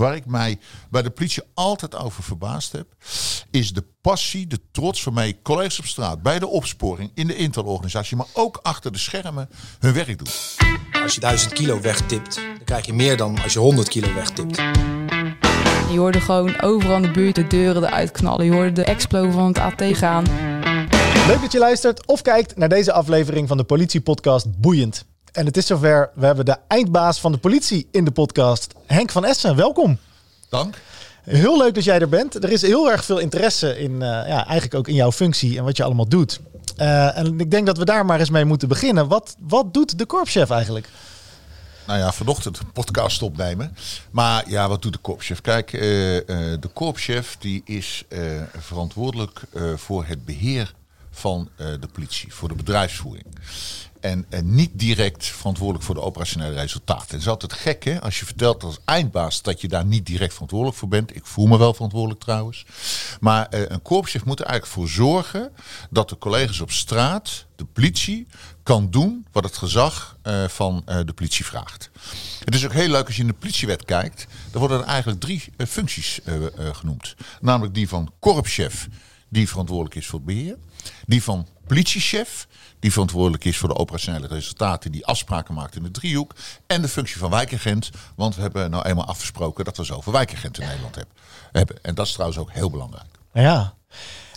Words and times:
waar 0.00 0.16
ik 0.16 0.26
mij 0.26 0.58
bij 0.90 1.02
de 1.02 1.10
politie 1.10 1.42
altijd 1.54 1.96
over 1.96 2.22
verbaasd 2.22 2.72
heb, 2.72 2.86
is 3.50 3.72
de 3.72 3.84
passie, 4.00 4.46
de 4.46 4.60
trots 4.70 5.04
waarmee 5.04 5.38
collega's 5.42 5.78
op 5.78 5.84
straat, 5.84 6.22
bij 6.22 6.38
de 6.38 6.46
opsporing, 6.46 7.10
in 7.14 7.26
de 7.26 7.36
interorganisatie, 7.36 8.16
maar 8.16 8.26
ook 8.32 8.58
achter 8.62 8.92
de 8.92 8.98
schermen 8.98 9.48
hun 9.78 9.92
werk 9.92 10.18
doen. 10.18 10.34
Als 11.02 11.14
je 11.14 11.20
1000 11.20 11.52
kilo 11.52 11.80
wegtipt, 11.80 12.34
dan 12.34 12.64
krijg 12.64 12.86
je 12.86 12.92
meer 12.92 13.16
dan 13.16 13.42
als 13.42 13.52
je 13.52 13.58
100 13.58 13.88
kilo 13.88 14.14
wegtipt. 14.14 14.56
Je 15.90 15.98
hoorde 15.98 16.20
gewoon 16.20 16.60
overal 16.60 16.96
in 16.96 17.02
de 17.02 17.10
buurt 17.10 17.34
de 17.34 17.46
deuren 17.46 17.84
eruit 17.84 18.10
knallen. 18.10 18.44
Je 18.44 18.52
hoorde 18.52 18.72
de 18.72 18.84
explo 18.84 19.30
van 19.30 19.46
het 19.46 19.58
AT 19.58 19.82
gaan. 19.82 20.24
Leuk 21.26 21.40
dat 21.40 21.52
je 21.52 21.58
luistert 21.58 22.06
of 22.06 22.22
kijkt 22.22 22.56
naar 22.56 22.68
deze 22.68 22.92
aflevering 22.92 23.48
van 23.48 23.56
de 23.56 23.64
politiepodcast 23.64 24.60
Boeiend. 24.60 25.04
En 25.32 25.46
het 25.46 25.56
is 25.56 25.66
zover, 25.66 26.10
we 26.14 26.26
hebben 26.26 26.44
de 26.44 26.56
eindbaas 26.68 27.20
van 27.20 27.32
de 27.32 27.38
politie 27.38 27.88
in 27.90 28.04
de 28.04 28.10
podcast, 28.10 28.74
Henk 28.86 29.10
van 29.10 29.24
Essen. 29.24 29.56
Welkom. 29.56 29.98
Dank. 30.48 30.76
Heel 31.22 31.58
leuk 31.58 31.74
dat 31.74 31.84
jij 31.84 32.00
er 32.00 32.08
bent. 32.08 32.44
Er 32.44 32.52
is 32.52 32.62
heel 32.62 32.90
erg 32.90 33.04
veel 33.04 33.18
interesse 33.18 33.78
in, 33.78 33.92
uh, 33.92 33.98
ja, 34.00 34.46
eigenlijk 34.46 34.74
ook 34.74 34.88
in 34.88 34.94
jouw 34.94 35.12
functie 35.12 35.58
en 35.58 35.64
wat 35.64 35.76
je 35.76 35.82
allemaal 35.82 36.08
doet. 36.08 36.40
Uh, 36.76 37.18
en 37.18 37.40
ik 37.40 37.50
denk 37.50 37.66
dat 37.66 37.78
we 37.78 37.84
daar 37.84 38.04
maar 38.04 38.18
eens 38.18 38.30
mee 38.30 38.44
moeten 38.44 38.68
beginnen. 38.68 39.08
Wat, 39.08 39.36
wat 39.38 39.74
doet 39.74 39.98
de 39.98 40.06
korpschef 40.06 40.50
eigenlijk? 40.50 40.88
Nou 41.86 41.98
ja, 41.98 42.12
vanochtend 42.12 42.58
een 42.58 42.72
podcast 42.72 43.22
opnemen. 43.22 43.76
Maar 44.10 44.50
ja, 44.50 44.68
wat 44.68 44.82
doet 44.82 44.92
de 44.92 44.98
korpschef? 44.98 45.40
Kijk, 45.40 45.72
uh, 45.72 45.80
de 45.80 46.70
korpschef 46.72 47.36
die 47.38 47.62
is 47.64 48.04
verantwoordelijk 48.58 49.40
voor 49.76 50.04
het 50.04 50.24
beheer 50.24 50.74
van 51.10 51.48
de 51.56 51.88
politie, 51.92 52.34
voor 52.34 52.48
de 52.48 52.54
bedrijfsvoering. 52.54 53.26
En, 54.00 54.26
en, 54.28 54.54
niet 54.54 54.70
direct 54.72 55.26
verantwoordelijk 55.26 55.84
voor 55.84 55.94
de 55.94 56.00
operationele 56.00 56.54
resultaten. 56.54 57.06
Het 57.06 57.20
is 57.20 57.28
altijd 57.28 57.52
gek 57.52 57.84
hè, 57.84 58.00
als 58.00 58.18
je 58.18 58.24
vertelt 58.24 58.62
als 58.62 58.78
eindbaas 58.84 59.42
dat 59.42 59.60
je 59.60 59.68
daar 59.68 59.84
niet 59.84 60.06
direct 60.06 60.32
verantwoordelijk 60.32 60.78
voor 60.78 60.88
bent. 60.88 61.16
Ik 61.16 61.26
voel 61.26 61.46
me 61.46 61.58
wel 61.58 61.74
verantwoordelijk 61.74 62.20
trouwens. 62.20 62.64
Maar 63.20 63.54
uh, 63.54 63.60
een 63.68 63.82
korpschef 63.82 64.24
moet 64.24 64.40
er 64.40 64.46
eigenlijk 64.46 64.74
voor 64.74 64.88
zorgen 64.88 65.52
dat 65.90 66.08
de 66.08 66.18
collega's 66.18 66.60
op 66.60 66.70
straat, 66.70 67.44
de 67.56 67.64
politie, 67.64 68.26
kan 68.62 68.90
doen 68.90 69.26
wat 69.32 69.44
het 69.44 69.56
gezag 69.56 70.16
uh, 70.26 70.48
van 70.48 70.84
uh, 70.88 70.98
de 71.04 71.12
politie 71.12 71.44
vraagt. 71.44 71.90
Het 72.44 72.54
is 72.54 72.64
ook 72.64 72.72
heel 72.72 72.88
leuk 72.88 73.06
als 73.06 73.16
je 73.16 73.22
in 73.22 73.28
de 73.28 73.34
politiewet 73.34 73.84
kijkt. 73.84 74.26
Er 74.52 74.58
worden 74.58 74.80
er 74.80 74.86
eigenlijk 74.86 75.20
drie 75.20 75.52
functies 75.68 76.20
genoemd. 76.72 77.14
Namelijk 77.40 77.74
die 77.74 77.88
van 77.88 78.12
korpschef, 78.18 78.88
die 79.28 79.48
verantwoordelijk 79.48 79.94
is 79.94 80.06
voor 80.06 80.18
het 80.18 80.28
beheer. 80.28 80.56
Die 81.06 81.22
van 81.22 81.46
politiechef, 81.66 82.46
die 82.80 82.92
verantwoordelijk 82.92 83.44
is 83.44 83.58
voor 83.58 83.68
de 83.68 83.76
operationele 83.76 84.26
resultaten, 84.26 84.92
die 84.92 85.06
afspraken 85.06 85.54
maakt 85.54 85.76
in 85.76 85.82
de 85.82 85.90
driehoek. 85.90 86.34
En 86.66 86.82
de 86.82 86.88
functie 86.88 87.18
van 87.18 87.30
wijkagent, 87.30 87.90
want 88.14 88.34
we 88.34 88.42
hebben 88.42 88.70
nou 88.70 88.88
eenmaal 88.88 89.06
afgesproken 89.06 89.64
dat 89.64 89.76
we 89.76 89.84
zoveel 89.84 90.12
wijkagenten 90.12 90.62
in 90.62 90.68
Nederland 90.68 90.96
hebben. 91.52 91.76
En 91.82 91.94
dat 91.94 92.06
is 92.06 92.12
trouwens 92.12 92.40
ook 92.40 92.52
heel 92.52 92.70
belangrijk. 92.70 93.08
Ja. 93.32 93.74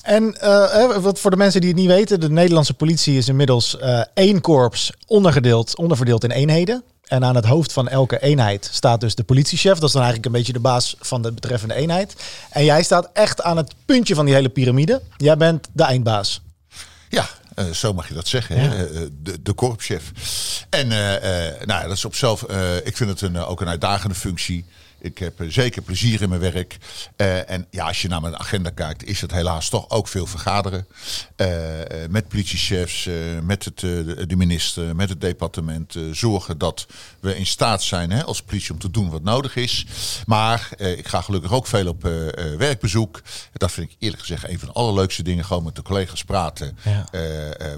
En 0.02 0.38
uh, 0.44 0.98
wat 0.98 1.20
voor 1.20 1.32
de 1.32 1.38
mensen 1.38 1.62
die 1.62 1.70
het 1.70 1.80
niet 1.80 1.88
weten, 1.88 2.20
de 2.20 2.30
Nederlandse 2.30 2.74
politie 2.74 3.18
is 3.18 3.28
inmiddels 3.28 3.78
uh, 3.82 4.02
één 4.14 4.42
korps 4.42 4.92
ondergedeeld, 5.08 5.78
onderverdeeld 5.78 6.24
in 6.24 6.32
eenheden. 6.32 6.84
En 7.04 7.24
aan 7.24 7.36
het 7.36 7.46
hoofd 7.46 7.74
van 7.74 7.88
elke 7.88 8.22
eenheid 8.22 8.70
staat 8.72 9.00
dus 9.00 9.16
de 9.16 9.24
politiechef. 9.24 9.74
Dat 9.74 9.84
is 9.84 9.92
dan 9.92 10.02
eigenlijk 10.02 10.26
een 10.26 10.38
beetje 10.38 10.54
de 10.54 10.60
baas 10.60 10.96
van 11.00 11.22
de 11.22 11.32
betreffende 11.32 11.74
eenheid. 11.74 12.16
En 12.50 12.66
jij 12.66 12.84
staat 12.84 13.10
echt 13.14 13.42
aan 13.42 13.58
het 13.58 13.74
puntje 13.86 14.16
van 14.16 14.26
die 14.26 14.34
hele 14.34 14.50
piramide. 14.50 15.02
Jij 15.18 15.38
bent 15.38 15.68
de 15.74 15.84
eindbaas. 15.84 16.42
Ja, 17.10 17.30
uh, 17.56 17.70
zo 17.70 17.94
mag 17.94 18.08
je 18.08 18.14
dat 18.14 18.28
zeggen, 18.28 18.56
ja. 18.56 18.62
hè? 18.62 18.88
de, 19.22 19.42
de 19.42 19.54
korpschef. 19.54 20.12
En 20.70 20.86
uh, 20.86 21.66
nou, 21.66 21.88
dat 21.88 21.98
is 21.98 22.06
op 22.06 22.16
zelf, 22.16 22.42
ik 22.84 22.98
vind 22.98 23.10
het 23.10 23.22
een, 23.22 23.38
ook 23.38 23.62
een 23.62 23.68
uitdagende 23.68 24.16
functie. 24.16 24.66
Ik 25.04 25.18
heb 25.18 25.34
zeker 25.48 25.82
plezier 25.82 26.22
in 26.22 26.30
mijn 26.30 26.42
werk. 26.42 26.78
Uh, 27.18 27.50
en 27.50 27.68
ja, 27.70 27.88
als 27.88 28.02
je 28.02 28.08
naar 28.08 28.22
mijn 28.22 28.38
agenda 28.38 28.70
kijkt, 28.70 29.06
is 29.06 29.22
het 29.22 29.32
helaas 29.32 29.70
toch 29.70 29.90
ook 29.90 30.08
veel 30.08 30.26
vergaderen. 30.26 30.88
Uh, 31.38 31.48
met 32.10 32.28
politiechefs, 32.28 33.06
uh, 33.06 33.16
met 33.42 33.66
het, 33.66 33.80
de 34.30 34.36
minister, 34.36 34.96
met 34.96 35.10
het 35.10 35.22
departement. 35.22 35.96
zorgen 36.12 36.58
dat 36.58 36.86
we 37.20 37.38
in 37.38 37.46
staat 37.46 37.84
zijn 37.84 38.12
hè, 38.12 38.24
als 38.24 38.42
politie 38.42 38.74
om 38.74 38.80
te 38.80 38.92
doen 38.92 39.10
wat 39.10 39.24
nodig 39.24 39.56
is. 39.56 39.86
Maar 40.26 40.70
ik 40.78 41.08
ga 41.08 41.22
gelukkig 41.22 41.52
ook 41.52 41.68
veel 41.68 41.88
op 41.88 42.02
werkbezoek. 42.58 43.22
Dat 43.54 43.72
vind 43.72 43.92
ik 43.92 43.96
eerlijk 44.00 44.22
gezegd 44.22 44.48
een 44.48 44.60
van 44.60 44.68
de 44.68 44.74
allerleukste 44.74 45.24
dingen. 45.24 45.46
Gewoon 45.46 45.64
met 45.64 45.76
de 45.76 45.82
collega's 45.82 46.24
praten. 46.24 46.78
Ja. 46.84 47.06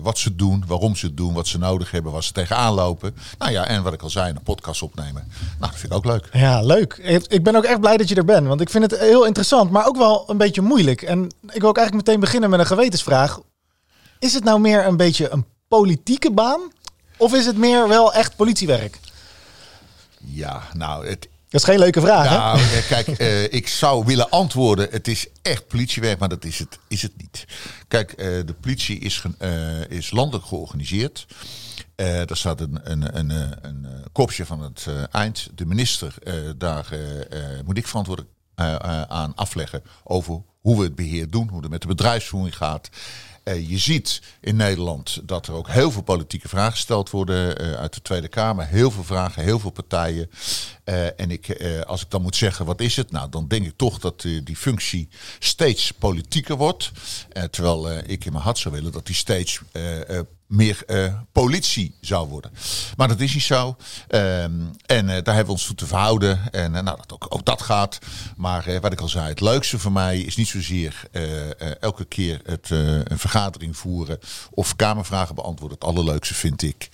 wat 0.01 0.17
ze 0.17 0.35
doen, 0.35 0.63
waarom 0.67 0.95
ze 0.95 1.05
het 1.05 1.17
doen, 1.17 1.33
wat 1.33 1.47
ze 1.47 1.57
nodig 1.57 1.91
hebben, 1.91 2.11
waar 2.11 2.23
ze 2.23 2.31
tegenaan 2.31 2.73
lopen. 2.73 3.15
Nou 3.37 3.51
ja, 3.51 3.67
en 3.67 3.83
wat 3.83 3.93
ik 3.93 4.01
al 4.01 4.09
zei, 4.09 4.29
een 4.29 4.43
podcast 4.43 4.81
opnemen. 4.81 5.27
Nou, 5.59 5.71
dat 5.71 5.79
vind 5.79 5.91
ik 5.91 5.97
ook 5.97 6.05
leuk. 6.05 6.29
Ja, 6.31 6.61
leuk 6.61 6.97
ik 7.27 7.43
ben 7.43 7.55
ook 7.55 7.63
echt 7.63 7.79
blij 7.79 7.97
dat 7.97 8.09
je 8.09 8.15
er 8.15 8.25
bent. 8.25 8.47
Want 8.47 8.61
ik 8.61 8.69
vind 8.69 8.91
het 8.91 8.99
heel 8.99 9.25
interessant, 9.25 9.71
maar 9.71 9.87
ook 9.87 9.97
wel 9.97 10.23
een 10.27 10.37
beetje 10.37 10.61
moeilijk. 10.61 11.01
En 11.01 11.31
ik 11.49 11.61
wil 11.61 11.69
ook 11.69 11.77
eigenlijk 11.77 12.07
meteen 12.07 12.21
beginnen 12.21 12.49
met 12.49 12.59
een 12.59 12.65
gewetensvraag. 12.65 13.39
Is 14.19 14.33
het 14.33 14.43
nou 14.43 14.59
meer 14.59 14.85
een 14.85 14.97
beetje 14.97 15.29
een 15.29 15.45
politieke 15.67 16.31
baan? 16.31 16.61
Of 17.17 17.33
is 17.33 17.45
het 17.45 17.57
meer 17.57 17.87
wel 17.87 18.13
echt 18.13 18.35
politiewerk? 18.35 18.99
Ja, 20.17 20.61
nou, 20.73 21.07
het, 21.07 21.27
dat 21.49 21.61
is 21.61 21.63
geen 21.63 21.79
leuke 21.79 22.01
vraag, 22.01 22.29
nou, 22.29 22.59
hè? 22.59 22.81
Kijk, 22.81 23.19
uh, 23.19 23.43
ik 23.53 23.67
zou 23.67 24.05
willen 24.05 24.29
antwoorden, 24.29 24.87
het 24.91 25.07
is 25.07 25.27
echt 25.41 25.67
politiewerk, 25.67 26.19
maar 26.19 26.29
dat 26.29 26.45
is 26.45 26.59
het, 26.59 26.79
is 26.87 27.01
het 27.01 27.11
niet. 27.17 27.45
Kijk, 27.87 28.11
uh, 28.11 28.17
de 28.45 28.55
politie 28.61 28.99
is, 28.99 29.23
uh, 29.39 29.89
is 29.89 30.11
landelijk 30.11 30.45
georganiseerd. 30.45 31.25
Uh, 31.95 32.29
er 32.29 32.37
staat 32.37 32.61
een, 32.61 32.79
een, 32.91 33.17
een, 33.17 33.29
een, 33.61 33.87
kopje 34.11 34.45
van 34.45 34.61
het 34.61 34.87
eind. 35.11 35.49
De 35.55 35.65
minister, 35.65 36.13
daar 36.57 36.97
moet 37.65 37.77
ik 37.77 37.87
verantwoordelijk 37.87 38.33
aan 39.07 39.35
afleggen 39.35 39.83
over 40.03 40.41
hoe 40.61 40.77
we 40.77 40.83
het 40.83 40.95
beheer 40.95 41.29
doen, 41.29 41.49
hoe 41.49 41.61
het 41.61 41.69
met 41.69 41.81
de 41.81 41.87
bedrijfsvoering 41.87 42.57
gaat. 42.57 42.89
Je 43.43 43.77
ziet 43.77 44.21
in 44.41 44.55
Nederland 44.55 45.19
dat 45.23 45.47
er 45.47 45.53
ook 45.53 45.69
heel 45.69 45.91
veel 45.91 46.01
politieke 46.01 46.47
vragen 46.47 46.71
gesteld 46.71 47.09
worden 47.09 47.57
uit 47.77 47.93
de 47.93 48.01
Tweede 48.01 48.27
Kamer. 48.27 48.65
Heel 48.65 48.91
veel 48.91 49.03
vragen, 49.03 49.43
heel 49.43 49.59
veel 49.59 49.69
partijen. 49.71 50.29
En 51.15 51.31
ik, 51.31 51.63
als 51.87 52.01
ik 52.01 52.09
dan 52.09 52.21
moet 52.21 52.35
zeggen, 52.35 52.65
wat 52.65 52.81
is 52.81 52.95
het? 52.95 53.11
Nou, 53.11 53.29
dan 53.29 53.47
denk 53.47 53.65
ik 53.65 53.77
toch 53.77 53.99
dat 53.99 54.21
die 54.21 54.55
functie 54.55 55.09
steeds 55.39 55.91
politieker 55.91 56.55
wordt. 56.55 56.91
terwijl 57.49 57.91
ik 57.91 58.25
in 58.25 58.31
mijn 58.31 58.43
hart 58.43 58.57
zou 58.57 58.75
willen 58.75 58.91
dat 58.91 59.05
die 59.05 59.15
steeds 59.15 59.61
meer 60.47 60.83
uh, 60.87 61.13
politie 61.31 61.95
zou 62.01 62.27
worden. 62.27 62.51
Maar 62.97 63.07
dat 63.07 63.19
is 63.19 63.33
niet 63.33 63.43
zo. 63.43 63.75
Um, 64.09 64.71
en 64.85 65.05
uh, 65.05 65.11
daar 65.11 65.35
hebben 65.35 65.45
we 65.45 65.51
ons 65.51 65.65
toe 65.65 65.75
te 65.75 65.87
verhouden. 65.87 66.51
En 66.51 66.73
uh, 66.73 66.81
nou, 66.81 66.97
dat 66.97 67.13
ook, 67.13 67.25
ook 67.29 67.45
dat 67.45 67.61
gaat. 67.61 67.99
Maar 68.37 68.79
wat 68.81 68.91
ik 68.91 69.01
al 69.01 69.07
zei, 69.07 69.27
het 69.27 69.39
leukste 69.39 69.79
voor 69.79 69.91
mij 69.91 70.19
is 70.19 70.35
niet 70.35 70.47
zozeer 70.47 71.03
elke 71.79 72.05
keer 72.05 72.41
het, 72.45 72.69
een 72.69 73.19
vergadering 73.19 73.77
voeren 73.77 74.19
of 74.51 74.75
kamervragen 74.75 75.35
beantwoorden. 75.35 75.77
Het 75.77 75.87
allerleukste 75.87 76.33
vind 76.33 76.61
ik 76.61 76.89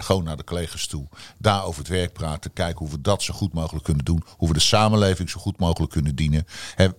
gewoon 0.00 0.24
naar 0.24 0.36
de 0.36 0.44
collega's 0.44 0.86
toe. 0.86 1.08
Daar 1.38 1.64
over 1.64 1.80
het 1.80 1.88
werk 1.88 2.12
praten. 2.12 2.52
Kijken 2.52 2.78
hoe 2.78 2.90
we 2.90 3.00
dat 3.00 3.22
zo 3.22 3.34
goed 3.34 3.52
mogelijk 3.52 3.84
kunnen 3.84 4.04
doen. 4.04 4.24
Hoe 4.36 4.48
we 4.48 4.54
de 4.54 4.60
samenleving 4.60 5.30
zo 5.30 5.40
goed 5.40 5.58
mogelijk 5.58 5.92
kunnen 5.92 6.14
dienen. 6.14 6.46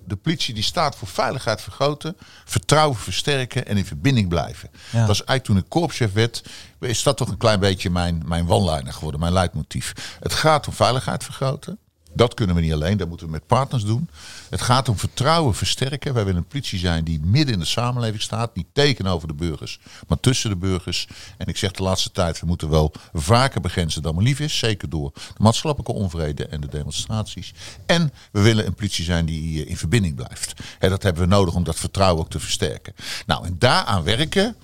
de 0.06 0.16
politie 0.16 0.54
die 0.54 0.64
staat 0.64 0.96
voor 0.96 1.08
veiligheid 1.08 1.62
vergroten, 1.62 2.18
vertrouwen 2.46 2.98
versterken 2.98 3.66
en 3.66 3.78
in 3.78 3.86
verbinding 3.86 4.30
blijven. 4.30 4.70
Ja. 4.92 5.06
Dat 5.06 5.16
is 5.16 5.24
eigenlijk 5.24 5.44
toen 5.44 5.58
ik 5.58 5.70
werd, 5.98 6.44
is 6.80 7.04
dat 7.04 7.18
toch 7.18 7.30
een 7.30 7.38
klein 7.38 7.60
beetje 7.60 7.90
mijn, 7.90 8.24
mijn 8.26 8.50
one-liner 8.50 8.94
geworden, 8.94 9.20
mijn 9.20 9.34
leidmotief. 9.34 10.18
Het 10.20 10.34
gaat 10.34 10.68
om 10.68 10.74
veiligheid 10.74 11.24
vergroten. 11.24 11.80
Dat 12.14 12.34
kunnen 12.34 12.56
we 12.56 12.62
niet 12.62 12.74
alleen, 12.74 12.98
dat 12.98 13.08
moeten 13.08 13.26
we 13.26 13.32
met 13.32 13.48
partners 13.48 13.84
doen. 13.84 14.10
Het 14.50 14.62
gaat 14.62 14.90
om 14.90 14.98
vertrouwen 14.98 15.56
versterken. 15.56 16.14
Wij 16.14 16.26
willen 16.26 16.42
een 16.42 16.48
politie 16.48 16.80
zijn 16.80 17.04
die 17.04 17.20
midden 17.24 17.54
in 17.54 17.60
de 17.60 17.66
samenleving 17.66 18.22
staat. 18.22 18.56
Niet 18.56 18.68
tegenover 18.74 19.28
de 19.28 19.34
burgers, 19.34 19.80
maar 20.08 20.20
tussen 20.20 20.50
de 20.50 20.56
burgers. 20.56 21.08
En 21.38 21.48
ik 21.48 21.58
zeg 21.58 21.72
de 21.72 21.84
laatste 21.84 22.12
tijd, 22.12 22.40
we 22.40 22.46
moeten 22.46 22.70
wel 22.70 22.94
vaker 23.14 23.62
begrenzen 23.62 24.02
dan 24.02 24.16
maar 24.16 24.24
lief 24.24 24.40
is. 24.40 24.58
Zeker 24.58 24.90
door 24.90 25.12
de 25.14 25.44
maatschappelijke 25.44 25.94
onvrede 25.94 26.46
en 26.46 26.62
de 26.62 26.68
demonstraties. 26.68 27.54
En 27.86 28.14
we 28.32 28.42
willen 28.42 28.66
een 28.66 28.76
politie 28.76 29.06
zijn 29.06 29.26
die 29.26 29.66
in 29.66 29.78
verbinding 29.78 30.16
blijft. 30.16 30.54
Dat 30.80 31.04
hebben 31.04 31.22
we 31.22 31.28
nodig 31.28 31.54
om 31.54 31.64
dat 31.64 31.76
vertrouwen 31.76 32.24
ook 32.24 32.30
te 32.30 32.40
versterken. 32.40 32.94
Nou, 33.26 33.46
en 33.46 33.56
daaraan 33.60 34.04
werken, 34.04 34.56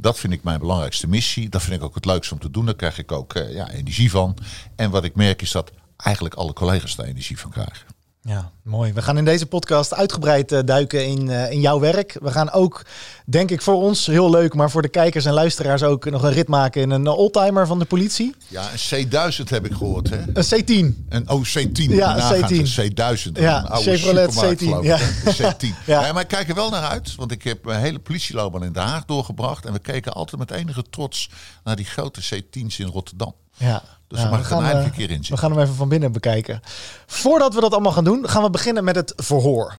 dat 0.00 0.18
vind 0.18 0.32
ik 0.32 0.42
mijn 0.42 0.58
belangrijkste 0.58 1.08
missie. 1.08 1.48
Dat 1.48 1.62
vind 1.62 1.76
ik 1.76 1.82
ook 1.82 1.94
het 1.94 2.04
leukste 2.04 2.34
om 2.34 2.40
te 2.40 2.50
doen. 2.50 2.64
Daar 2.64 2.74
krijg 2.74 2.98
ik 2.98 3.12
ook 3.12 3.34
uh, 3.34 3.54
ja, 3.54 3.70
energie 3.70 4.10
van. 4.10 4.36
En 4.76 4.90
wat 4.90 5.04
ik 5.04 5.14
merk 5.14 5.42
is 5.42 5.52
dat 5.52 5.72
eigenlijk 5.96 6.34
alle 6.34 6.52
collega's 6.52 6.96
daar 6.96 7.06
energie 7.06 7.38
van 7.38 7.50
krijgen. 7.50 7.86
Ja, 8.22 8.50
mooi. 8.62 8.92
We 8.92 9.02
gaan 9.02 9.18
in 9.18 9.24
deze 9.24 9.46
podcast 9.46 9.94
uitgebreid 9.94 10.52
uh, 10.52 10.58
duiken 10.64 11.06
in, 11.06 11.26
uh, 11.26 11.50
in 11.50 11.60
jouw 11.60 11.80
werk. 11.80 12.16
We 12.22 12.30
gaan 12.30 12.50
ook, 12.50 12.86
denk 13.26 13.50
ik 13.50 13.62
voor 13.62 13.74
ons 13.74 14.06
heel 14.06 14.30
leuk, 14.30 14.54
maar 14.54 14.70
voor 14.70 14.82
de 14.82 14.88
kijkers 14.88 15.24
en 15.24 15.32
luisteraars 15.32 15.82
ook 15.82 16.10
nog 16.10 16.22
een 16.22 16.32
rit 16.32 16.48
maken 16.48 16.82
in 16.82 16.90
een 16.90 17.08
oldtimer 17.08 17.66
van 17.66 17.78
de 17.78 17.84
politie. 17.84 18.34
Ja, 18.48 18.68
een 18.72 19.08
C1000 19.08 19.44
heb 19.44 19.64
ik 19.64 19.72
gehoord, 19.72 20.10
hè? 20.10 20.18
Een 20.32 20.44
C10. 20.44 21.06
Een 21.08 21.30
oh, 21.30 21.44
C10. 21.58 21.72
Ja, 21.72 22.32
een 22.32 22.44
C10. 22.44 22.76
Een 22.76 22.92
C1000. 22.92 23.32
Ja, 23.32 23.70
een 23.70 23.76
Chevrolet 23.76 24.34
C10. 24.44 24.82
Ja. 24.82 24.98
C10. 25.24 25.66
ja. 25.86 26.04
ja. 26.06 26.12
maar 26.12 26.22
ik 26.22 26.28
kijk 26.28 26.48
er 26.48 26.54
wel 26.54 26.70
naar 26.70 26.88
uit, 26.88 27.14
want 27.14 27.32
ik 27.32 27.42
heb 27.42 27.64
mijn 27.64 27.80
hele 27.80 27.98
politieloopbaan 27.98 28.64
in 28.64 28.72
Den 28.72 28.82
Haag 28.82 29.04
doorgebracht. 29.04 29.66
En 29.66 29.72
we 29.72 29.78
keken 29.78 30.12
altijd 30.12 30.38
met 30.38 30.50
enige 30.50 30.84
trots 30.90 31.30
naar 31.64 31.76
die 31.76 31.84
grote 31.84 32.20
C10's 32.22 32.78
in 32.78 32.86
Rotterdam. 32.86 33.34
Ja. 33.56 33.82
Dus 34.10 34.20
dan 34.20 34.30
mag 34.30 34.38
ik 34.38 34.44
er 34.44 34.50
gaan, 34.50 34.64
eindelijk 34.64 34.94
eh, 34.94 35.00
een 35.00 35.06
keer 35.06 35.16
in 35.16 35.24
We 35.28 35.36
gaan 35.36 35.50
hem 35.50 35.60
even 35.60 35.74
van 35.74 35.88
binnen 35.88 36.12
bekijken. 36.12 36.60
Voordat 37.06 37.54
we 37.54 37.60
dat 37.60 37.72
allemaal 37.72 37.92
gaan 37.92 38.04
doen, 38.04 38.28
gaan 38.28 38.42
we 38.42 38.50
beginnen 38.50 38.84
met 38.84 38.96
het 38.96 39.12
verhoor. 39.16 39.74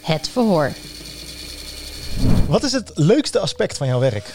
Het 0.00 0.28
verhoor. 0.28 0.72
Wat 2.48 2.62
is 2.62 2.72
het 2.72 2.90
leukste 2.94 3.38
aspect 3.38 3.76
van 3.76 3.86
jouw 3.86 4.00
werk? 4.00 4.34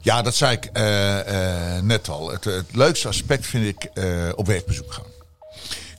Ja, 0.00 0.22
dat 0.22 0.34
zei 0.34 0.56
ik 0.56 0.64
eh, 0.64 1.76
eh, 1.76 1.82
net 1.82 2.08
al. 2.08 2.30
Het, 2.30 2.44
het 2.44 2.74
leukste 2.74 3.08
aspect 3.08 3.46
vind 3.46 3.66
ik 3.66 3.84
eh, 3.84 4.28
op 4.34 4.46
werkbezoek 4.46 4.92
gaan. 4.92 5.04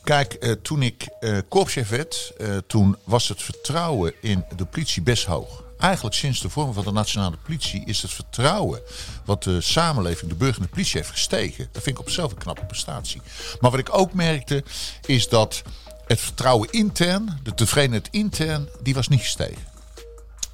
Kijk, 0.03 0.33
eh, 0.33 0.51
toen 0.51 0.81
ik 0.81 1.07
eh 1.19 1.37
korpschef 1.47 1.89
werd, 1.89 2.33
eh, 2.37 2.47
toen 2.67 2.97
was 3.03 3.27
het 3.27 3.41
vertrouwen 3.41 4.13
in 4.21 4.45
de 4.55 4.65
politie 4.65 5.01
best 5.01 5.25
hoog. 5.25 5.60
Eigenlijk 5.81 6.15
sinds 6.15 6.41
de 6.41 6.49
vorm 6.49 6.73
van 6.73 6.83
de 6.83 6.91
nationale 6.91 7.37
politie 7.43 7.83
is 7.85 8.01
het 8.01 8.11
vertrouwen 8.11 8.81
wat 9.25 9.43
de 9.43 9.61
samenleving, 9.61 10.31
de 10.31 10.37
burger 10.37 10.57
en 10.57 10.63
de 10.63 10.69
politie 10.69 10.97
heeft 10.99 11.11
gestegen. 11.11 11.69
Dat 11.71 11.83
vind 11.83 11.95
ik 11.95 12.01
op 12.01 12.07
zichzelf 12.07 12.31
een 12.31 12.37
knappe 12.37 12.65
prestatie. 12.65 13.21
Maar 13.59 13.71
wat 13.71 13.79
ik 13.79 13.97
ook 13.97 14.13
merkte, 14.13 14.63
is 15.05 15.29
dat 15.29 15.61
het 16.07 16.19
vertrouwen 16.19 16.71
intern, 16.71 17.39
de 17.43 17.53
tevredenheid 17.53 18.07
intern, 18.11 18.69
die 18.81 18.93
was 18.93 19.07
niet 19.07 19.19
gestegen. 19.19 19.69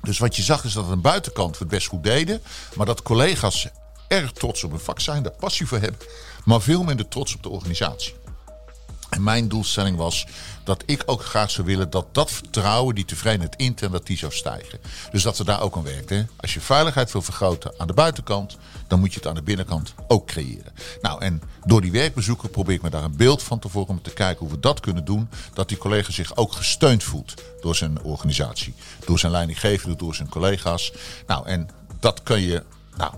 Dus 0.02 0.18
wat 0.18 0.36
je 0.36 0.42
zag 0.42 0.64
is 0.64 0.74
dat 0.74 0.84
aan 0.84 0.90
de 0.90 0.98
buitenkant 0.98 1.52
we 1.52 1.58
het 1.60 1.68
best 1.68 1.88
goed 1.88 2.04
deden. 2.04 2.42
Maar 2.76 2.86
dat 2.86 3.02
collega's 3.02 3.68
erg 4.08 4.32
trots 4.32 4.64
op 4.64 4.72
hun 4.72 4.80
vak 4.80 5.00
zijn, 5.00 5.24
daar 5.24 5.32
passie 5.32 5.68
voor 5.68 5.80
hebben. 5.80 6.02
Maar 6.46 6.62
veel 6.62 6.84
minder 6.84 7.08
trots 7.08 7.36
op 7.36 7.44
de 7.44 7.50
organisatie. 7.50 8.16
En 9.10 9.24
mijn 9.24 9.48
doelstelling 9.48 9.98
was 9.98 10.26
dat 10.68 10.84
ik 10.86 11.04
ook 11.06 11.24
graag 11.24 11.52
zou 11.52 11.68
willen 11.68 11.90
dat 11.90 12.06
dat 12.12 12.32
vertrouwen, 12.32 12.96
die 12.96 13.06
tevredenheid 13.06 13.56
intern, 13.56 13.92
dat 13.92 14.06
die 14.06 14.18
zou 14.18 14.32
stijgen. 14.32 14.80
Dus 15.12 15.24
dat 15.24 15.38
we 15.38 15.44
daar 15.44 15.62
ook 15.62 15.76
aan 15.76 15.84
werken. 15.84 16.30
Als 16.36 16.54
je 16.54 16.62
veiligheid 16.62 17.12
wil 17.12 17.22
vergroten 17.22 17.74
aan 17.78 17.88
de 17.88 17.94
buitenkant, 17.94 18.58
dan 18.88 19.00
moet 19.00 19.14
je 19.14 19.20
het 19.20 19.28
aan 19.28 19.36
de 19.36 19.42
binnenkant 19.42 19.94
ook 20.08 20.28
creëren. 20.28 20.74
Nou, 21.02 21.22
en 21.22 21.42
door 21.66 21.82
die 21.82 21.92
werkbezoeken 21.92 22.50
probeer 22.50 22.76
ik 22.76 22.82
me 22.82 22.90
daar 22.90 23.04
een 23.04 23.16
beeld 23.16 23.44
van 23.44 23.60
te 23.60 23.70
vormen. 23.70 23.96
Om 23.96 24.02
te 24.02 24.14
kijken 24.14 24.46
hoe 24.46 24.56
we 24.56 24.60
dat 24.60 24.80
kunnen 24.80 25.06
doen. 25.06 25.30
Dat 25.54 25.68
die 25.68 25.78
collega 25.78 26.12
zich 26.12 26.36
ook 26.36 26.52
gesteund 26.52 27.04
voelt 27.04 27.34
door 27.62 27.76
zijn 27.76 28.02
organisatie. 28.02 28.74
Door 29.06 29.20
zijn 29.20 29.32
leidinggevende, 29.32 29.96
door 29.96 30.16
zijn 30.16 30.30
collega's. 30.30 30.92
Nou, 31.28 31.48
en 31.48 31.70
dat 32.00 32.24
kun 32.24 32.42
je 32.42 32.64
nou, 32.98 33.14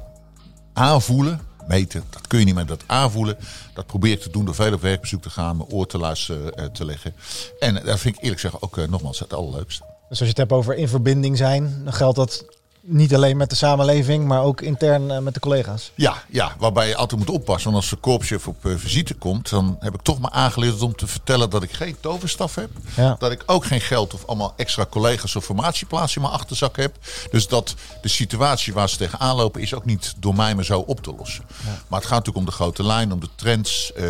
aanvoelen. 0.73 1.48
Meten, 1.69 2.03
dat 2.09 2.27
kun 2.27 2.39
je 2.39 2.45
niet 2.45 2.55
met 2.55 2.67
dat 2.67 2.83
aanvoelen. 2.85 3.37
Dat 3.73 3.85
probeer 3.85 4.11
ik 4.11 4.21
te 4.21 4.29
doen 4.29 4.45
door 4.45 4.55
veel 4.55 4.73
op 4.73 4.81
werkbezoek 4.81 5.21
te 5.21 5.29
gaan, 5.29 5.57
mijn 5.57 5.69
oor 5.69 5.87
te 5.87 5.97
luisteren 5.97 6.53
eh, 6.53 6.65
te 6.65 6.85
leggen. 6.85 7.15
En 7.59 7.77
eh, 7.77 7.85
dat 7.85 7.99
vind 7.99 8.15
ik 8.15 8.21
eerlijk 8.21 8.41
gezegd 8.41 8.61
ook 8.63 8.77
eh, 8.77 8.87
nogmaals 8.87 9.19
het 9.19 9.33
allerleukste. 9.33 9.83
Dus 10.09 10.09
als 10.09 10.19
je 10.19 10.25
het 10.25 10.37
hebt 10.37 10.51
over 10.51 10.75
in 10.75 10.87
verbinding 10.87 11.37
zijn, 11.37 11.81
dan 11.83 11.93
geldt 11.93 12.15
dat 12.15 12.45
niet 12.91 13.15
alleen 13.15 13.37
met 13.37 13.49
de 13.49 13.55
samenleving, 13.55 14.25
maar 14.25 14.41
ook 14.43 14.61
intern 14.61 15.11
eh, 15.11 15.19
met 15.19 15.33
de 15.33 15.39
collega's. 15.39 15.91
Ja, 15.95 16.23
ja, 16.29 16.55
waarbij 16.59 16.87
je 16.87 16.95
altijd 16.95 17.19
moet 17.19 17.29
oppassen. 17.29 17.71
Want 17.71 17.83
als 17.83 17.89
de 17.91 17.95
korpschef 17.99 18.47
op 18.47 18.65
eh, 18.65 18.71
visite 18.77 19.13
komt, 19.13 19.49
dan 19.49 19.77
heb 19.79 19.93
ik 19.93 20.01
toch 20.01 20.19
maar 20.19 20.31
aangeleerd 20.31 20.81
om 20.81 20.95
te 20.95 21.07
vertellen 21.07 21.49
dat 21.49 21.63
ik 21.63 21.71
geen 21.71 21.95
toverstaf 21.99 22.55
heb. 22.55 22.69
Ja. 22.95 23.15
Dat 23.19 23.31
ik 23.31 23.43
ook 23.45 23.65
geen 23.65 23.81
geld 23.81 24.13
of 24.13 24.25
allemaal 24.25 24.53
extra 24.57 24.85
collega's 24.89 25.35
of 25.35 25.43
formatieplaatsen 25.45 26.21
in 26.21 26.27
mijn 26.27 26.39
achterzak 26.39 26.77
heb. 26.77 26.95
Dus 27.31 27.47
dat 27.47 27.75
de 28.01 28.07
situatie 28.09 28.73
waar 28.73 28.89
ze 28.89 28.97
tegenaan 28.97 29.35
lopen 29.35 29.61
is 29.61 29.73
ook 29.73 29.85
niet 29.85 30.13
door 30.17 30.35
mij 30.35 30.55
maar 30.55 30.65
zo 30.65 30.79
op 30.79 31.01
te 31.03 31.13
lossen. 31.17 31.43
Maar 31.87 31.99
het 31.99 32.09
gaat 32.09 32.17
natuurlijk 32.25 32.37
om 32.37 32.45
de 32.45 32.51
grote 32.51 32.83
lijn, 32.83 33.11
om 33.11 33.19
de 33.19 33.29
trends. 33.35 33.93
eh, 33.93 34.05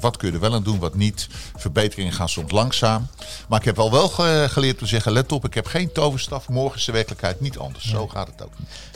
wat 0.00 0.16
kun 0.16 0.28
je 0.28 0.34
er 0.34 0.40
wel 0.40 0.54
aan 0.54 0.62
doen, 0.62 0.78
wat 0.78 0.94
niet. 0.94 1.28
Verbeteringen 1.56 2.12
gaan 2.12 2.28
soms 2.28 2.50
langzaam. 2.52 3.06
Maar 3.48 3.58
ik 3.58 3.64
heb 3.64 3.78
al 3.78 3.90
wel 3.90 4.08
ge- 4.08 4.46
geleerd 4.50 4.78
te 4.78 4.86
zeggen, 4.86 5.12
let 5.12 5.32
op, 5.32 5.44
ik 5.44 5.54
heb 5.54 5.66
geen 5.66 5.92
toverstaf. 5.92 6.48
Morgen 6.48 6.78
is 6.78 6.84
de 6.84 6.92
werkelijkheid 6.92 7.40
niet 7.40 7.58
anders. 7.58 7.84
Zo 7.88 8.08
gaat 8.08 8.21
het 8.26 8.42
ook. 8.42 8.52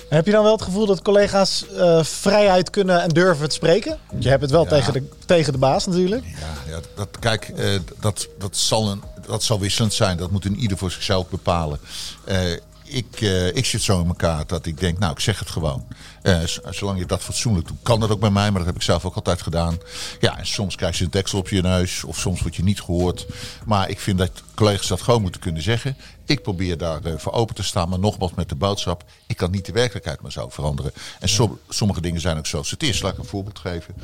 Heb 0.08 0.26
je 0.26 0.32
dan 0.32 0.42
wel 0.42 0.52
het 0.52 0.62
gevoel 0.62 0.86
dat 0.86 1.02
collega's 1.02 1.64
eh, 1.76 2.02
vrijheid 2.04 2.70
kunnen 2.70 3.02
en 3.02 3.08
durven 3.08 3.48
te 3.48 3.54
spreken? 3.54 3.98
Je 4.18 4.28
hebt 4.28 4.42
het 4.42 4.50
wel 4.50 4.62
Ja. 4.62 4.68
tegen, 4.68 4.92
de, 4.92 5.08
tegen 5.26 5.52
de 5.52 5.58
baas 5.58 5.86
natuurlijk. 5.86 6.24
Ja, 6.24 6.72
ja 6.72 6.80
dat, 6.96 7.08
kijk, 7.20 7.48
eh, 7.48 7.70
dat, 8.00 8.28
dat, 8.38 8.56
zal 8.56 8.90
een, 8.90 9.02
dat 9.26 9.42
zal 9.42 9.60
wisselend 9.60 9.92
zijn. 9.94 10.16
Dat 10.16 10.30
moet 10.30 10.44
een 10.44 10.56
ieder 10.58 10.78
voor 10.78 10.90
zichzelf 10.90 11.28
bepalen. 11.28 11.80
Eh, 12.24 12.52
ik, 12.88 13.20
ik 13.52 13.66
zit 13.66 13.82
zo 13.82 14.00
in 14.00 14.06
elkaar 14.06 14.46
dat 14.46 14.66
ik 14.66 14.80
denk, 14.80 14.98
nou, 14.98 15.12
ik 15.12 15.20
zeg 15.20 15.38
het 15.38 15.50
gewoon. 15.50 15.86
Zolang 16.70 16.98
je 16.98 17.06
dat 17.06 17.20
fatsoenlijk 17.22 17.68
doet, 17.68 17.76
kan 17.82 18.00
dat 18.00 18.10
ook 18.10 18.20
bij 18.20 18.30
mij, 18.30 18.50
maar 18.50 18.58
dat 18.58 18.66
heb 18.66 18.76
ik 18.76 18.82
zelf 18.82 19.04
ook 19.04 19.14
altijd 19.14 19.42
gedaan. 19.42 19.78
Ja, 20.20 20.38
en 20.38 20.46
soms 20.46 20.74
krijg 20.76 20.98
je 20.98 21.04
een 21.04 21.10
deksel 21.10 21.38
op 21.38 21.48
je 21.48 21.62
neus, 21.62 22.04
of 22.04 22.18
soms 22.18 22.40
word 22.40 22.56
je 22.56 22.62
niet 22.62 22.80
gehoord. 22.80 23.26
Maar 23.64 23.88
ik 23.90 24.00
vind 24.00 24.18
dat 24.18 24.30
collega's 24.54 24.86
dat 24.86 25.02
gewoon 25.02 25.22
moeten 25.22 25.40
kunnen 25.40 25.62
zeggen. 25.62 25.96
Ik 26.26 26.42
probeer 26.42 26.78
daar 26.78 27.04
eh, 27.04 27.12
voor 27.16 27.32
open 27.32 27.54
te 27.54 27.62
staan, 27.62 27.88
maar 27.88 27.98
nogmaals 27.98 28.34
met 28.34 28.48
de 28.48 28.54
boodschap: 28.54 29.04
ik 29.26 29.36
kan 29.36 29.50
niet 29.50 29.66
de 29.66 29.72
werkelijkheid 29.72 30.20
maar 30.20 30.32
zo 30.32 30.48
veranderen. 30.48 30.92
En 31.20 31.28
som- 31.28 31.58
sommige 31.68 32.00
dingen 32.00 32.20
zijn 32.20 32.38
ook 32.38 32.46
zoals 32.46 32.70
het 32.70 32.82
is. 32.82 33.00
Laat 33.02 33.12
ik 33.12 33.18
een 33.18 33.24
voorbeeld 33.24 33.58
geven. 33.58 33.94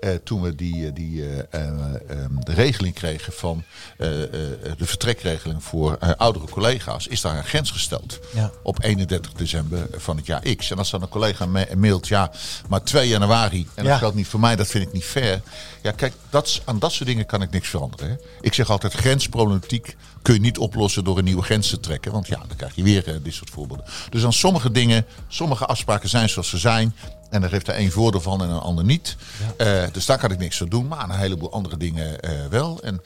Eh, 0.00 0.10
toen 0.24 0.42
we 0.42 0.54
die, 0.54 0.86
eh, 0.86 0.94
die, 0.94 1.22
eh, 1.28 1.38
eh, 1.50 1.70
ehm, 2.08 2.34
de 2.40 2.52
regeling 2.52 2.94
kregen 2.94 3.32
van 3.32 3.64
de 3.96 4.76
vertrekregeling 4.86 5.64
voor 5.64 5.98
oudere 6.16 6.48
collega's, 6.48 7.06
is 7.06 7.20
daar 7.20 7.36
een 7.36 7.44
grens 7.44 7.70
gesteld. 7.70 8.18
Ja. 8.34 8.50
Op 8.62 8.82
31 8.82 9.32
december 9.32 9.86
van 9.96 10.16
het 10.16 10.26
jaar 10.26 10.54
X. 10.56 10.70
En 10.70 10.78
als 10.78 10.90
dan 10.90 11.02
een 11.02 11.08
collega 11.08 11.46
me 11.46 11.68
mailt, 11.76 12.08
ja, 12.08 12.30
maar 12.68 12.82
2 12.82 13.08
januari, 13.08 13.66
en 13.74 13.84
Ja. 13.84 13.90
dat 13.90 13.98
geldt 13.98 14.16
niet 14.16 14.26
voor 14.26 14.40
mij, 14.40 14.56
dat 14.56 14.66
vind 14.66 14.86
ik 14.86 14.92
niet 14.92 15.04
fair. 15.04 15.40
Ja, 15.82 15.90
kijk, 15.92 16.12
dat, 16.30 16.60
aan 16.64 16.78
dat 16.78 16.92
soort 16.92 17.08
dingen 17.08 17.26
kan 17.26 17.42
ik 17.42 17.50
niks 17.50 17.68
veranderen. 17.68 18.08
Hè. 18.08 18.14
Ik 18.40 18.54
zeg 18.54 18.70
altijd, 18.70 18.92
grensproblematiek 18.92 19.96
kun 20.26 20.34
je 20.34 20.40
niet 20.40 20.58
oplossen 20.58 21.04
door 21.04 21.18
een 21.18 21.24
nieuwe 21.24 21.42
grens 21.42 21.68
te 21.68 21.80
trekken. 21.80 22.12
Want 22.12 22.26
ja, 22.26 22.42
dan 22.48 22.56
krijg 22.56 22.74
je 22.74 22.82
weer 22.82 23.08
eh, 23.08 23.14
dit 23.22 23.34
soort 23.34 23.50
voorbeelden. 23.50 23.86
Dus 24.10 24.24
aan 24.24 24.32
sommige 24.32 24.70
dingen, 24.70 25.06
sommige 25.28 25.66
afspraken 25.66 26.08
zijn 26.08 26.28
zoals 26.28 26.48
ze 26.48 26.58
zijn. 26.58 26.94
En 27.30 27.40
daar 27.40 27.50
heeft 27.50 27.68
er 27.68 27.74
één 27.74 27.90
voordeel 27.90 28.20
van 28.20 28.42
en 28.42 28.48
een 28.48 28.58
ander 28.58 28.84
niet. 28.84 29.16
Eh, 29.56 29.82
dus 29.92 30.06
daar 30.06 30.18
kan 30.18 30.30
ik 30.30 30.38
niks 30.38 30.62
aan 30.62 30.68
doen. 30.68 30.88
Maar 30.88 30.98
aan 30.98 31.10
een 31.10 31.18
heleboel 31.18 31.52
andere 31.52 31.76
dingen 31.76 32.20
eh, 32.20 32.30
wel. 32.50 32.80
En 32.82 33.00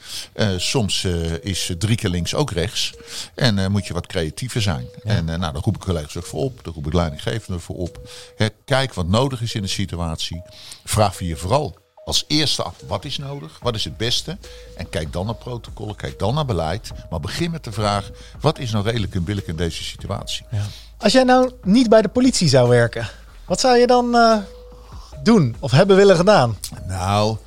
soms 0.59 1.05
is 1.41 1.71
drie 1.77 1.95
keer 1.95 2.09
links 2.09 2.35
ook 2.35 2.51
rechts. 2.51 2.93
En 3.35 3.71
moet 3.71 3.87
je 3.87 3.93
wat 3.93 4.07
creatiever 4.07 4.61
zijn. 4.61 4.85
En 5.03 5.25
nou, 5.25 5.39
daar 5.39 5.53
roep 5.53 5.75
ik 5.75 5.81
collega's 5.81 6.17
ook 6.17 6.25
voor 6.25 6.43
op. 6.43 6.63
Daar 6.63 6.73
roep 6.73 6.87
ik 6.87 6.93
leidinggevenden 6.93 7.61
voor 7.61 7.75
op. 7.75 8.09
Hè, 8.35 8.47
kijk 8.65 8.93
wat 8.93 9.07
nodig 9.07 9.41
is 9.41 9.53
in 9.53 9.61
de 9.61 9.67
situatie. 9.67 10.41
Vraag 10.83 11.19
je 11.19 11.35
vooral 11.35 11.77
als 12.03 12.23
eerste 12.27 12.63
af, 12.63 12.75
wat 12.87 13.05
is 13.05 13.17
nodig? 13.17 13.59
Wat 13.61 13.75
is 13.75 13.83
het 13.83 13.97
beste? 13.97 14.37
En 14.75 14.89
kijk 14.89 15.13
dan 15.13 15.25
naar 15.25 15.35
protocollen, 15.35 15.95
kijk 15.95 16.19
dan 16.19 16.33
naar 16.33 16.45
beleid. 16.45 16.91
Maar 17.09 17.19
begin 17.19 17.51
met 17.51 17.63
de 17.63 17.71
vraag, 17.71 18.09
wat 18.39 18.59
is 18.59 18.71
nou 18.71 18.85
redelijk 18.85 19.15
en 19.15 19.23
billig 19.23 19.45
in 19.45 19.55
deze 19.55 19.83
situatie? 19.83 20.45
Als 20.97 21.11
jij 21.11 21.23
nou 21.23 21.51
niet 21.63 21.89
bij 21.89 22.01
de 22.01 22.07
politie 22.07 22.49
zou 22.49 22.69
werken, 22.69 23.09
wat 23.45 23.59
zou 23.59 23.77
je 23.77 23.87
dan 23.87 24.15
eh, 24.15 24.37
doen 25.23 25.55
of 25.59 25.71
hebben 25.71 25.95
willen 25.95 26.15
gedaan? 26.15 26.57
Nou, 26.87 27.37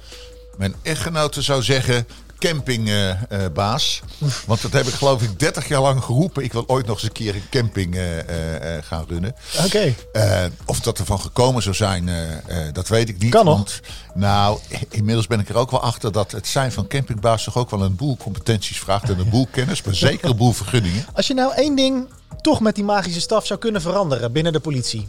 mijn 0.57 0.75
echtgenote 0.83 1.43
zou 1.43 1.63
zeggen 1.63 2.07
campingbaas. 2.39 4.03
Want 4.47 4.63
dat 4.63 4.73
heb 4.73 4.87
ik 4.87 4.93
geloof 4.95 5.23
ik 5.23 5.39
30 5.39 5.69
jaar 5.69 5.81
lang 5.81 6.03
geroepen. 6.05 6.45
Ik 6.45 6.53
wil 6.53 6.65
ooit 6.67 6.87
nog 6.87 6.95
eens 6.95 7.05
een 7.05 7.13
keer 7.13 7.35
een 7.35 7.49
camping 7.51 7.95
eh, 7.95 8.19
eh, 8.19 8.77
eh, 8.77 8.85
gaan 8.85 9.05
runnen. 9.09 9.35
Oké. 9.65 9.95
Eh, 10.13 10.45
of 10.67 10.81
dat 10.81 10.99
er 10.99 11.05
van 11.05 11.21
gekomen 11.21 11.63
zou 11.63 11.75
zijn, 11.75 12.09
eh, 12.09 12.67
eh, 12.67 12.75
dat 12.75 12.89
weet 12.89 13.09
ik 13.09 13.19
niet. 13.19 13.31
Kan 13.31 13.45
nog. 13.45 13.57
Want, 13.57 13.81
nou, 14.15 14.59
inmiddels 14.91 15.27
ben 15.27 15.41
ik 15.41 15.49
er 15.49 15.57
ook 15.57 15.71
wel 15.71 15.83
achter 15.83 16.13
dat 16.13 16.33
het 16.33 16.47
zijn 16.47 16.73
van 16.73 16.87
campingbaas 16.87 17.45
toch 17.45 17.57
ook 17.57 17.71
wel 17.71 17.83
een 17.83 17.97
boel 17.97 18.17
competenties 18.17 18.79
vraagt 18.79 19.11
en 19.11 19.19
een 19.19 19.29
boel 19.31 19.49
kennis, 19.51 19.83
maar 19.83 19.95
zeker 19.95 20.31
een 20.31 20.37
boel 20.37 20.53
vergunningen. 20.53 21.07
Als 21.13 21.27
je 21.27 21.35
nou 21.35 21.55
één 21.55 21.77
ding 21.77 22.09
toch 22.41 22.61
met 22.61 22.75
die 22.75 22.85
magische 22.85 23.21
staf 23.21 23.47
zou 23.47 23.59
kunnen 23.59 23.81
veranderen 23.81 24.33
binnen 24.33 24.53
de 24.53 24.61
politie. 24.61 25.09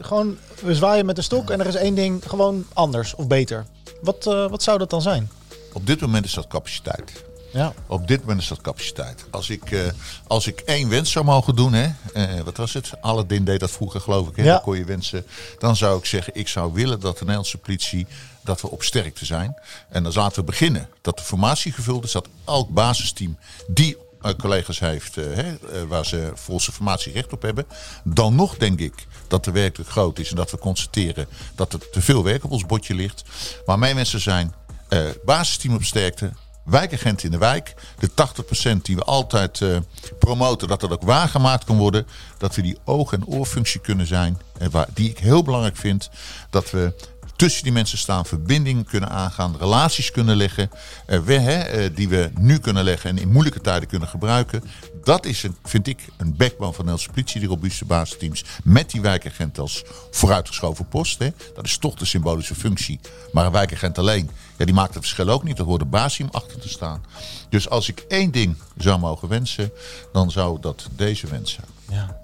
Gewoon, 0.00 0.36
we 0.62 0.74
zwaaien 0.74 1.06
met 1.06 1.16
een 1.16 1.22
stok 1.22 1.50
en 1.50 1.60
er 1.60 1.66
is 1.66 1.74
één 1.74 1.94
ding 1.94 2.22
gewoon 2.26 2.66
anders 2.72 3.14
of 3.14 3.26
beter. 3.26 3.66
Wat, 4.02 4.26
eh, 4.26 4.48
wat 4.50 4.62
zou 4.62 4.78
dat 4.78 4.90
dan 4.90 5.02
zijn? 5.02 5.30
Op 5.72 5.86
dit 5.86 6.00
moment 6.00 6.24
is 6.24 6.34
dat 6.34 6.46
capaciteit. 6.46 7.24
Ja. 7.52 7.72
Op 7.86 8.08
dit 8.08 8.20
moment 8.20 8.40
is 8.40 8.48
dat 8.48 8.60
capaciteit. 8.60 9.24
Als 9.30 9.50
ik, 9.50 9.70
eh, 9.70 9.80
als 10.26 10.46
ik 10.46 10.60
één 10.60 10.88
wens 10.88 11.10
zou 11.10 11.24
mogen 11.24 11.56
doen, 11.56 11.72
hè, 11.72 11.88
eh, 12.12 12.40
wat 12.40 12.56
was 12.56 12.72
het? 12.72 12.92
Aladdin 13.00 13.44
deed 13.44 13.60
dat 13.60 13.70
vroeger, 13.70 14.00
geloof 14.00 14.28
ik. 14.28 14.36
Hè? 14.36 14.42
Ja. 14.42 14.52
Dan 14.52 14.62
kon 14.62 14.76
je 14.76 14.84
wensen. 14.84 15.26
Dan 15.58 15.76
zou 15.76 15.98
ik 15.98 16.04
zeggen, 16.04 16.34
ik 16.34 16.48
zou 16.48 16.72
willen 16.72 17.00
dat 17.00 17.14
de 17.14 17.20
Nederlandse 17.20 17.58
politie 17.58 18.06
dat 18.40 18.60
we 18.60 18.70
op 18.70 18.82
sterkte 18.82 19.24
zijn. 19.24 19.54
En 19.88 20.02
dan 20.02 20.12
laten 20.12 20.38
we 20.38 20.44
beginnen. 20.44 20.88
Dat 21.00 21.16
de 21.16 21.24
formatie 21.24 21.72
gevuld 21.72 22.04
is, 22.04 22.12
dat 22.12 22.28
elk 22.44 22.68
basisteam 22.68 23.36
die 23.66 23.96
eh, 24.20 24.32
collega's 24.34 24.78
heeft 24.78 25.14
hè, 25.14 25.54
eh, 25.54 25.82
waar 25.88 26.06
ze 26.06 26.30
volse 26.34 26.72
formatie 26.72 27.12
recht 27.12 27.32
op 27.32 27.42
hebben. 27.42 27.66
Dan 28.04 28.34
nog 28.34 28.56
denk 28.56 28.80
ik 28.80 29.06
dat 29.28 29.44
de 29.44 29.50
werkelijk 29.50 29.90
groot 29.90 30.18
is 30.18 30.30
en 30.30 30.36
dat 30.36 30.50
we 30.50 30.58
constateren 30.58 31.26
dat 31.54 31.72
er 31.72 31.90
te 31.90 32.00
veel 32.00 32.24
werk 32.24 32.44
op 32.44 32.50
ons 32.50 32.66
bordje 32.66 32.94
ligt. 32.94 33.22
Maar 33.66 33.78
mijn 33.78 33.94
mensen 33.94 34.20
zijn 34.20 34.54
eh, 34.90 35.04
basisteam 35.24 35.74
op 35.74 35.84
sterkte, 35.84 36.32
wijkagent 36.64 37.22
in 37.22 37.30
de 37.30 37.38
wijk. 37.38 37.74
De 37.98 38.10
80% 38.10 38.82
die 38.82 38.96
we 38.96 39.02
altijd 39.04 39.60
eh, 39.60 39.76
promoten, 40.18 40.68
dat 40.68 40.80
dat 40.80 40.92
ook 40.92 41.02
waargemaakt 41.02 41.64
kan 41.64 41.76
worden. 41.78 42.06
Dat 42.38 42.54
we 42.54 42.62
die 42.62 42.78
oog- 42.84 43.12
en 43.12 43.26
oorfunctie 43.26 43.80
kunnen 43.80 44.06
zijn. 44.06 44.40
En 44.58 44.70
waar, 44.70 44.86
die 44.94 45.10
ik 45.10 45.18
heel 45.18 45.42
belangrijk 45.42 45.76
vind. 45.76 46.10
Dat 46.50 46.70
we 46.70 46.94
tussen 47.40 47.62
die 47.62 47.72
mensen 47.72 47.98
staan, 47.98 48.26
verbindingen 48.26 48.84
kunnen 48.84 49.10
aangaan, 49.10 49.56
relaties 49.58 50.10
kunnen 50.10 50.36
leggen, 50.36 50.70
eh, 51.06 51.20
hè, 51.24 51.58
eh, 51.58 51.90
die 51.94 52.08
we 52.08 52.30
nu 52.38 52.58
kunnen 52.58 52.84
leggen 52.84 53.10
en 53.10 53.18
in 53.18 53.32
moeilijke 53.32 53.60
tijden 53.60 53.88
kunnen 53.88 54.08
gebruiken. 54.08 54.64
Dat 55.04 55.26
is, 55.26 55.42
een, 55.42 55.56
vind 55.64 55.86
ik, 55.86 56.08
een 56.16 56.36
backbone 56.36 56.72
van 56.72 56.84
de 56.84 56.90
Nederlandse 56.90 57.08
politie, 57.08 57.40
die 57.40 57.48
robuuste 57.48 57.84
basisteams 57.84 58.44
met 58.64 58.90
die 58.90 59.00
wijkagent 59.00 59.58
als 59.58 59.84
vooruitgeschoven 60.10 60.88
post. 60.88 61.18
Hè. 61.18 61.32
Dat 61.54 61.64
is 61.64 61.78
toch 61.78 61.94
de 61.94 62.04
symbolische 62.04 62.54
functie. 62.54 63.00
Maar 63.32 63.46
een 63.46 63.52
wijkagent 63.52 63.98
alleen, 63.98 64.30
ja, 64.56 64.64
die 64.64 64.74
maakt 64.74 64.94
het 64.94 65.02
verschil 65.02 65.28
ook 65.28 65.44
niet. 65.44 65.58
Er 65.58 65.64
hoort 65.64 65.80
een 65.80 65.90
basium 65.90 66.28
achter 66.30 66.58
te 66.58 66.68
staan. 66.68 67.04
Dus 67.48 67.68
als 67.68 67.88
ik 67.88 68.04
één 68.08 68.30
ding 68.30 68.56
zou 68.76 68.98
mogen 68.98 69.28
wensen, 69.28 69.72
dan 70.12 70.30
zou 70.30 70.60
dat 70.60 70.88
deze 70.96 71.26
wens 71.26 71.52
zijn. 71.52 71.98
Ja. 71.98 72.16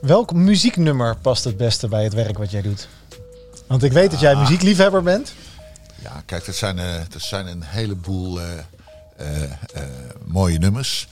Welk 0.00 0.32
muzieknummer 0.32 1.16
past 1.16 1.44
het 1.44 1.56
beste 1.56 1.88
bij 1.88 2.04
het 2.04 2.14
werk 2.14 2.38
wat 2.38 2.50
jij 2.50 2.62
doet? 2.62 2.88
Want 3.72 3.84
ik 3.84 3.92
weet 3.92 4.10
dat 4.10 4.20
jij 4.20 4.36
muziekliefhebber 4.36 5.02
bent. 5.02 5.34
Ja, 6.02 6.22
kijk, 6.26 6.44
dat 6.44 6.54
zijn, 6.54 6.78
eh 6.78 7.00
dat 7.08 7.22
zijn 7.22 7.46
een 7.46 7.62
heleboel 7.62 8.40
eh, 8.40 8.48
eh, 9.16 9.50
mooie 10.24 10.58
nummers. 10.58 11.08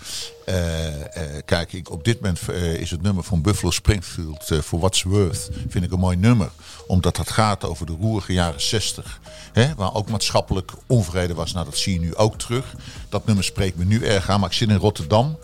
Kijk, 1.45 1.73
ik, 1.73 1.91
op 1.91 2.05
dit 2.05 2.21
moment 2.21 2.49
is 2.81 2.91
het 2.91 3.03
nummer 3.03 3.25
van 3.25 3.43
Buffalo 3.43 3.71
Springfield 3.71 4.45
voor 4.61 4.79
What's 4.79 5.03
Worth 5.03 5.49
vind 5.69 5.85
ik 5.85 5.93
een 5.93 5.99
mooi 5.99 6.17
nummer. 6.17 6.51
Omdat 6.91 7.17
het 7.17 7.31
gaat 7.31 7.65
over 7.65 7.87
de 7.87 7.97
roerige 8.01 8.33
jaren 8.33 8.61
60. 8.61 9.21
Hè, 9.53 9.75
waar 9.77 9.95
ook 9.95 10.11
maatschappelijk 10.11 10.73
onvrede 10.87 11.35
was. 11.35 11.53
Nou, 11.53 11.65
dat 11.65 11.77
zie 11.77 11.93
je 11.93 12.01
nu 12.01 12.15
ook 12.15 12.39
terug. 12.39 12.75
Dat 13.09 13.27
nummer 13.27 13.45
spreekt 13.45 13.77
me 13.77 13.85
nu 13.85 14.05
erg 14.05 14.29
aan. 14.29 14.41
Maar 14.41 14.49
ik 14.49 14.57
zit 14.57 14.69
in 14.69 14.77
Rotterdam. 14.77 15.39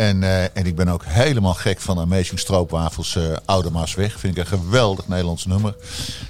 En, 0.00 0.22
eh, 0.22 0.42
en 0.42 0.66
ik 0.66 0.76
ben 0.76 0.88
ook 0.88 1.04
helemaal 1.04 1.54
gek 1.54 1.80
van 1.80 1.98
Amazing 1.98 2.38
Stroopwafels 2.38 3.14
uh, 3.14 3.36
Oude 3.44 3.70
Maasweg. 3.70 4.18
Vind 4.18 4.36
ik 4.36 4.42
een 4.42 4.58
geweldig 4.58 5.08
Nederlands 5.08 5.46
nummer. 5.46 5.74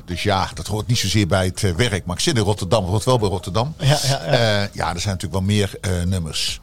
Dus 0.04 0.22
ja, 0.22 0.50
dat 0.54 0.66
hoort 0.66 0.86
niet 0.86 0.98
zozeer 0.98 1.26
bij 1.26 1.44
het 1.44 1.64
eh, 1.64 1.72
werk. 1.72 2.04
Maar 2.04 2.16
ik 2.16 2.22
zit 2.22 2.36
in 2.36 2.42
Rotterdam. 2.42 2.82
Het 2.82 2.90
hoort 2.90 3.04
wel 3.04 3.18
bij 3.18 3.28
Rotterdam. 3.28 3.74
Ja, 3.78 3.98
ja, 4.02 4.22
ja. 4.24 4.68
Ja 4.72 4.94
er 4.94 5.00
zijn 5.00 5.14
natuurlijk 5.14 5.32
wel 5.32 5.42
meer 5.42 5.78
nummers. 6.06 6.60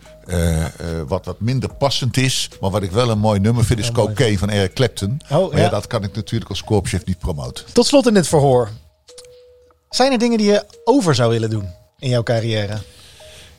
Wat 1.07 1.25
wat 1.25 1.39
minder 1.39 1.73
passend 1.73 2.17
is. 2.17 2.49
Maar 2.61 2.69
wat 2.69 2.83
ik 2.83 2.91
wel 2.91 3.09
een 3.09 3.19
mooi 3.19 3.39
nummer 3.39 3.65
vind 3.65 3.79
is 3.79 3.87
Ja. 3.87 3.93
Cocaine 3.93 4.37
van 4.37 4.49
Eric 4.49 4.73
Clapton. 4.73 5.21
Oh, 5.29 5.49
maar 5.49 5.57
ja. 5.57 5.65
ja. 5.65 5.69
dat 5.69 5.87
kan 5.87 6.03
ik 6.03 6.15
natuurlijk 6.15 6.49
als 6.49 6.63
korpschef 6.63 7.05
niet 7.05 7.19
promoten. 7.19 7.65
Tot 7.73 7.86
slot 7.87 8.07
in 8.07 8.13
dit 8.13 8.27
verhoor. 8.27 8.69
Zijn 9.89 10.11
er 10.11 10.17
dingen 10.17 10.37
die 10.37 10.47
je 10.47 10.65
over 10.83 11.15
zou 11.15 11.31
willen 11.31 11.49
doen 11.49 11.69
in 11.99 12.09
jouw 12.09 12.23
carrière? 12.23 12.77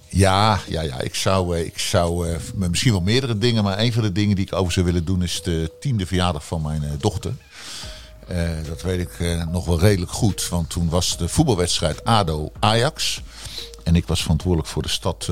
Ja, 0.09 0.61
ja, 0.67 0.81
ja. 0.81 1.01
Ik 1.01 1.15
zou, 1.15 1.57
eh, 1.57 1.65
ik 1.65 1.79
zou 1.79 2.29
eh, 2.29 2.37
misschien 2.55 2.93
wel 2.93 3.01
meerdere 3.01 3.39
dingen, 3.39 3.65
maar 3.65 3.79
een 3.79 3.93
van 3.93 4.03
de 4.03 4.13
dingen 4.13 4.37
die 4.37 4.47
ik 4.47 4.55
over 4.55 4.73
zou 4.73 4.87
willen 4.87 5.05
doen 5.05 5.23
is 5.23 5.43
de 5.43 5.73
tiende 5.81 6.07
verjaardag 6.07 6.45
van 6.45 6.63
mijn 6.63 6.83
eh, 6.83 6.91
dochter. 6.99 7.33
Dat 8.69 8.83
weet 8.83 9.01
ik 9.01 9.47
nog 9.51 9.65
wel 9.65 9.81
redelijk 9.81 10.13
goed, 10.13 10.49
want 10.49 10.71
toen 10.71 10.89
was 10.89 11.17
de 11.17 11.29
voetbalwedstrijd 11.29 12.05
ADO-Ajax. 12.05 13.23
En 13.85 13.97
ik 13.97 14.07
was 14.07 14.23
verantwoordelijk 14.23 14.69
voor 14.69 14.83
de 14.83 14.89
stad 14.89 15.31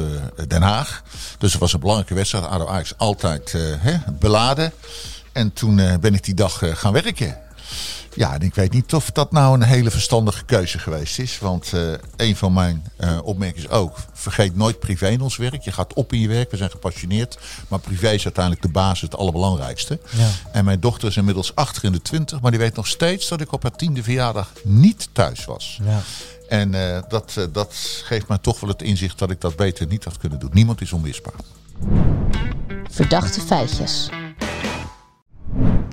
Den 0.49 0.63
Haag. 0.63 1.03
Dus 1.39 1.53
het 1.53 1.61
was 1.61 1.73
een 1.73 1.81
belangrijke 1.81 2.15
wedstrijd. 2.15 2.45
ADO-Ajax 2.45 2.95
altijd 2.97 3.53
hè, 3.59 3.97
beladen. 4.19 4.73
En 5.33 5.53
toen 5.53 5.77
ben 6.01 6.15
ik 6.15 6.25
die 6.25 6.35
dag 6.35 6.63
gaan 6.75 6.93
werken. 6.93 7.39
Ja, 8.17 8.35
en 8.35 8.41
ik 8.41 8.55
weet 8.55 8.73
niet 8.73 8.95
of 8.95 9.11
dat 9.11 9.33
nou 9.33 9.55
een 9.55 9.63
hele 9.63 9.91
verstandige 9.91 10.45
keuze 10.45 10.79
geweest 10.79 11.19
is. 11.19 11.39
Want 11.39 11.73
eh, 11.73 11.93
een 12.17 12.37
van 12.37 12.53
mijn 12.53 12.85
eh, 12.97 13.19
opmerkingen 13.23 13.69
is 13.69 13.77
ook: 13.77 13.99
vergeet 14.13 14.57
nooit 14.57 14.79
privé 14.79 15.09
in 15.09 15.21
ons 15.21 15.37
werk. 15.37 15.63
Je 15.63 15.73
gaat 15.73 15.95
op 15.95 16.13
in 16.13 16.21
je 16.21 16.29
werk, 16.29 16.51
we 16.51 16.57
zijn 16.57 16.71
gepassioneerd. 16.71 17.39
Maar 17.69 17.79
privé 17.79 18.11
is 18.11 18.25
uiteindelijk 18.25 18.65
de 18.65 18.73
basis, 18.73 19.01
het 19.01 19.17
allerbelangrijkste. 19.17 19.99
Ja. 20.17 20.29
En 20.53 20.65
mijn 20.65 20.81
dochter 20.81 21.09
is 21.09 21.17
inmiddels 21.17 21.55
achter 21.55 21.85
in 21.85 21.93
de 21.93 22.03
twintig, 22.03 22.41
maar 22.41 22.51
die 22.51 22.61
weet 22.61 22.77
nog 22.77 22.87
steeds 22.87 23.29
dat 23.29 23.41
ik 23.41 23.53
op 23.53 23.63
haar 23.63 23.77
tiende 23.77 24.03
verjaardag 24.03 24.53
niet 24.63 25.09
thuis 25.13 25.45
was. 25.45 25.81
Ja. 25.85 26.03
En 26.49 26.75
eh, 26.75 27.03
dat, 27.09 27.35
eh, 27.37 27.45
dat 27.53 27.75
geeft 28.05 28.29
mij 28.29 28.39
toch 28.39 28.61
wel 28.61 28.71
het 28.71 28.83
inzicht 28.83 29.19
dat 29.19 29.31
ik 29.31 29.41
dat 29.41 29.57
beter 29.57 29.87
niet 29.87 30.05
had 30.05 30.19
kunnen 30.19 30.39
doen. 30.39 30.51
Niemand 30.53 30.81
is 30.81 30.93
onmisbaar. 30.93 31.35
Verdachte 32.91 33.41
feitjes. 33.41 34.09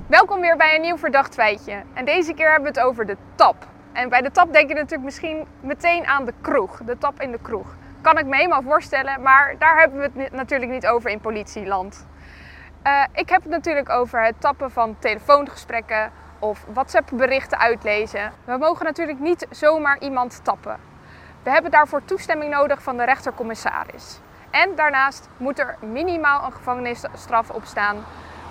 Welkom 0.06 0.40
weer 0.40 0.56
bij 0.56 0.74
een 0.74 0.80
nieuw 0.80 0.96
verdacht 0.96 1.34
feitje. 1.34 1.82
En 1.94 2.04
deze 2.04 2.34
keer 2.34 2.50
hebben 2.50 2.72
we 2.72 2.78
het 2.78 2.88
over 2.88 3.06
de 3.06 3.16
tap. 3.34 3.66
En 3.92 4.08
bij 4.08 4.20
de 4.20 4.30
tap 4.30 4.52
denk 4.52 4.68
je 4.68 4.74
natuurlijk 4.74 5.02
misschien 5.02 5.46
meteen 5.60 6.06
aan 6.06 6.24
de 6.24 6.32
kroeg. 6.40 6.80
De 6.84 6.98
tap 6.98 7.20
in 7.20 7.30
de 7.30 7.38
kroeg. 7.42 7.76
Kan 8.00 8.18
ik 8.18 8.26
me 8.26 8.36
helemaal 8.36 8.62
voorstellen, 8.62 9.22
maar 9.22 9.54
daar 9.58 9.78
hebben 9.78 10.00
we 10.00 10.22
het 10.22 10.32
natuurlijk 10.32 10.70
niet 10.70 10.86
over 10.86 11.10
in 11.10 11.20
politieland. 11.20 12.06
Eh, 12.82 13.02
ik 13.12 13.28
heb 13.28 13.42
het 13.42 13.50
natuurlijk 13.50 13.88
over 13.88 14.24
het 14.24 14.40
tappen 14.40 14.70
van 14.70 14.96
telefoongesprekken 14.98 16.10
of 16.38 16.64
WhatsApp-berichten 16.72 17.58
uitlezen. 17.58 18.32
We 18.44 18.56
mogen 18.56 18.84
natuurlijk 18.84 19.18
niet 19.18 19.46
zomaar 19.50 19.98
iemand 19.98 20.40
tappen. 20.42 20.76
We 21.42 21.50
hebben 21.50 21.70
daarvoor 21.70 22.04
toestemming 22.04 22.52
nodig 22.52 22.82
van 22.82 22.96
de 22.96 23.04
rechtercommissaris. 23.04 24.20
En 24.50 24.74
daarnaast 24.74 25.28
moet 25.36 25.58
er 25.58 25.76
minimaal 25.80 26.44
een 26.44 26.52
gevangenisstraf 26.52 27.50
op 27.50 27.64
staan 27.64 27.96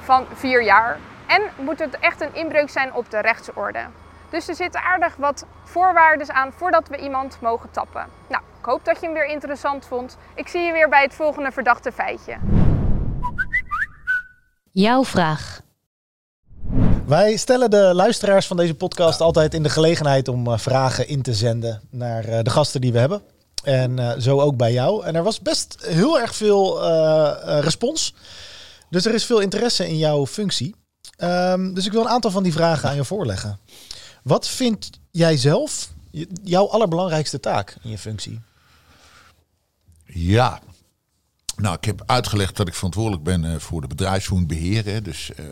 van 0.02 0.26
vier 0.34 0.64
jaar. 0.64 0.98
En 1.28 1.42
moet 1.66 1.80
het 1.80 2.00
echt 2.00 2.22
een 2.22 2.36
inbreuk 2.36 2.70
zijn 2.70 2.94
op 2.94 3.10
de 3.10 3.20
rechtsorde. 3.20 3.86
Dus 4.30 4.48
er 4.48 4.56
zitten 4.56 4.82
aardig 4.82 5.16
wat 5.16 5.46
voorwaarden 5.64 6.34
aan 6.34 6.52
voordat 6.52 6.88
we 6.88 6.98
iemand 6.98 7.38
mogen 7.42 7.72
tappen. 7.72 8.06
Nou, 8.30 8.44
ik 8.60 8.66
hoop 8.66 8.86
dat 8.86 9.00
je 9.00 9.06
hem 9.06 9.14
weer 9.14 9.26
interessant 9.26 9.86
vond. 9.86 10.18
Ik 10.36 10.48
zie 10.48 10.62
je 10.62 10.72
weer 10.72 10.90
bij 10.90 11.02
het 11.02 11.14
volgende 11.14 11.52
verdachte 11.52 11.92
feitje. 11.92 12.38
Jouw 14.72 15.04
vraag. 15.04 15.62
Wij 17.06 17.38
stellen 17.38 17.70
de 17.70 17.92
luisteraars 17.94 18.48
van 18.48 18.58
deze 18.58 18.76
podcast 18.76 19.22
altijd 19.22 19.54
in 19.54 19.64
de 19.64 19.70
gelegenheid 19.70 20.28
om 20.28 20.48
eh, 20.48 20.58
vragen 20.58 21.08
in 21.08 21.22
te 21.22 21.34
zenden 21.34 21.82
naar 21.90 22.26
eh, 22.26 22.40
de 22.44 22.50
gasten 22.50 22.82
die 22.82 22.92
we 22.92 23.00
hebben. 23.00 23.22
En 23.64 24.00
eh, 24.00 24.20
zo 24.20 24.40
ook 24.40 24.58
bij 24.58 24.74
jou. 24.74 25.06
En 25.06 25.16
er 25.16 25.24
was 25.24 25.42
best 25.42 25.86
heel 25.86 26.20
erg 26.20 26.36
veel 26.36 26.84
respons. 27.62 28.16
Dus 28.90 29.06
er 29.06 29.14
is 29.14 29.26
veel 29.26 29.40
interesse 29.40 29.88
in 29.88 29.98
jouw 29.98 30.26
functie. 30.26 30.76
Ehm, 31.16 31.74
dus 31.74 31.86
ik 31.86 31.92
wil 31.92 32.02
een 32.02 32.10
aantal 32.10 32.32
van 32.32 32.44
die 32.44 32.54
vragen 32.54 32.90
aan 32.90 32.96
je 32.96 33.06
voorleggen. 33.06 33.60
Wat 34.24 34.48
vind 34.48 34.90
jij 35.12 35.38
zelf 35.38 35.92
jouw 36.44 36.70
allerbelangrijkste 36.70 37.40
taak 37.40 37.78
in 37.82 37.90
je 37.90 37.98
functie? 37.98 38.42
Ja. 40.06 40.62
Nou, 41.56 41.76
ik 41.76 41.86
heb 41.86 42.04
uitgelegd 42.06 42.56
dat 42.58 42.68
ik 42.68 42.74
verantwoordelijk 42.74 43.24
ben 43.24 43.46
eh, 43.46 43.60
voor 43.60 43.82
de 43.82 43.88
bedrijfsvoering 43.88 44.50
beheren. 44.50 45.04
Dus 45.04 45.32
eh, 45.34 45.46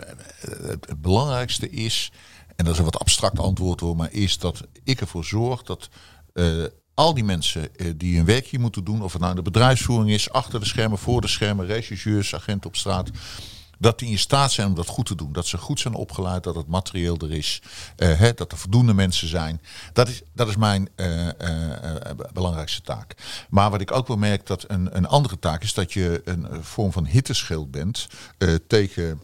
het, 0.68 1.02
belangrijkste 1.02 1.70
is, 1.70 2.12
en 2.56 2.66
dat 2.66 2.74
is 2.74 2.80
een 2.80 2.86
wat 2.86 3.00
abstract 3.00 3.40
antwoord 3.40 3.80
hoor, 3.80 3.96
maar 3.96 4.12
is 4.12 4.38
dat 4.38 4.62
ik 4.84 5.02
ervoor 5.02 5.26
zorg 5.26 5.64
dat 5.64 5.90
eh, 6.34 6.64
al 6.94 7.14
die 7.14 7.24
mensen 7.24 7.70
die 7.98 8.16
hun 8.16 8.26
werk 8.26 8.46
hier 8.46 8.60
moeten 8.60 8.84
doen, 8.84 9.02
of 9.02 9.14
het 9.14 9.22
nou 9.22 9.36
de 9.36 9.42
bedrijfsvoering 9.42 10.12
is, 10.12 10.32
achter 10.32 10.60
de 10.60 10.66
schermen, 10.66 10.98
voor 10.98 11.22
de 11.22 11.28
schermen, 11.28 11.66
regisseurs, 11.66 12.36
agenten 12.36 12.70
op 12.70 12.76
straat, 12.76 13.10
dat 13.82 14.00
die 14.00 14.10
in 14.10 14.20
staat 14.20 14.52
zijn 14.52 14.68
om 14.68 14.76
dat 14.76 14.88
goed 14.88 15.06
te 15.06 15.16
doen. 15.16 15.32
Dat 15.32 15.48
ze 15.48 15.58
goed 15.58 15.80
zijn 15.80 15.94
opgeleid, 15.94 16.44
dat 16.44 16.56
het 16.56 16.68
materieel 16.68 17.18
er 17.18 17.32
is, 17.32 17.62
eh, 17.96 18.20
hè, 18.20 18.34
dat 18.34 18.52
er 18.52 18.58
voldoende 18.58 18.94
mensen 18.94 19.28
zijn. 19.28 19.62
Dat 19.94 20.08
is, 20.08 20.22
dat 20.34 20.48
is 20.48 20.56
mijn 20.56 20.90
eh, 20.96 21.30
eh, 22.10 22.18
belangrijkste 22.34 22.82
taak. 22.82 23.16
Maar 23.50 23.70
wat 23.70 23.82
ik 23.82 23.92
ook 23.92 24.08
wel 24.08 24.18
merk 24.18 24.46
dat 24.48 24.66
een, 24.68 24.98
een 24.98 25.08
andere 25.08 25.40
taak 25.40 25.64
is 25.64 25.74
dat 25.74 25.94
je 25.94 26.22
een 26.26 26.64
vorm 26.64 26.92
van 26.92 27.06
hitteschild 27.06 27.72
bent 27.72 28.08
tegen 28.68 29.22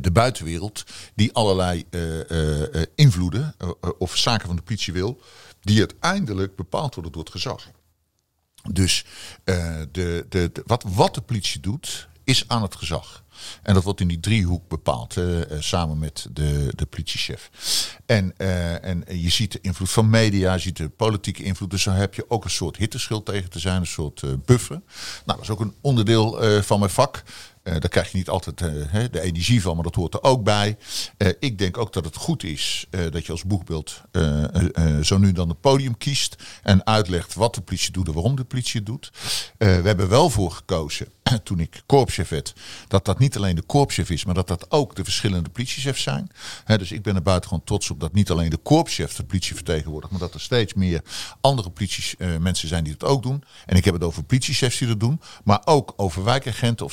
de 0.00 0.10
buitenwereld 0.12 0.84
die 1.14 1.32
allerlei 1.32 1.84
invloeden 2.94 3.54
of 3.98 4.16
zaken 4.16 4.46
van 4.46 4.56
de 4.56 4.62
politie 4.62 4.92
wil, 4.92 5.20
die 5.60 5.78
uiteindelijk 5.78 6.56
bepaald 6.56 6.94
worden 6.94 7.12
door 7.12 7.22
het 7.22 7.32
gezag. 7.32 7.70
Dus 8.72 9.04
de, 9.44 10.26
de- 10.28 10.50
wat, 10.66 10.84
wat 10.88 11.14
de 11.14 11.20
politie 11.20 11.60
doet, 11.60 12.08
is 12.24 12.48
aan 12.48 12.62
het 12.62 12.74
gezag. 12.74 13.24
En 13.62 13.74
dat 13.74 13.84
wordt 13.84 14.00
in 14.00 14.08
die 14.08 14.20
driehoek 14.20 14.68
bepaald, 14.68 15.16
eh, 15.16 15.24
samen 15.58 15.98
met 15.98 16.26
de, 16.32 16.72
de 16.74 16.86
politiechef. 16.86 17.50
En, 18.06 18.34
eh, 18.36 18.84
en 18.84 19.04
je 19.08 19.30
ziet 19.30 19.52
de 19.52 19.58
invloed 19.62 19.90
van 19.90 20.10
media, 20.10 20.52
je 20.52 20.60
ziet 20.60 20.76
de 20.76 20.88
politieke 20.88 21.42
invloed. 21.42 21.70
Dus 21.70 21.84
daar 21.84 21.96
heb 21.96 22.14
je 22.14 22.24
ook 22.28 22.44
een 22.44 22.50
soort 22.50 22.76
hitteschild 22.76 23.26
tegen 23.26 23.50
te 23.50 23.58
zijn, 23.58 23.80
een 23.80 23.86
soort 23.86 24.22
eh, 24.22 24.30
buffer. 24.44 24.80
Nou, 25.24 25.38
dat 25.38 25.40
is 25.40 25.50
ook 25.50 25.60
een 25.60 25.74
onderdeel 25.80 26.62
van 26.62 26.78
mijn 26.78 26.90
vak. 26.90 27.22
Eh, 27.66 27.72
daar 27.72 27.88
krijg 27.88 28.10
je 28.10 28.16
niet 28.16 28.28
altijd 28.28 28.60
eh, 28.60 29.04
de 29.10 29.20
energie 29.20 29.62
van, 29.62 29.74
maar 29.74 29.84
dat 29.84 29.94
hoort 29.94 30.14
er 30.14 30.22
ook 30.22 30.44
bij. 30.44 30.76
Eh, 31.16 31.28
ik 31.38 31.58
denk 31.58 31.78
ook 31.78 31.92
dat 31.92 32.04
het 32.04 32.16
goed 32.16 32.42
is 32.42 32.86
dat 33.10 33.26
je 33.26 33.32
als 33.32 33.44
boegbeeld 33.44 34.00
zo 35.02 35.18
nu 35.18 35.32
dan 35.32 35.48
het 35.48 35.60
podium 35.60 35.96
kiest 35.96 36.36
en 36.62 36.86
uitlegt 36.86 37.34
wat 37.34 37.54
de 37.54 37.60
politie 37.60 37.92
doet 37.92 38.06
en 38.06 38.12
waarom 38.12 38.36
de 38.36 38.44
politie 38.44 38.80
het 38.80 38.86
doet. 38.86 39.10
We 39.58 39.66
hebben 39.66 40.08
wel 40.08 40.30
voor 40.30 40.50
gekozen, 40.52 41.06
toen 41.44 41.60
ik 41.60 41.82
korpschef 41.86 42.28
werd, 42.28 42.54
dat 42.88 43.04
dat 43.04 43.18
niet 43.18 43.36
alleen 43.36 43.54
de 43.54 43.62
korpschef 43.62 44.10
is, 44.10 44.24
maar 44.24 44.34
dat 44.34 44.48
dat 44.48 44.70
ook 44.70 44.96
de 44.96 45.04
verschillende 45.04 45.48
politiechefs 45.48 46.02
zijn. 46.02 46.30
Dus 46.66 46.92
ik 46.92 47.02
ben 47.02 47.14
er 47.14 47.22
buitengewoon 47.22 47.64
trots 47.64 47.90
op 47.90 48.00
dat 48.00 48.12
niet 48.12 48.30
alleen 48.30 48.50
de 48.50 48.56
korpschef 48.56 49.14
de 49.14 49.24
politie 49.24 49.54
vertegenwoordigt, 49.54 50.12
maar 50.12 50.20
dat 50.20 50.34
er 50.34 50.40
steeds 50.40 50.74
meer 50.74 51.02
andere 51.40 51.70
politiemensen 51.70 52.68
zijn 52.68 52.84
die 52.84 52.96
dat 52.96 53.08
ook 53.08 53.22
doen. 53.22 53.42
En 53.66 53.76
ik 53.76 53.84
heb 53.84 53.94
het 53.94 54.04
over 54.04 54.22
politiechefs 54.22 54.78
die 54.78 54.88
dat 54.88 55.00
doen, 55.00 55.20
maar 55.44 55.60
ook 55.64 55.92
over 55.96 56.24
wijkagenten 56.24 56.86
of 56.86 56.92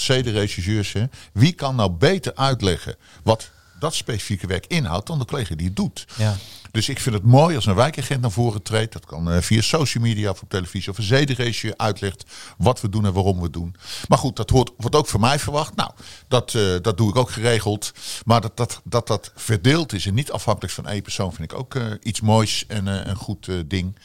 hè. 0.93 1.05
Wie 1.33 1.53
kan 1.53 1.75
nou 1.75 1.91
beter 1.91 2.35
uitleggen 2.35 2.95
wat 3.23 3.51
dat 3.79 3.93
specifieke 3.93 4.47
werk 4.47 4.65
inhoudt 4.65 5.07
dan 5.07 5.19
de 5.19 5.25
collega 5.25 5.55
die 5.55 5.67
het 5.67 5.75
doet? 5.75 6.05
Ja. 6.17 6.35
Dus 6.73 6.89
ik 6.89 6.99
vind 6.99 7.15
het 7.15 7.23
mooi 7.23 7.55
als 7.55 7.65
een 7.65 7.75
wijkagent 7.75 8.21
naar 8.21 8.31
voren 8.31 8.61
treedt. 8.61 8.93
Dat 8.93 9.05
kan 9.05 9.31
eh, 9.31 9.41
via 9.41 9.61
social 9.61 10.03
media 10.03 10.29
of 10.29 10.41
op 10.41 10.49
televisie 10.49 10.91
of 10.91 10.97
een 10.97 11.03
zedenrace 11.03 11.77
uitlegt 11.77 12.23
wat 12.57 12.81
we 12.81 12.89
doen 12.89 13.05
en 13.05 13.13
waarom 13.13 13.41
we 13.41 13.49
doen. 13.49 13.75
Maar 14.07 14.17
goed, 14.17 14.35
dat 14.35 14.49
hoort, 14.49 14.71
wordt 14.77 14.95
ook 14.95 15.07
van 15.07 15.19
mij 15.19 15.39
verwacht. 15.39 15.75
Nou, 15.75 15.91
dat, 16.27 16.53
eh, 16.53 16.61
dat 16.81 16.97
doe 16.97 17.09
ik 17.09 17.15
ook 17.15 17.29
geregeld. 17.29 17.91
Maar 18.25 18.41
dat 18.41 18.57
dat, 18.57 18.81
dat 18.83 19.07
dat 19.07 19.31
verdeeld 19.35 19.93
is 19.93 20.05
en 20.05 20.13
niet 20.13 20.31
afhankelijk 20.31 20.73
van 20.73 20.87
één 20.87 21.01
persoon 21.01 21.33
vind 21.33 21.51
ik 21.51 21.57
ook 21.57 21.75
eh, 21.75 21.85
iets 22.01 22.21
moois 22.21 22.65
en 22.67 22.85
een 22.85 23.15
goed 23.15 23.49
ding. 23.65 23.97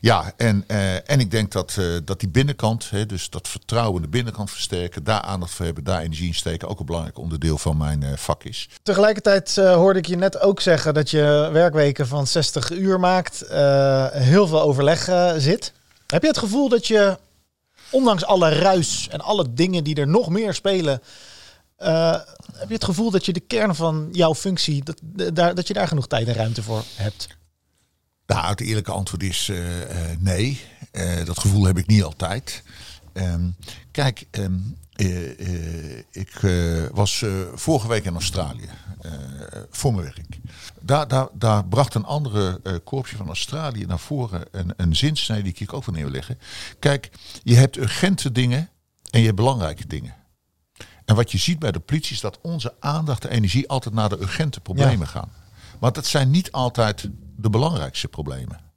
Ja, 0.00 0.32
en, 0.36 0.68
en 1.06 1.20
ik 1.20 1.30
denk 1.30 1.52
dat, 1.52 1.78
dat 2.04 2.20
die 2.20 2.28
binnenkant, 2.28 2.90
hè, 2.90 3.06
dus 3.06 3.30
dat 3.30 3.48
vertrouwen 3.48 3.96
in 3.96 4.02
de 4.02 4.08
binnenkant 4.08 4.50
versterken, 4.50 5.04
daar 5.04 5.20
aandacht 5.20 5.52
voor 5.52 5.64
hebben, 5.64 5.84
daar 5.84 6.00
energie 6.00 6.26
in 6.26 6.34
steken, 6.34 6.68
ook 6.68 6.80
een 6.80 6.86
belangrijk 6.86 7.18
onderdeel 7.18 7.58
van 7.58 7.76
mijn 7.76 8.18
vak 8.18 8.44
is. 8.44 8.68
Tegelijkertijd 8.82 9.56
hoorde 9.56 9.98
ik 9.98 10.06
je 10.06 10.16
net 10.16 10.40
ook 10.40 10.60
zeggen 10.60 10.94
dat 10.94 11.10
je 11.10 11.48
werkweken 11.52 11.99
van 12.06 12.26
60 12.26 12.70
uur 12.70 13.00
maakt, 13.00 13.42
eh, 13.42 14.06
heel 14.10 14.46
veel 14.46 14.62
overleg 14.62 15.08
eh, 15.08 15.32
zit. 15.36 15.72
Heb 16.06 16.22
je 16.22 16.28
het 16.28 16.38
gevoel 16.38 16.68
dat 16.68 16.86
je, 16.86 17.18
ondanks 17.90 18.24
alle 18.24 18.48
ruis 18.48 19.08
en 19.08 19.20
alle 19.20 19.54
dingen 19.54 19.84
die 19.84 19.94
er 19.94 20.08
nog 20.08 20.28
meer 20.28 20.54
spelen, 20.54 21.02
eh, 21.76 22.20
heb 22.52 22.68
je 22.68 22.74
het 22.74 22.84
gevoel 22.84 23.10
dat 23.10 23.26
je 23.26 23.32
de 23.32 23.40
kern 23.40 23.74
van 23.74 24.08
jouw 24.12 24.34
functie, 24.34 24.84
dat, 24.84 25.00
daar, 25.34 25.54
dat 25.54 25.66
je 25.66 25.74
daar 25.74 25.88
genoeg 25.88 26.06
tijd 26.06 26.28
en 26.28 26.34
ruimte 26.34 26.62
voor 26.62 26.82
hebt? 26.94 27.28
Nou, 28.26 28.46
het 28.46 28.60
eerlijke 28.60 28.92
antwoord 28.92 29.22
is 29.22 29.52
nee. 30.18 30.60
Dat 31.24 31.38
gevoel 31.38 31.64
heb 31.64 31.78
ik 31.78 31.86
niet 31.86 32.02
altijd. 32.02 32.62
Ehm, 33.12 33.50
kijk, 33.90 34.26
eh, 34.30 34.44
ik 36.10 36.42
eh, 36.42 36.84
was 36.92 37.22
eh, 37.22 37.30
vorige 37.54 37.88
week 37.88 38.04
in 38.04 38.12
Australië 38.12 38.68
eh, 39.00 39.12
voor 39.70 39.94
mijn 39.94 40.04
werk. 40.04 40.38
Daar, 40.80 41.08
daar, 41.08 41.28
daar 41.32 41.64
bracht 41.64 41.94
een 41.94 42.04
andere 42.04 42.60
eh 42.62 42.74
korpsje 42.84 43.16
van 43.16 43.26
Australië 43.26 43.86
naar 43.86 43.98
voren 43.98 44.42
een, 44.50 44.72
een 44.76 44.96
zinsnede 44.96 45.42
die 45.42 45.54
ik 45.58 45.72
ook 45.72 45.84
wil 45.84 45.94
neerleggen. 45.94 46.38
Kijk, 46.78 47.10
je 47.42 47.54
hebt 47.54 47.76
urgente 47.76 48.32
dingen 48.32 48.68
en 49.10 49.18
je 49.18 49.24
hebt 49.24 49.36
belangrijke 49.36 49.86
dingen. 49.86 50.14
En 51.04 51.14
wat 51.14 51.32
je 51.32 51.38
ziet 51.38 51.58
bij 51.58 51.72
de 51.72 51.80
politie 51.80 52.14
is 52.14 52.20
dat 52.20 52.38
onze 52.42 52.74
aandacht 52.80 53.24
en 53.24 53.30
energie 53.30 53.68
altijd 53.68 53.94
naar 53.94 54.08
de 54.08 54.20
urgente 54.20 54.60
problemen 54.60 55.08
gaan. 55.08 55.32
Want 55.78 55.94
dat 55.94 56.06
zijn 56.06 56.30
niet 56.30 56.52
altijd 56.52 57.08
de 57.36 57.50
belangrijkste 57.50 58.08
problemen. 58.08 58.69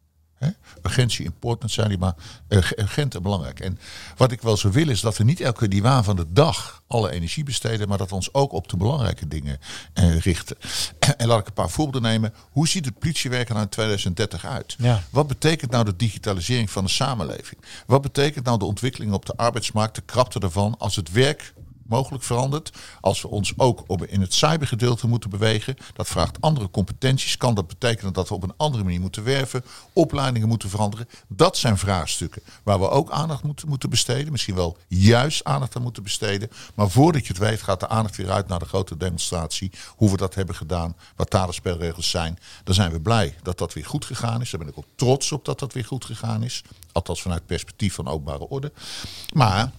Hè? 0.43 0.50
Urgentie, 0.83 1.25
important 1.25 1.71
zijn 1.71 1.89
die, 1.89 1.97
maar 1.97 2.15
uh, 2.50 2.57
urgent 2.57 3.15
en 3.15 3.21
belangrijk. 3.21 3.59
En 3.59 3.79
wat 4.17 4.31
ik 4.31 4.41
wel 4.41 4.57
zou 4.57 4.73
willen 4.73 4.93
is 4.93 5.01
dat 5.01 5.17
we 5.17 5.23
niet 5.23 5.41
elke 5.41 5.59
keer 5.59 5.69
die 5.69 5.81
waan 5.81 6.03
van 6.03 6.15
de 6.15 6.25
dag 6.29 6.81
alle 6.88 7.12
energie 7.12 7.43
besteden, 7.43 7.88
maar 7.88 7.97
dat 7.97 8.09
we 8.09 8.15
ons 8.15 8.33
ook 8.33 8.51
op 8.51 8.69
de 8.69 8.77
belangrijke 8.77 9.27
dingen 9.27 9.59
eh, 9.93 10.19
richten. 10.19 10.57
En 11.17 11.27
laat 11.27 11.39
ik 11.39 11.47
een 11.47 11.53
paar 11.53 11.69
voorbeelden 11.69 12.12
nemen. 12.12 12.33
Hoe 12.51 12.67
ziet 12.67 12.85
het 12.85 13.00
politiewerk 13.00 13.47
er 13.47 13.53
nou 13.53 13.65
in 13.65 13.69
2030 13.69 14.45
uit? 14.45 14.75
Ja. 14.77 15.03
Wat 15.09 15.27
betekent 15.27 15.71
nou 15.71 15.85
de 15.85 15.95
digitalisering 15.95 16.71
van 16.71 16.83
de 16.83 16.89
samenleving? 16.89 17.62
Wat 17.85 18.01
betekent 18.01 18.45
nou 18.45 18.59
de 18.59 18.65
ontwikkeling 18.65 19.13
op 19.13 19.25
de 19.25 19.35
arbeidsmarkt, 19.35 19.95
de 19.95 20.01
krapte 20.01 20.39
daarvan, 20.39 20.75
als 20.77 20.95
het 20.95 21.12
werk 21.12 21.53
mogelijk 21.84 22.24
verandert. 22.24 22.72
Als 23.02 23.22
we 23.22 23.28
ons 23.28 23.54
ook 23.58 23.84
op, 23.88 24.06
in 24.06 24.22
het 24.22 24.34
cybergedeelte 24.34 25.08
moeten 25.08 25.30
bewegen. 25.30 25.75
Dat 25.94 26.08
vraagt 26.08 26.42
andere 26.42 26.70
competenties. 26.70 27.38
Kan 27.38 27.56
dat 27.56 27.68
betekenen 27.68 28.13
dat 28.13 28.30
we 28.30 28.36
op 28.36 28.44
een 28.44 28.54
andere 28.58 28.84
manier 28.84 29.02
moeten 29.02 29.24
werven? 29.24 29.63
Opleidingen 29.94 30.48
moeten 30.48 30.70
veranderen? 30.70 31.08
Dat 31.28 31.58
zijn 31.58 31.78
vraagstukken 31.78 32.42
waar 32.63 32.80
we 32.80 32.90
ook 32.90 33.12
aandacht 33.12 33.44
moeten, 33.44 33.68
moeten 33.68 33.90
besteden. 33.90 34.32
Misschien 34.32 34.56
wel 34.56 34.78
juist 34.88 35.44
aandacht 35.44 35.75
aan 35.75 35.82
moeten 35.82 36.04
besteden. 36.04 36.50
Maar 36.74 36.90
voordat 36.90 37.22
je 37.22 37.34
het 37.34 37.42
weet 37.42 37.62
gaat 37.62 37.80
de 37.80 37.88
aandacht 37.88 38.16
weer 38.16 38.32
uit 38.32 38.48
naar 38.48 38.60
de 38.60 38.66
grote 38.66 38.98
demonstratie. 38.98 39.72
Hoe 39.96 40.12
we 40.12 40.18
dat 40.18 40.36
hebben 40.36 40.56
gedaan. 40.56 40.96
Wat 41.16 41.32
daar 41.32 41.48
de 41.48 41.94
zijn. 41.98 42.40
Dan 42.63 42.75
zijn 42.75 42.92
we 42.92 43.00
blij 43.02 43.36
dat 43.42 43.58
dat 43.58 43.74
weer 43.74 43.86
goed 43.86 44.06
gegaan 44.06 44.42
is. 44.42 44.50
Daar 44.50 44.60
ben 44.60 44.70
ik 44.70 44.78
ook 44.78 44.86
trots 44.96 45.32
op 45.32 45.46
dat 45.46 45.60
dat 45.60 45.74
weer 45.74 45.86
goed 45.86 46.06
gegaan 46.06 46.44
is. 46.44 46.63
Althans 46.92 47.22
vanuit 47.22 47.46
perspectief 47.46 47.94
van 47.94 48.08
openbare 48.08 48.48
orde. 48.48 48.72
Maar 49.34 49.72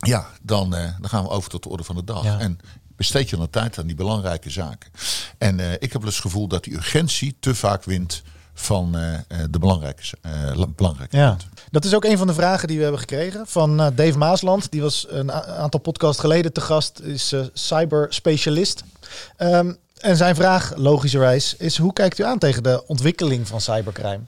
ja, 0.00 0.26
dan, 0.42 0.74
uh, 0.74 0.80
dan 1.00 1.08
gaan 1.08 1.22
we 1.22 1.28
over 1.28 1.50
tot 1.50 1.62
de 1.62 1.68
orde 1.68 1.84
van 1.84 1.96
de 1.96 2.04
dag. 2.04 2.24
Ja. 2.24 2.38
En 2.38 2.58
besteed 2.96 3.30
je 3.30 3.36
dan 3.36 3.50
tijd 3.50 3.78
aan 3.78 3.86
die 3.86 3.96
belangrijke 3.96 4.50
zaken. 4.50 4.90
En 5.38 5.58
uh, 5.58 5.72
ik 5.72 5.80
heb 5.80 5.92
wel 5.92 6.04
eens 6.04 6.14
het 6.14 6.24
gevoel 6.24 6.48
dat 6.48 6.64
die 6.64 6.74
urgentie 6.74 7.36
te 7.40 7.54
vaak 7.54 7.84
wint 7.84 8.22
van 8.54 8.96
uh, 8.96 9.18
de 9.50 9.58
belangrijke, 9.58 10.02
belangrijke 10.76 11.16
ja. 11.16 11.36
Dat 11.70 11.84
is 11.84 11.94
ook 11.94 12.04
een 12.04 12.18
van 12.18 12.26
de 12.26 12.34
vragen 12.34 12.68
die 12.68 12.76
we 12.76 12.82
hebben 12.82 13.00
gekregen 13.00 13.46
van 13.46 13.76
Dave 13.76 14.18
Maasland. 14.18 14.70
Die 14.70 14.80
was 14.80 15.06
een 15.08 15.32
aantal 15.32 15.80
podcast 15.80 16.20
geleden 16.20 16.52
te 16.52 16.60
gast, 16.60 17.00
is 17.00 17.34
cyberspecialist. 17.52 18.84
Um, 19.38 19.78
en 20.00 20.16
zijn 20.16 20.34
vraag, 20.34 20.72
logischerwijs, 20.76 21.56
is 21.56 21.76
hoe 21.76 21.92
kijkt 21.92 22.18
u 22.18 22.24
aan 22.24 22.38
tegen 22.38 22.62
de 22.62 22.86
ontwikkeling 22.86 23.48
van 23.48 23.60
cybercrime? 23.60 24.20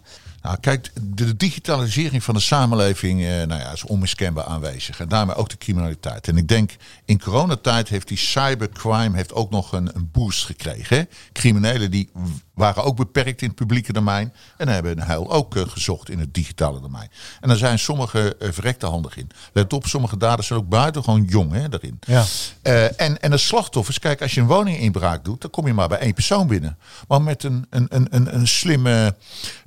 Nou, 0.43 0.57
kijk, 0.61 0.91
de 1.03 1.37
digitalisering 1.37 2.25
van 2.25 2.35
de 2.35 2.41
samenleving 2.41 3.21
eh, 3.21 3.29
nou 3.29 3.61
ja, 3.61 3.73
is 3.73 3.85
onmiskenbaar 3.85 4.45
aanwezig. 4.45 5.01
En 5.01 5.09
daarmee 5.09 5.35
ook 5.37 5.49
de 5.49 5.59
criminaliteit. 5.59 6.29
En 6.29 6.37
ik 6.37 6.49
denk, 6.49 6.77
in 7.05 7.21
coronatijd 7.21 7.89
heeft 7.89 8.09
die 8.09 8.17
cybercrime 8.17 9.17
heeft 9.17 9.33
ook 9.33 9.51
nog 9.51 9.73
een, 9.73 9.97
een 9.97 10.09
boost 10.13 10.45
gekregen. 10.45 10.97
Hè? 10.97 11.03
Criminelen 11.33 11.91
die 11.91 12.11
waren 12.55 12.85
ook 12.85 12.97
beperkt 12.97 13.43
in 13.43 13.47
het 13.49 13.57
publieke 13.57 13.93
domein. 13.93 14.33
En 14.57 14.69
hebben 14.69 14.93
een 14.93 15.07
heil 15.07 15.33
ook 15.33 15.57
uh, 15.57 15.63
gezocht 15.67 16.11
in 16.11 16.19
het 16.19 16.35
digitale 16.35 16.81
domein. 16.81 17.11
En 17.41 17.49
daar 17.49 17.57
zijn 17.57 17.79
sommige 17.79 18.37
uh, 18.39 18.49
verrekte 18.53 18.87
handig 18.87 19.17
in. 19.17 19.31
Let 19.53 19.73
op, 19.73 19.87
sommige 19.87 20.17
daders 20.17 20.47
zijn 20.47 20.59
ook 20.59 20.69
buitengewoon 20.69 21.25
jong 21.25 21.53
hè, 21.53 21.69
daarin. 21.69 21.99
Ja. 22.01 22.25
Uh, 22.63 23.01
en, 23.01 23.21
en 23.21 23.31
de 23.31 23.37
slachtoffers, 23.37 23.99
kijk, 23.99 24.23
als 24.23 24.35
je 24.35 24.41
een 24.41 24.47
woninginbraak 24.47 25.25
doet, 25.25 25.41
dan 25.41 25.51
kom 25.51 25.67
je 25.67 25.75
maar 25.75 25.89
bij 25.89 25.99
één 25.99 26.15
persoon 26.15 26.47
binnen. 26.47 26.79
Maar 27.09 27.23
met 27.23 27.43
een, 27.43 27.67
een, 27.71 27.87
een, 27.89 28.07
een, 28.11 28.35
een 28.35 28.49
slimme 28.49 29.15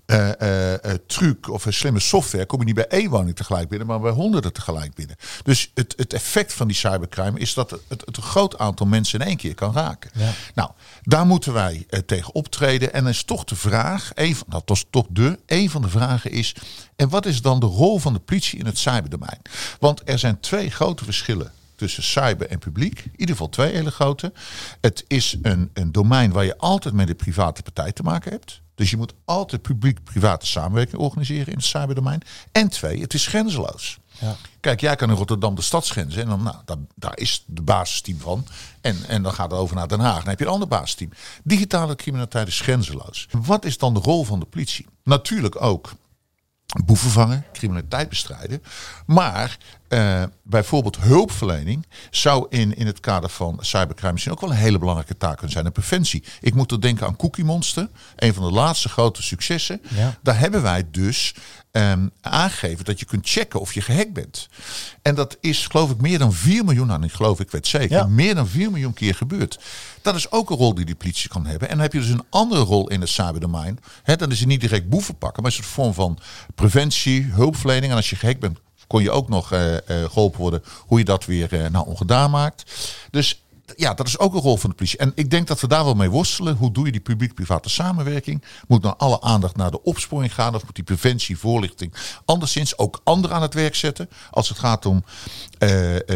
uh, 0.06 0.74
truc 1.08 1.50
of 1.50 1.66
een 1.66 1.74
slimme 1.74 2.00
software 2.00 2.46
kom 2.46 2.60
je 2.60 2.66
niet 2.66 2.76
bij 2.76 2.88
één 2.88 3.10
woning 3.10 3.36
tegelijk 3.36 3.70
binnen, 3.70 3.88
maar 3.88 4.00
bij 4.00 4.12
honderden 4.12 4.54
tegelijk 4.54 4.94
binnen. 4.94 5.16
Dus 5.44 5.72
het, 5.74 5.94
het 5.98 6.14
effect 6.14 6.54
van 6.54 6.68
die 6.68 6.76
cybercrime 6.76 7.40
is 7.40 7.54
dat 7.54 7.70
het, 7.70 7.82
het, 7.88 8.18
een 8.18 8.24
groot 8.24 8.58
aantal 8.58 8.86
mensen 8.86 9.20
in 9.20 9.26
één 9.26 9.38
keer 9.38 9.56
kan 9.56 9.74
raken. 9.74 10.12
Ja. 10.14 10.32
Nou, 10.54 10.72
daar 11.04 11.26
moeten 11.26 11.54
wij 11.54 11.86
tegen 12.06 12.34
optreden. 12.34 12.94
En 12.94 13.04
dan 13.04 13.12
is 13.12 13.24
toch 13.24 13.44
de 13.44 13.56
vraag, 13.56 14.12
een 14.14 14.36
van, 14.36 14.48
dat 14.50 14.64
was 14.66 14.86
toch 14.90 15.06
de, 15.10 15.40
een 15.46 15.70
van 15.70 15.82
de 15.82 15.90
vragen 15.90 16.32
is, 16.32 16.56
en 16.96 17.10
wat 17.10 17.26
is 17.26 17.42
dan 17.42 17.60
de 17.60 17.66
rol 17.66 18.00
van 18.00 18.14
de 18.14 18.20
politie 18.20 18.60
in 18.60 18.66
het 18.66 18.78
cyberdomein? 18.78 19.42
Want 19.80 20.02
er 20.06 20.20
zijn 20.20 20.40
twee 20.40 20.72
grote 20.72 21.04
verschillen 21.04 21.52
tussen 21.76 22.04
cyber 22.04 22.48
en 22.48 22.60
publiek. 22.60 23.00
In 23.00 23.12
ieder 23.12 23.36
geval 23.36 23.50
twee 23.50 23.74
hele 23.74 23.92
grote. 23.92 24.34
Het 24.82 25.04
is 25.08 25.38
een, 25.42 25.70
een 25.74 25.92
domein 25.92 26.32
waar 26.32 26.46
je 26.46 26.58
altijd 26.58 26.94
met 26.94 27.08
de 27.08 27.16
private 27.16 27.62
partij 27.62 27.92
te 27.92 28.04
maken 28.04 28.32
hebt. 28.32 28.62
Dus 28.76 28.90
je 28.90 28.98
moet 28.98 29.14
altijd 29.26 29.62
publiek-private 29.62 30.46
samenwerking 30.46 31.02
organiseren 31.02 31.48
in 31.48 31.58
het 31.58 31.66
cyberdomein. 31.66 32.22
En 32.52 32.70
twee, 32.70 33.02
het 33.02 33.14
is 33.14 33.28
grenzeloos. 33.28 33.98
Ja. 34.20 34.36
Kijk, 34.60 34.82
jij 34.82 34.96
kan 34.96 35.10
in 35.10 35.16
Rotterdam 35.16 35.56
de 35.56 35.62
stadsgrenzen. 35.62 36.22
En 36.22 36.28
dan, 36.28 36.44
nou, 36.44 36.56
daar, 36.66 36.78
daar 36.96 37.18
is 37.18 37.44
de 37.48 37.62
basisteam 37.62 38.20
van. 38.20 38.48
En, 38.82 38.98
en 39.08 39.24
dan 39.24 39.34
gaat 39.34 39.52
het 39.52 39.60
over 39.60 39.76
naar 39.76 39.88
Den 39.88 40.00
Haag. 40.00 40.20
Dan 40.20 40.30
heb 40.30 40.40
je 40.40 40.46
een 40.46 40.52
ander 40.52 40.68
basisteam. 40.68 41.12
Digitale 41.44 41.96
criminaliteit 41.96 42.48
is 42.48 42.60
grenzeloos. 42.60 43.28
Wat 43.32 43.66
is 43.66 43.78
dan 43.78 43.94
de 43.94 44.00
rol 44.00 44.24
van 44.24 44.40
de 44.40 44.46
politie? 44.46 44.86
Natuurlijk 45.04 45.62
ook 45.62 45.92
boeven 46.86 47.10
vangen, 47.10 47.46
criminaliteit 47.54 48.10
bestrijden. 48.10 48.64
Maar 49.06 49.58
uh, 49.96 50.24
bijvoorbeeld 50.44 50.98
hulpverlening 50.98 51.86
zou 52.10 52.46
in, 52.50 52.76
in 52.76 52.86
het 52.86 53.00
kader 53.00 53.30
van 53.30 53.58
cybercrime 53.62 54.12
misschien 54.12 54.34
ook 54.34 54.42
wel 54.42 54.50
een 54.50 54.56
hele 54.56 54.80
belangrijke 54.80 55.18
taak 55.18 55.34
kunnen 55.34 55.52
zijn. 55.52 55.66
En 55.66 55.72
preventie. 55.72 56.24
Ik 56.42 56.54
moet 56.54 56.72
er 56.72 56.82
denken 56.82 57.08
aan 57.08 57.16
Cookie 57.16 57.44
Monster, 57.44 57.90
een 58.16 58.34
van 58.34 58.44
de 58.44 58.52
laatste 58.52 58.90
grote 58.90 59.24
successen. 59.24 59.82
Ja. 59.96 60.18
Daar 60.24 60.40
hebben 60.40 60.62
wij 60.62 60.84
dus 60.92 61.36
um, 61.72 62.12
aangegeven 62.22 62.86
dat 62.86 63.00
je 63.00 63.06
kunt 63.06 63.30
checken 63.30 63.60
of 63.60 63.74
je 63.74 63.82
gehackt 63.82 64.14
bent. 64.14 64.48
En 65.02 65.16
dat 65.16 65.38
is 65.42 65.68
geloof 65.68 65.90
ik 65.92 66.02
meer 66.02 66.20
dan 66.20 66.34
4 66.34 66.64
miljoen, 66.66 66.88
nou 66.88 67.00
niet 67.00 67.14
geloof 67.14 67.40
ik, 67.40 67.52
weet 67.52 67.68
zeker, 67.68 67.98
Ja. 67.98 68.06
meer 68.08 68.36
dan 68.36 68.48
4 68.48 68.72
miljoen 68.72 68.94
keer 68.94 69.16
gebeurd. 69.16 69.60
Dat 70.02 70.16
is 70.16 70.32
ook 70.32 70.50
een 70.50 70.58
rol 70.58 70.74
die 70.74 70.86
die 70.86 70.96
politie 70.96 71.30
kan 71.30 71.46
hebben. 71.46 71.68
En 71.70 71.74
dan 71.74 71.84
heb 71.84 71.94
je 71.94 72.00
dus 72.00 72.10
een 72.10 72.26
andere 72.30 72.62
rol 72.62 72.90
in 72.90 73.02
het 73.02 73.10
cyberdomein. 73.10 73.80
Dan 74.04 74.32
is 74.32 74.40
het 74.40 74.48
niet 74.48 74.62
direct 74.62 74.90
boeven 74.90 75.18
pakken, 75.18 75.42
maar 75.44 75.52
is 75.52 75.58
het 75.58 75.66
een 75.66 75.72
vorm 75.72 75.94
van 75.94 76.20
preventie, 76.56 77.24
hulpverlening. 77.24 77.92
En 77.92 77.98
als 77.98 78.10
je 78.10 78.16
gehackt 78.16 78.40
bent, 78.40 78.58
kon 78.96 79.04
je 79.04 79.12
ook 79.12 79.30
nog 79.30 79.54
uh, 79.54 79.74
uh, 79.74 79.80
geholpen 79.88 80.40
worden 80.40 80.64
hoe 80.80 81.00
je 81.00 81.06
dat 81.06 81.26
weer 81.26 81.54
uh, 81.54 81.68
nou, 81.68 81.88
ongedaan 81.88 82.32
maakt. 82.32 82.72
Dus 83.12 83.44
ja, 83.76 83.94
dat 83.94 84.08
is 84.08 84.20
ook 84.20 84.34
een 84.34 84.42
rol 84.42 84.58
van 84.58 84.70
de 84.70 84.76
politie. 84.76 85.00
En 85.00 85.12
ik 85.16 85.30
denk 85.30 85.48
dat 85.48 85.62
we 85.62 85.68
daar 85.68 85.84
wel 85.84 85.94
mee 85.94 86.10
worstelen. 86.10 86.56
Hoe 86.56 86.72
doe 86.72 86.86
je 86.86 86.92
die 86.92 87.02
publiek-private 87.02 87.70
samenwerking? 87.70 88.44
Moet 88.68 88.82
nou 88.82 88.96
alle 88.98 89.22
aandacht 89.22 89.56
naar 89.56 89.72
de 89.72 89.84
opsporing 89.84 90.34
gaan? 90.34 90.56
Of 90.56 90.64
moet 90.64 90.76
die 90.76 90.84
preventie, 90.84 91.38
voorlichting 91.38 91.94
anderszins 92.26 92.78
ook 92.78 93.02
anderen 93.04 93.36
aan 93.36 93.42
het 93.42 93.54
werk 93.54 93.76
zetten? 93.76 94.10
Als 94.32 94.50
het 94.50 94.60
gaat 94.60 94.86
om 94.86 95.04
uh, 95.06 95.70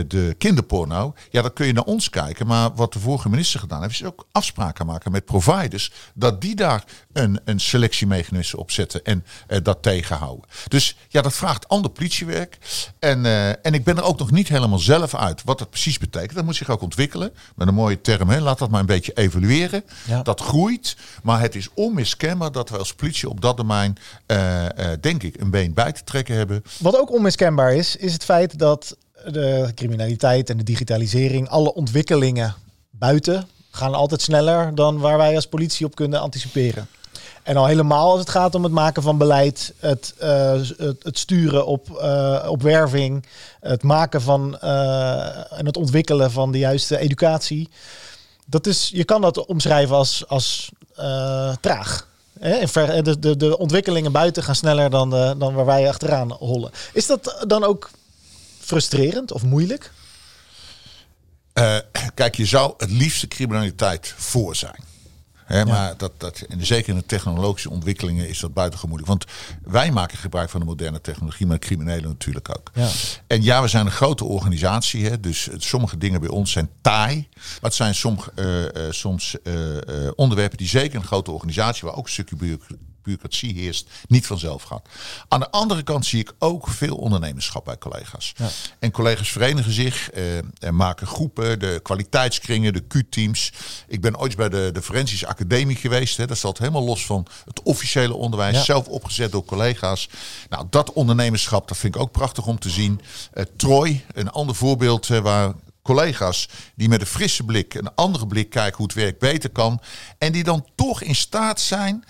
de 0.07 0.35
kinderporno. 0.37 1.13
Ja, 1.29 1.41
dan 1.41 1.53
kun 1.53 1.65
je 1.65 1.73
naar 1.73 1.83
ons 1.83 2.09
kijken. 2.09 2.47
Maar 2.47 2.73
wat 2.75 2.93
de 2.93 2.99
vorige 2.99 3.29
minister 3.29 3.59
gedaan 3.59 3.81
heeft, 3.81 3.93
is 3.93 4.03
ook 4.03 4.27
afspraken 4.31 4.85
maken 4.85 5.11
met 5.11 5.25
providers. 5.25 5.91
Dat 6.13 6.41
die 6.41 6.55
daar 6.55 6.83
een, 7.13 7.39
een 7.45 7.59
selectiemechanisme 7.59 8.59
op 8.59 8.71
zetten 8.71 9.03
en 9.03 9.25
uh, 9.47 9.57
dat 9.63 9.81
tegenhouden. 9.81 10.45
Dus 10.67 10.95
ja, 11.07 11.21
dat 11.21 11.33
vraagt 11.33 11.67
ander 11.67 11.91
politiewerk. 11.91 12.57
En, 12.99 13.25
en 13.63 13.73
ik 13.73 13.83
ben 13.83 13.97
er 13.97 14.03
ook 14.03 14.19
nog 14.19 14.31
niet 14.31 14.47
helemaal 14.47 14.79
zelf 14.79 15.15
uit 15.15 15.43
wat 15.43 15.59
dat 15.59 15.69
precies 15.69 15.97
betekent. 15.97 16.35
Dat 16.35 16.45
moet 16.45 16.55
zich 16.55 16.69
ook 16.69 16.81
ontwikkelen. 16.81 17.33
Met 17.55 17.67
een 17.67 17.73
mooie 17.73 18.01
term, 18.01 18.29
hè, 18.29 18.39
laat 18.39 18.59
dat 18.59 18.69
maar 18.69 18.79
een 18.79 18.85
beetje 18.85 19.13
evalueren. 19.13 19.83
Ja. 20.07 20.21
Dat 20.21 20.41
groeit, 20.41 20.95
maar 21.23 21.41
het 21.41 21.55
is 21.55 21.69
onmiskenbaar 21.73 22.51
dat 22.51 22.69
we 22.69 22.77
als 22.77 22.93
politie 22.93 23.29
op 23.29 23.41
dat 23.41 23.57
domein, 23.57 23.97
eh, 24.25 24.65
eh, 24.65 24.99
denk 25.01 25.23
ik, 25.23 25.41
een 25.41 25.49
been 25.49 25.73
bij 25.73 25.91
te 25.91 26.03
trekken 26.03 26.35
hebben. 26.35 26.63
Wat 26.79 26.99
ook 26.99 27.11
onmiskenbaar 27.11 27.73
is, 27.73 27.95
is 27.95 28.13
het 28.13 28.23
feit 28.23 28.59
dat 28.59 28.97
de 29.25 29.71
criminaliteit 29.75 30.49
en 30.49 30.57
de 30.57 30.63
digitalisering, 30.63 31.49
alle 31.49 31.73
ontwikkelingen 31.73 32.55
buiten, 32.89 33.47
gaan 33.71 33.93
altijd 33.93 34.21
sneller 34.21 34.75
dan 34.75 34.99
waar 34.99 35.17
wij 35.17 35.35
als 35.35 35.47
politie 35.47 35.85
op 35.85 35.95
kunnen 35.95 36.21
anticiperen. 36.21 36.87
En 37.49 37.57
al 37.57 37.65
helemaal 37.65 38.11
als 38.11 38.19
het 38.19 38.29
gaat 38.29 38.55
om 38.55 38.63
het 38.63 38.71
maken 38.71 39.03
van 39.03 39.17
beleid, 39.17 39.73
het, 39.79 40.13
eh, 40.17 40.61
het, 40.79 41.17
sturen 41.17 41.65
op, 41.65 41.97
eh, 41.97 42.45
op 42.49 42.61
werving, 42.61 43.25
het 43.59 43.83
maken 43.83 44.21
van 44.21 44.59
eh, 44.59 45.51
en 45.59 45.65
het 45.65 45.77
ontwikkelen 45.77 46.31
van 46.31 46.51
de 46.51 46.57
juiste 46.57 46.97
educatie. 46.97 47.69
Dat 48.45 48.67
is, 48.67 48.89
je 48.93 49.03
kan 49.03 49.21
dat 49.21 49.45
omschrijven 49.45 49.95
als, 49.95 50.23
als 50.27 50.71
traag. 51.61 52.07
De, 52.33 53.15
de, 53.19 53.37
de 53.37 53.57
ontwikkelingen 53.57 54.11
buiten 54.11 54.43
gaan 54.43 54.55
sneller 54.55 54.89
dan, 54.89 55.09
dan 55.09 55.53
waar 55.53 55.65
wij 55.65 55.89
achteraan 55.89 56.31
hollen. 56.31 56.71
Is 56.93 57.05
dat 57.05 57.43
dan 57.47 57.63
ook 57.63 57.89
frustrerend 58.59 59.31
of 59.31 59.43
moeilijk? 59.43 59.91
Kijk, 62.13 62.35
je 62.35 62.45
zou 62.45 62.73
het 62.77 62.91
liefste 62.91 63.27
criminaliteit 63.27 64.13
voor 64.17 64.55
zijn. 64.55 64.88
Hè, 65.49 65.65
Maar 65.65 65.97
dat, 65.97 66.11
dat, 66.17 66.39
en 66.39 66.65
zeker 66.65 66.89
in 66.89 66.99
de 66.99 67.05
technologische 67.05 67.69
ontwikkelingen 67.69 68.29
is 68.29 68.39
dat 68.39 68.53
buitengewoon 68.53 68.89
moeilijk. 68.89 69.19
Want 69.19 69.31
wij 69.63 69.91
maken 69.91 70.17
gebruik 70.17 70.49
van 70.49 70.59
de 70.59 70.65
moderne 70.65 71.01
technologie, 71.01 71.47
maar 71.47 71.59
criminelen 71.59 72.09
natuurlijk 72.09 72.49
ook. 72.57 72.71
Ja. 72.73 72.89
En 73.27 73.43
ja, 73.43 73.61
we 73.61 73.67
zijn 73.67 73.85
een 73.85 73.91
grote 73.91 74.25
organisatie. 74.25 75.05
Hè, 75.05 75.19
dus 75.19 75.49
sommige 75.57 75.97
dingen 75.97 76.19
bij 76.19 76.29
ons 76.29 76.51
zijn 76.51 76.69
taai. 76.81 77.27
Maar 77.33 77.57
het 77.61 77.73
zijn 77.73 77.95
soms, 77.95 78.23
eh, 78.35 78.65
eh, 78.65 78.91
soms 78.91 79.41
eh, 79.43 79.77
eh, 79.77 80.11
onderwerpen 80.15 80.57
die 80.57 80.67
zeker 80.67 80.95
een 80.95 81.05
grote 81.05 81.31
organisatie, 81.31 81.87
waar 81.87 81.97
ook 81.97 82.05
een 82.05 82.11
stukje 82.11 82.57
bureaucratie 83.03 83.53
heerst, 83.53 83.89
niet 84.07 84.27
vanzelf 84.27 84.63
gaat. 84.63 84.87
Aan 85.27 85.39
de 85.39 85.51
andere 85.51 85.83
kant 85.83 86.05
zie 86.05 86.19
ik 86.19 86.33
ook 86.39 86.67
veel 86.67 86.95
ondernemerschap 86.95 87.65
bij 87.65 87.77
collega's. 87.77 88.33
En 88.79 88.91
collega's 88.91 89.29
verenigen 89.31 89.73
zich 89.73 90.09
eh, 90.11 90.37
en 90.37 90.75
maken 90.75 91.07
groepen, 91.07 91.59
de 91.59 91.79
kwaliteitskringen, 91.83 92.73
de 92.73 92.87
Q-teams. 92.87 93.51
Ik 93.87 94.01
ben 94.01 94.17
ooit 94.19 94.35
bij 94.35 94.49
de, 94.49 94.69
de 94.73 94.81
Forensische 94.81 95.27
Academie 95.27 95.75
geweest. 95.75 96.17
Hè. 96.17 96.27
Dat 96.27 96.37
staat 96.37 96.57
helemaal 96.57 96.83
los 96.83 97.05
van 97.05 97.27
het 97.45 97.61
officiële 97.63 98.13
onderwijs, 98.15 98.55
Ja. 98.55 98.63
zelf 98.63 98.87
opgezet 98.87 99.31
door 99.31 99.45
collega's. 99.45 100.09
Nou, 100.49 100.65
dat 100.69 100.93
ondernemerschap, 100.93 101.67
dat 101.67 101.77
vind 101.77 101.95
ik 101.95 102.01
ook 102.01 102.11
prachtig 102.11 102.45
om 102.45 102.59
te 102.59 102.69
zien. 102.69 103.01
Eh, 103.33 103.43
Troy, 103.57 104.05
een 104.13 104.29
ander 104.31 104.55
voorbeeld 104.55 105.09
eh, 105.09 105.19
waar 105.19 105.53
collega's 105.81 106.49
die 106.75 106.89
met 106.89 107.01
een 107.01 107.07
frisse 107.07 107.43
blik, 107.43 107.73
een 107.73 107.95
andere 107.95 108.27
blik 108.27 108.49
kijken 108.49 108.77
hoe 108.77 108.85
het 108.85 108.95
werk 108.95 109.19
beter 109.19 109.49
kan. 109.49 109.81
En 110.17 110.31
die 110.31 110.43
dan 110.43 110.65
toch 110.75 111.01
in 111.01 111.15
staat 111.15 111.59
zijn 111.59 112.03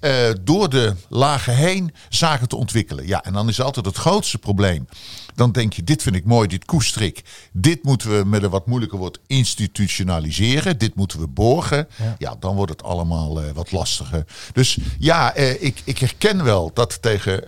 eh, 0.00 0.28
door 0.40 0.68
de 0.68 0.94
lagen 1.08 1.54
heen 1.56 1.94
zaken 2.08 2.48
te 2.48 2.56
ontwikkelen. 2.56 3.06
Ja, 3.06 3.24
en 3.24 3.32
dan 3.32 3.48
is 3.48 3.60
altijd 3.60 3.86
het 3.86 3.96
grootste 3.96 4.38
probleem. 4.38 4.88
Dan 5.34 5.52
denk 5.52 5.72
je, 5.72 5.84
dit 5.84 6.02
vind 6.02 6.16
ik 6.16 6.24
mooi, 6.24 6.48
dit 6.48 6.64
koester 6.64 7.02
ik. 7.02 7.24
Dit 7.52 7.84
moeten 7.84 8.18
we 8.18 8.24
met 8.24 8.42
een 8.42 8.50
wat 8.50 8.66
moeilijker 8.66 8.98
woord 8.98 9.18
institutionaliseren. 9.26 10.78
Dit 10.78 10.94
moeten 10.94 11.20
we 11.20 11.26
borgen. 11.26 11.88
Ja, 12.18 12.36
dan 12.38 12.54
wordt 12.54 12.72
het 12.72 12.82
allemaal 12.82 13.42
eh, 13.42 13.50
wat 13.50 13.72
lastiger. 13.72 14.24
Dus 14.52 14.78
ja, 14.98 15.34
eh, 15.34 15.62
ik, 15.62 15.82
ik 15.84 15.98
herken 15.98 16.44
wel 16.44 16.70
dat 16.74 17.02
tegen 17.02 17.44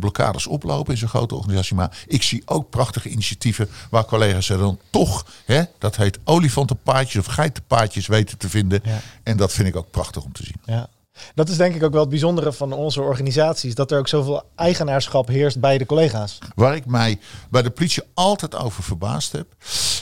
blokkades 0.00 0.46
oplopen 0.46 0.92
in 0.92 0.98
zo'n 0.98 1.08
grote 1.08 1.34
organisatie. 1.34 1.76
Maar 1.76 1.98
ik 2.06 2.22
zie 2.22 2.42
ook 2.44 2.70
prachtige 2.70 3.08
initiatieven 3.08 3.68
waar 3.90 4.04
collega's 4.04 4.48
er 4.48 4.58
dan 4.58 4.78
toch, 4.90 5.26
hè, 5.44 5.62
dat 5.78 5.96
heet 5.96 6.18
olifantenpaadjes 6.24 7.26
of 7.26 7.34
geitenpaadjes 7.34 8.06
weten 8.06 8.38
te 8.38 8.48
vinden. 8.48 8.80
Ja. 8.84 9.00
En 9.22 9.36
dat 9.36 9.52
vind 9.52 9.68
ik 9.68 9.76
ook 9.76 9.90
prachtig 9.90 10.24
om 10.24 10.32
te 10.32 10.44
zien. 10.44 10.60
Ja. 10.64 10.88
Dat 11.34 11.48
is 11.48 11.56
denk 11.56 11.74
ik 11.74 11.82
ook 11.82 11.92
wel 11.92 12.00
het 12.00 12.10
bijzondere 12.10 12.52
van 12.52 12.72
onze 12.72 13.00
organisaties. 13.00 13.74
Dat 13.74 13.90
er 13.90 13.98
ook 13.98 14.08
zoveel 14.08 14.42
eigenaarschap 14.56 15.28
heerst 15.28 15.60
bij 15.60 15.78
de 15.78 15.86
collega's. 15.86 16.38
Waar 16.54 16.76
ik 16.76 16.86
mij 16.86 17.18
bij 17.50 17.62
de 17.62 17.70
politie 17.70 18.02
altijd 18.14 18.56
over 18.56 18.82
verbaasd 18.82 19.32
heb, 19.32 19.46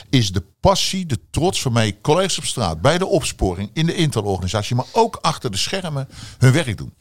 is 0.09 0.31
de 0.31 0.43
passie, 0.59 1.05
de 1.05 1.19
trots 1.29 1.63
waarmee 1.63 1.97
collega's 2.01 2.37
op 2.37 2.45
straat, 2.45 2.81
bij 2.81 2.97
de 2.97 3.05
opsporing, 3.05 3.69
in 3.73 3.85
de 3.85 3.95
interorganisatie, 3.95 4.75
maar 4.75 4.85
ook 4.91 5.17
achter 5.21 5.51
de 5.51 5.57
schermen 5.57 6.07
hun 6.37 6.51
werk 6.51 6.77
doen. 6.77 6.93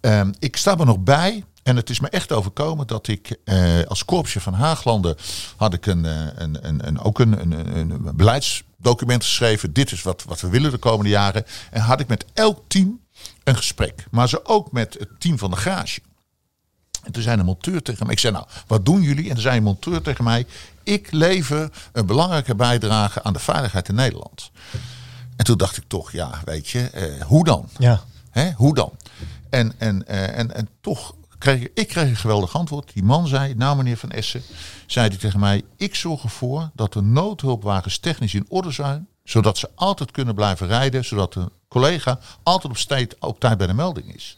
Ehm, 0.00 0.32
ik 0.38 0.56
sta 0.56 0.78
er 0.78 0.86
nog 0.86 0.98
bij. 0.98 1.44
En 1.62 1.76
het 1.76 1.90
is 1.90 2.00
me 2.00 2.08
echt 2.08 2.32
overkomen 2.32 2.86
dat 2.86 3.08
ik 3.08 3.38
eh, 3.44 3.82
als 3.88 4.04
korpsje 4.04 4.40
van 4.40 4.52
Haaglanden 4.54 5.16
had 5.56 5.74
ik 5.74 5.86
een, 5.86 6.04
eh, 6.04 6.26
een, 6.34 6.86
een, 6.86 7.00
ook 7.00 7.18
een, 7.18 7.40
een, 7.40 7.76
een 7.76 8.16
beleidsdocument 8.16 9.24
geschreven. 9.24 9.72
Dit 9.72 9.92
is 9.92 10.02
wat, 10.02 10.24
wat 10.24 10.40
we 10.40 10.48
willen 10.48 10.70
de 10.70 10.78
komende 10.78 11.10
jaren. 11.10 11.44
En 11.70 11.80
had 11.80 12.00
ik 12.00 12.08
met 12.08 12.24
elk 12.32 12.62
team 12.68 13.00
een 13.44 13.56
gesprek. 13.56 14.06
Maar 14.10 14.28
zo 14.28 14.40
ook 14.42 14.72
met 14.72 14.96
het 14.98 15.20
team 15.20 15.38
van 15.38 15.50
de 15.50 15.56
garage. 15.56 16.00
En 17.02 17.12
toen 17.12 17.22
zei 17.22 17.38
een 17.38 17.44
monteur 17.44 17.82
tegen 17.82 18.04
mij, 18.04 18.14
ik 18.14 18.20
zei 18.20 18.32
nou, 18.32 18.46
wat 18.66 18.84
doen 18.84 19.02
jullie? 19.02 19.24
En 19.24 19.32
toen 19.32 19.42
zei 19.42 19.56
een 19.56 19.62
monteur 19.62 20.02
tegen 20.02 20.24
mij, 20.24 20.46
ik 20.82 21.12
lever 21.12 21.70
een 21.92 22.06
belangrijke 22.06 22.54
bijdrage 22.54 23.22
aan 23.22 23.32
de 23.32 23.38
veiligheid 23.38 23.88
in 23.88 23.94
Nederland. 23.94 24.50
En 25.36 25.44
toen 25.44 25.56
dacht 25.56 25.76
ik 25.76 25.84
toch, 25.86 26.12
ja, 26.12 26.40
weet 26.44 26.68
je, 26.68 26.90
eh, 26.90 27.22
hoe 27.22 27.44
dan? 27.44 27.68
Ja. 27.78 28.02
Hè, 28.30 28.52
hoe 28.52 28.74
dan? 28.74 28.92
En, 29.50 29.72
en, 29.78 30.06
eh, 30.06 30.38
en, 30.38 30.54
en 30.54 30.68
toch 30.80 31.14
kreeg 31.38 31.60
ik, 31.60 31.70
ik 31.74 31.88
kreeg 31.88 32.08
een 32.08 32.16
geweldig 32.16 32.56
antwoord. 32.56 32.90
Die 32.92 33.02
man 33.02 33.26
zei, 33.26 33.54
nou 33.54 33.76
meneer 33.76 33.96
Van 33.96 34.10
Essen, 34.10 34.42
zei 34.86 35.08
hij 35.08 35.16
tegen 35.16 35.40
mij, 35.40 35.64
ik 35.76 35.94
zorg 35.94 36.22
ervoor 36.22 36.70
dat 36.74 36.92
de 36.92 37.02
noodhulpwagens 37.02 37.98
technisch 37.98 38.34
in 38.34 38.46
orde 38.48 38.70
zijn, 38.70 39.08
zodat 39.24 39.58
ze 39.58 39.70
altijd 39.74 40.10
kunnen 40.10 40.34
blijven 40.34 40.66
rijden, 40.66 41.04
zodat 41.04 41.32
de 41.32 41.50
collega 41.68 42.18
altijd 42.42 42.72
op, 42.72 42.78
tijd, 42.78 43.16
op 43.20 43.40
tijd 43.40 43.58
bij 43.58 43.66
de 43.66 43.74
melding 43.74 44.14
is. 44.14 44.36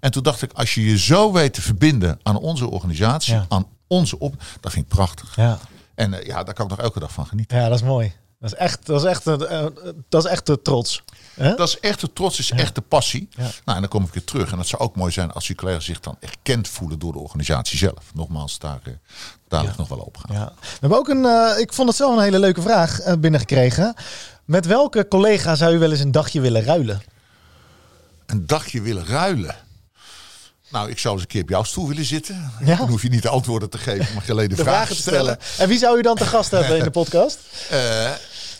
En 0.00 0.10
toen 0.10 0.22
dacht 0.22 0.42
ik, 0.42 0.52
als 0.52 0.74
je 0.74 0.84
je 0.84 0.98
zo 0.98 1.32
weet 1.32 1.54
te 1.54 1.62
verbinden 1.62 2.20
aan 2.22 2.36
onze 2.36 2.68
organisatie, 2.70 3.34
Ja. 3.34 3.46
aan 3.48 3.66
onze 3.86 4.18
op, 4.18 4.34
dat 4.60 4.72
vind 4.72 4.84
ik 4.84 4.90
prachtig. 4.90 5.36
Ja. 5.36 5.58
En 5.94 6.14
eh, 6.14 6.26
ja, 6.26 6.42
daar 6.44 6.54
kan 6.54 6.64
ik 6.64 6.70
nog 6.70 6.80
elke 6.80 7.00
dag 7.00 7.12
van 7.12 7.26
genieten. 7.26 7.58
ja, 7.58 7.68
dat 7.68 7.78
is 7.78 7.84
mooi. 7.86 8.12
Dat 8.40 8.52
is 8.52 8.58
echt, 8.58 8.86
dat 8.86 9.00
is 9.04 9.06
echt, 9.10 9.26
eh, 9.26 9.66
dat 10.08 10.24
is 10.24 10.30
echt 10.30 10.46
de 10.46 10.62
trots. 10.62 11.02
Dat 11.34 11.68
is 11.68 11.80
echt 11.80 12.00
de 12.00 12.12
trots, 12.12 12.38
is 12.38 12.50
echt 12.50 12.74
de 12.74 12.80
passie. 12.80 13.28
Ja. 13.30 13.42
Nou, 13.42 13.50
en 13.64 13.80
dan 13.80 13.88
kom 13.88 14.04
ik 14.04 14.12
weer 14.12 14.24
terug. 14.24 14.50
En 14.50 14.56
dat 14.56 14.66
zou 14.66 14.82
ook 14.82 14.96
mooi 14.96 15.12
zijn 15.12 15.32
als 15.32 15.46
die 15.46 15.56
collega's 15.56 15.84
zich 15.84 16.00
dan 16.00 16.16
erkend 16.20 16.68
voelen 16.68 16.98
door 16.98 17.12
de 17.12 17.18
organisatie 17.18 17.78
zelf. 17.78 18.10
Nogmaals, 18.14 18.58
daar, 18.58 18.80
eh, 18.84 18.92
daar 19.48 19.62
ligt 19.62 19.76
nog 19.76 19.88
wel 19.88 19.98
op 19.98 20.16
gaan. 20.16 20.36
Ja. 20.36 20.52
We 20.60 20.66
hebben 20.80 20.98
ook 20.98 21.08
een, 21.08 21.58
ik 21.60 21.72
vond 21.72 21.88
het 21.88 21.96
zelf 21.96 22.16
een 22.16 22.22
hele 22.22 22.38
leuke 22.38 22.62
vraag 22.62 23.00
binnengekregen. 23.18 23.94
Met 24.48 24.66
welke 24.66 25.08
collega 25.08 25.54
zou 25.54 25.74
u 25.74 25.78
wel 25.78 25.90
eens 25.90 26.00
een 26.00 26.12
dagje 26.12 26.40
willen 26.40 26.64
ruilen? 26.64 27.02
Een 28.26 28.46
dagje 28.46 28.80
willen 28.80 29.06
ruilen. 29.06 29.56
Nou, 30.68 30.90
ik 30.90 30.98
zou 30.98 31.14
eens 31.14 31.22
een 31.22 31.28
keer 31.28 31.42
op 31.42 31.48
jouw 31.48 31.62
stoel 31.62 31.88
willen 31.88 32.04
zitten. 32.04 32.52
Ja. 32.64 32.76
Dan 32.76 32.88
hoef 32.88 33.02
je 33.02 33.08
niet 33.08 33.22
de 33.22 33.28
antwoorden 33.28 33.70
te 33.70 33.78
geven, 33.78 34.14
maar 34.14 34.24
alleen 34.28 34.48
de, 34.48 34.54
De 34.54 34.62
vragen 34.62 34.96
te 34.96 35.00
stellen. 35.02 35.38
En 35.58 35.68
wie 35.68 35.78
zou 35.78 35.98
u 35.98 36.02
dan 36.02 36.16
te 36.16 36.24
gast 36.24 36.50
hebben 36.50 36.76
in 36.76 36.84
de 36.84 36.90
podcast? 37.02 37.38
Eh, 37.70 38.10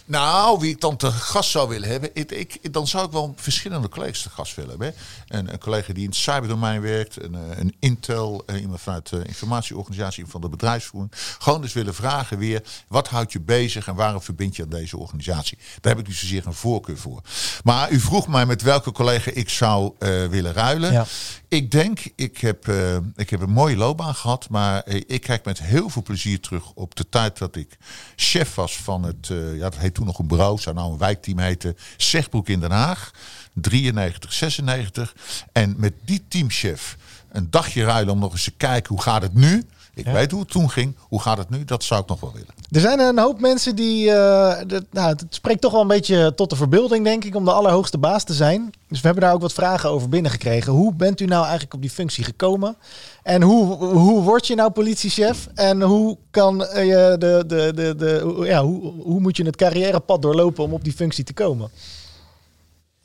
nou, 0.08 0.58
wie 0.58 0.70
ik 0.70 0.80
dan 0.80 0.96
te 0.96 1.10
gast 1.10 1.50
zou 1.50 1.68
willen 1.68 1.88
hebben, 1.88 2.10
ik, 2.12 2.30
ik, 2.30 2.72
dan 2.72 2.86
zou 2.86 3.06
ik 3.06 3.12
wel 3.12 3.34
verschillende 3.36 3.88
collega's 3.88 4.22
te 4.22 4.30
gast 4.30 4.54
willen 4.54 4.70
hebben. 4.70 4.94
Een, 5.28 5.52
een 5.52 5.58
collega 5.58 5.92
die 5.92 6.02
in 6.02 6.08
het 6.08 6.18
cyberdomein 6.18 6.80
werkt, 6.80 7.22
een, 7.22 7.34
eh, 7.34 7.58
een 7.58 7.74
Intel, 7.78 8.42
eh, 8.46 8.60
iemand 8.60 8.80
vanuit 8.80 9.08
de 9.08 9.24
informatieorganisatie 9.26 10.26
van 10.26 10.40
de 10.40 10.48
bedrijfsvoering. 10.48 11.12
Gewoon 11.38 11.60
dus 11.60 11.72
willen 11.72 11.94
vragen 11.94 12.38
weer, 12.38 12.62
wat 12.88 13.08
houdt 13.08 13.32
je 13.32 13.40
bezig 13.40 13.86
en 13.88 13.94
waarom 13.94 14.22
verbind 14.22 14.56
je 14.56 14.62
aan 14.62 14.68
deze 14.68 14.96
organisatie? 14.96 15.58
Daar 15.80 15.92
heb 15.92 16.00
ik 16.00 16.08
niet 16.08 16.16
zozeer 16.16 16.46
een 16.46 16.54
voorkeur 16.54 16.98
voor. 16.98 17.20
Maar 17.64 17.90
u 17.90 18.00
vroeg 18.00 18.28
mij 18.28 18.46
met 18.46 18.62
welke 18.62 18.92
collega 18.92 19.30
ik 19.34 19.48
zou 19.48 19.92
eh, 19.98 20.26
willen 20.26 20.52
ruilen. 20.52 20.92
Ja. 20.92 21.06
Ik 21.48 21.70
denk, 21.70 22.00
ik 22.14 22.38
heb, 22.38 22.68
ik 23.16 23.30
heb 23.30 23.40
een 23.40 23.50
mooie 23.50 23.76
loopbaan 23.76 24.14
gehad, 24.14 24.48
maar 24.48 24.86
ik 24.86 25.20
kijk 25.20 25.44
met 25.44 25.62
heel 25.62 25.88
veel 25.88 26.02
plezier 26.02 26.40
terug 26.40 26.72
op 26.74 26.94
de 26.94 27.08
tijd 27.08 27.38
dat 27.38 27.56
ik 27.56 27.76
chef 28.16 28.54
was 28.54 28.76
van 28.76 29.02
het, 29.02 29.26
ja, 29.54 29.70
dat 29.70 29.76
heet 29.76 29.97
toen 29.98 30.06
nog 30.06 30.18
een 30.18 30.26
bureau, 30.26 30.58
zou 30.58 30.76
nou 30.76 30.92
een 30.92 30.98
wijkteam 30.98 31.38
heten, 31.38 31.76
Zegbroek 31.96 32.48
in 32.48 32.61
Den 32.61 32.70
Haag, 32.70 33.11
93, 33.54 34.32
96. 34.32 35.14
En 35.52 35.74
met 35.76 35.92
die 36.04 36.24
teamchef 36.28 36.96
een 37.32 37.50
dagje 37.50 37.84
ruilen 37.84 38.12
om 38.12 38.18
nog 38.18 38.32
eens 38.32 38.44
te 38.44 38.50
kijken 38.50 38.94
hoe 38.94 39.02
gaat 39.02 39.22
het 39.22 39.34
nu. 39.34 39.66
Ik 39.98 40.04
Ja. 40.06 40.12
weet 40.12 40.30
hoe 40.30 40.40
het 40.40 40.50
toen 40.50 40.70
ging, 40.70 40.96
hoe 41.00 41.20
gaat 41.20 41.38
het 41.38 41.50
nu, 41.50 41.64
dat 41.64 41.84
zou 41.84 42.00
ik 42.02 42.08
nog 42.08 42.20
wel 42.20 42.32
willen. 42.32 42.48
Er 42.70 42.80
zijn 42.80 42.98
een 43.00 43.18
hoop 43.18 43.40
mensen 43.40 43.76
die. 43.76 44.11
eh, 44.11 44.58
de- 44.66 44.87
nou, 44.90 45.08
het 45.08 45.24
spreekt 45.30 45.61
toch 45.61 45.72
wel 45.72 45.80
een 45.80 45.87
beetje 45.87 46.32
tot 46.34 46.50
de 46.50 46.56
verbeelding, 46.56 47.04
denk 47.04 47.24
ik, 47.24 47.34
om 47.34 47.44
de 47.44 47.52
allerhoogste 47.52 47.98
baas 47.98 48.24
te 48.24 48.34
zijn. 48.34 48.70
Dus 48.88 49.00
we 49.00 49.06
hebben 49.06 49.24
daar 49.24 49.32
ook 49.34 49.40
wat 49.40 49.52
vragen 49.52 49.90
over 49.90 50.08
binnengekregen. 50.08 50.72
Hoe 50.72 50.94
bent 50.94 51.20
u 51.20 51.24
nou 51.24 51.42
eigenlijk 51.42 51.74
op 51.74 51.80
die 51.80 51.90
functie 51.90 52.24
gekomen? 52.24 52.76
En 53.22 53.42
hoe, 53.42 53.74
hoe 53.84 54.22
word 54.22 54.46
je 54.46 54.54
nou 54.54 54.70
politiechef? 54.70 55.48
En 55.54 55.82
hoe 55.82 56.18
kan 56.30 56.64
eh, 56.64 56.84
je 56.87 57.16
de, 57.18 57.44
de, 57.46 57.72
de, 57.74 57.94
de, 57.96 58.40
ja, 58.44 58.62
hoe, 58.64 58.92
hoe 59.02 59.20
moet 59.20 59.37
je 59.37 59.44
het 59.44 59.56
carrièrepad 59.56 60.22
doorlopen 60.22 60.64
om 60.64 60.72
op 60.72 60.84
die 60.84 60.92
functie 60.92 61.24
te 61.24 61.32
komen? 61.34 61.70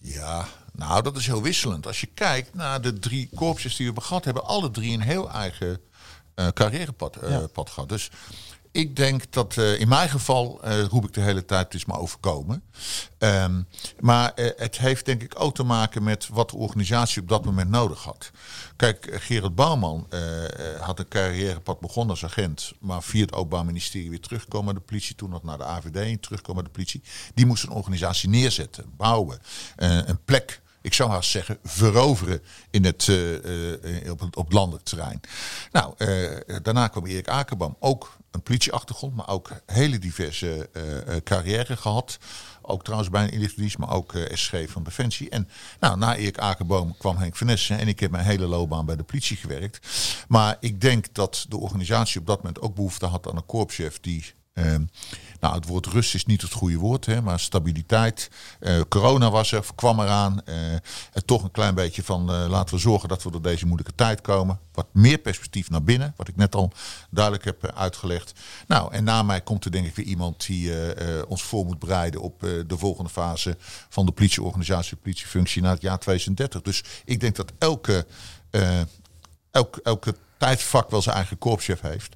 Ja, 0.02 0.46
nou 0.72 1.02
dat 1.02 1.18
is 1.18 1.26
heel 1.26 1.42
wisselend. 1.42 1.88
Als 1.88 2.02
je 2.02 2.08
kijkt 2.14 2.56
naar 2.56 2.82
de 2.82 2.94
drie 3.00 3.30
korpsjes 3.36 3.76
die 3.76 3.94
we 3.94 4.02
gehad, 4.02 4.26
hebben 4.26 4.46
alle 4.46 4.72
drie 4.72 4.94
een 4.94 5.02
heel 5.02 5.30
eigen 5.32 5.80
carrièrepad 6.54 7.16
eh, 7.16 7.30
Ja. 7.30 7.48
pad 7.48 7.70
gehad. 7.70 7.90
Dus 7.90 8.12
ik 8.72 8.96
denk 8.96 9.32
dat 9.32 9.58
eh, 9.58 9.80
in 9.80 9.88
mijn 9.88 10.10
geval 10.10 10.62
eh, 10.64 10.84
roep 10.84 11.06
ik 11.06 11.14
de 11.14 11.22
hele 11.22 11.46
tijd 11.46 11.64
het 11.66 11.74
is 11.74 11.86
maar 11.86 12.00
overkomen. 12.00 12.64
Ehm, 13.18 13.62
maar 14.00 14.34
eh, 14.34 14.50
het 14.56 14.78
heeft 14.78 15.06
denk 15.06 15.22
ik 15.22 15.34
ook 15.42 15.56
te 15.56 15.64
maken 15.64 16.04
met 16.04 16.28
wat 16.32 16.50
de 16.50 16.56
organisatie 16.58 17.22
op 17.22 17.28
dat 17.30 17.46
moment 17.46 17.70
nodig 17.70 18.04
had. 18.04 18.32
Kijk, 18.76 19.06
eh, 19.06 19.20
Gerard 19.22 19.56
Bouwman 19.56 20.06
eh, 20.10 20.44
eh, 20.76 20.82
had 20.82 21.00
een 21.00 21.08
carrièrepad 21.08 21.80
begonnen 21.80 22.12
als 22.12 22.24
agent, 22.26 22.72
maar 22.80 23.04
via 23.04 23.22
het 23.22 23.34
Openbaar 23.34 23.66
Ministerie 23.66 24.10
weer 24.10 24.20
terugkomen 24.22 24.66
naar 24.66 24.74
de 24.84 24.88
politie, 24.88 25.16
toen 25.16 25.30
nog 25.30 25.44
naar 25.44 25.58
de 25.58 25.64
AVD 25.66 25.96
en 25.96 26.20
terugkomen 26.20 26.56
naar 26.64 26.72
de 26.72 26.78
politie. 26.80 27.04
Die 27.34 27.46
moest 27.46 27.64
een 27.64 27.70
organisatie 27.72 28.30
neerzetten, 28.30 28.86
bouwen, 28.98 29.40
eh, 29.76 29.98
een 30.06 30.24
plek 30.26 30.62
ik 30.84 30.94
zou 30.94 31.10
haast 31.10 31.30
zeggen, 31.30 31.58
veroveren 31.64 32.42
in 32.70 32.86
het, 32.86 33.08
eh, 33.08 34.04
eh, 34.04 34.12
op, 34.12 34.20
het, 34.20 34.36
op 34.36 34.52
landelijk 34.52 34.86
terrein. 34.86 35.20
Nou, 35.72 35.94
eh, 35.98 36.58
daarna 36.62 36.88
kwam 36.88 37.06
Erik 37.06 37.28
Akerboom, 37.28 37.76
ook 37.80 38.18
een 38.32 38.42
politieachtergrond, 38.42 39.16
maar 39.16 39.28
ook 39.28 39.52
hele 39.66 40.00
diverse 40.00 40.70
carrière 41.24 41.78
gehad. 41.78 42.18
Ook 42.62 42.84
trouwens 42.84 43.10
bij 43.10 43.24
een 43.24 43.32
inlichtingendienst, 43.32 43.78
maar 43.78 43.92
ook 43.92 44.14
SG 44.34 44.56
van 44.68 44.84
Defensie. 44.84 45.30
En 45.30 45.50
nou, 45.80 45.98
na 45.98 46.16
Erik 46.16 46.38
Akerboom 46.38 46.98
kwam 46.98 47.18
Henk 47.18 47.36
Vanessa 47.36 47.78
en 47.78 47.88
ik 47.88 48.00
heb 48.00 48.12
mijn 48.12 48.26
hele 48.26 48.46
loopbaan 48.46 48.86
bij 48.86 48.96
de 48.96 49.04
politie 49.04 49.38
gewerkt. 49.38 49.88
Maar 50.28 50.58
ik 50.60 50.82
denk 50.82 51.14
dat 51.14 51.46
de 51.50 51.58
organisatie 51.58 52.20
op 52.20 52.28
dat 52.28 52.38
moment 52.38 52.62
ook 52.62 52.76
behoefte 52.76 53.06
had 53.06 53.28
aan 53.28 53.36
een 53.36 53.46
korpschef 53.46 54.00
die 54.00 54.34
eh, 54.54 54.76
nou, 55.40 55.56
het 55.56 55.66
woord 55.66 55.86
rust 55.86 56.16
is 56.16 56.26
niet 56.26 56.42
het 56.42 56.52
goede 56.52 56.78
woord, 56.78 57.06
hè, 57.06 57.22
maar 57.22 57.40
stabiliteit. 57.40 58.30
Eh, 58.60 58.82
corona 58.90 59.32
was 59.32 59.52
er, 59.52 59.66
kwam 59.76 60.00
eraan. 60.00 60.42
en 60.46 61.26
toch 61.26 61.44
een 61.44 61.52
klein 61.52 61.76
beetje 61.76 62.04
van 62.04 62.32
eh, 62.32 62.46
laten 62.50 62.76
we 62.76 62.82
zorgen 62.82 63.10
dat 63.10 63.24
we 63.24 63.32
door 63.32 63.42
deze 63.42 63.66
moeilijke 63.66 63.96
tijd 63.96 64.22
komen. 64.22 64.60
Wat 64.74 64.88
meer 64.92 65.18
perspectief 65.18 65.70
naar 65.70 65.84
binnen, 65.84 66.14
wat 66.18 66.28
ik 66.28 66.36
net 66.36 66.56
al 66.56 66.72
duidelijk 67.10 67.46
heb 67.46 67.72
uitgelegd. 67.76 68.34
Nou, 68.68 68.94
en 68.94 69.04
na 69.04 69.24
mij 69.24 69.42
komt 69.42 69.66
er 69.66 69.72
denk 69.72 69.86
ik 69.86 69.96
weer 69.96 70.06
iemand 70.06 70.46
die 70.46 70.72
ons 71.28 71.44
voor 71.44 71.66
moet 71.66 71.80
bereiden 71.80 72.22
op 72.22 72.40
de 72.40 72.78
volgende 72.78 73.10
fase 73.10 73.58
van 73.90 74.06
de 74.06 74.12
politieorganisatie, 74.12 74.98
politiefunctie 74.98 75.62
naar 75.62 75.74
het 75.74 75.82
jaar 75.82 76.00
2030. 76.00 76.62
Dus 76.62 76.84
ik 77.06 77.20
denk 77.20 77.36
dat 77.36 77.52
elke, 77.58 78.06
elk, 79.52 79.78
elke 79.84 80.16
tijdvak 80.38 80.90
wel 80.90 81.02
zijn 81.02 81.16
eigen 81.16 81.38
korpschef 81.38 81.82
heeft. 81.82 82.16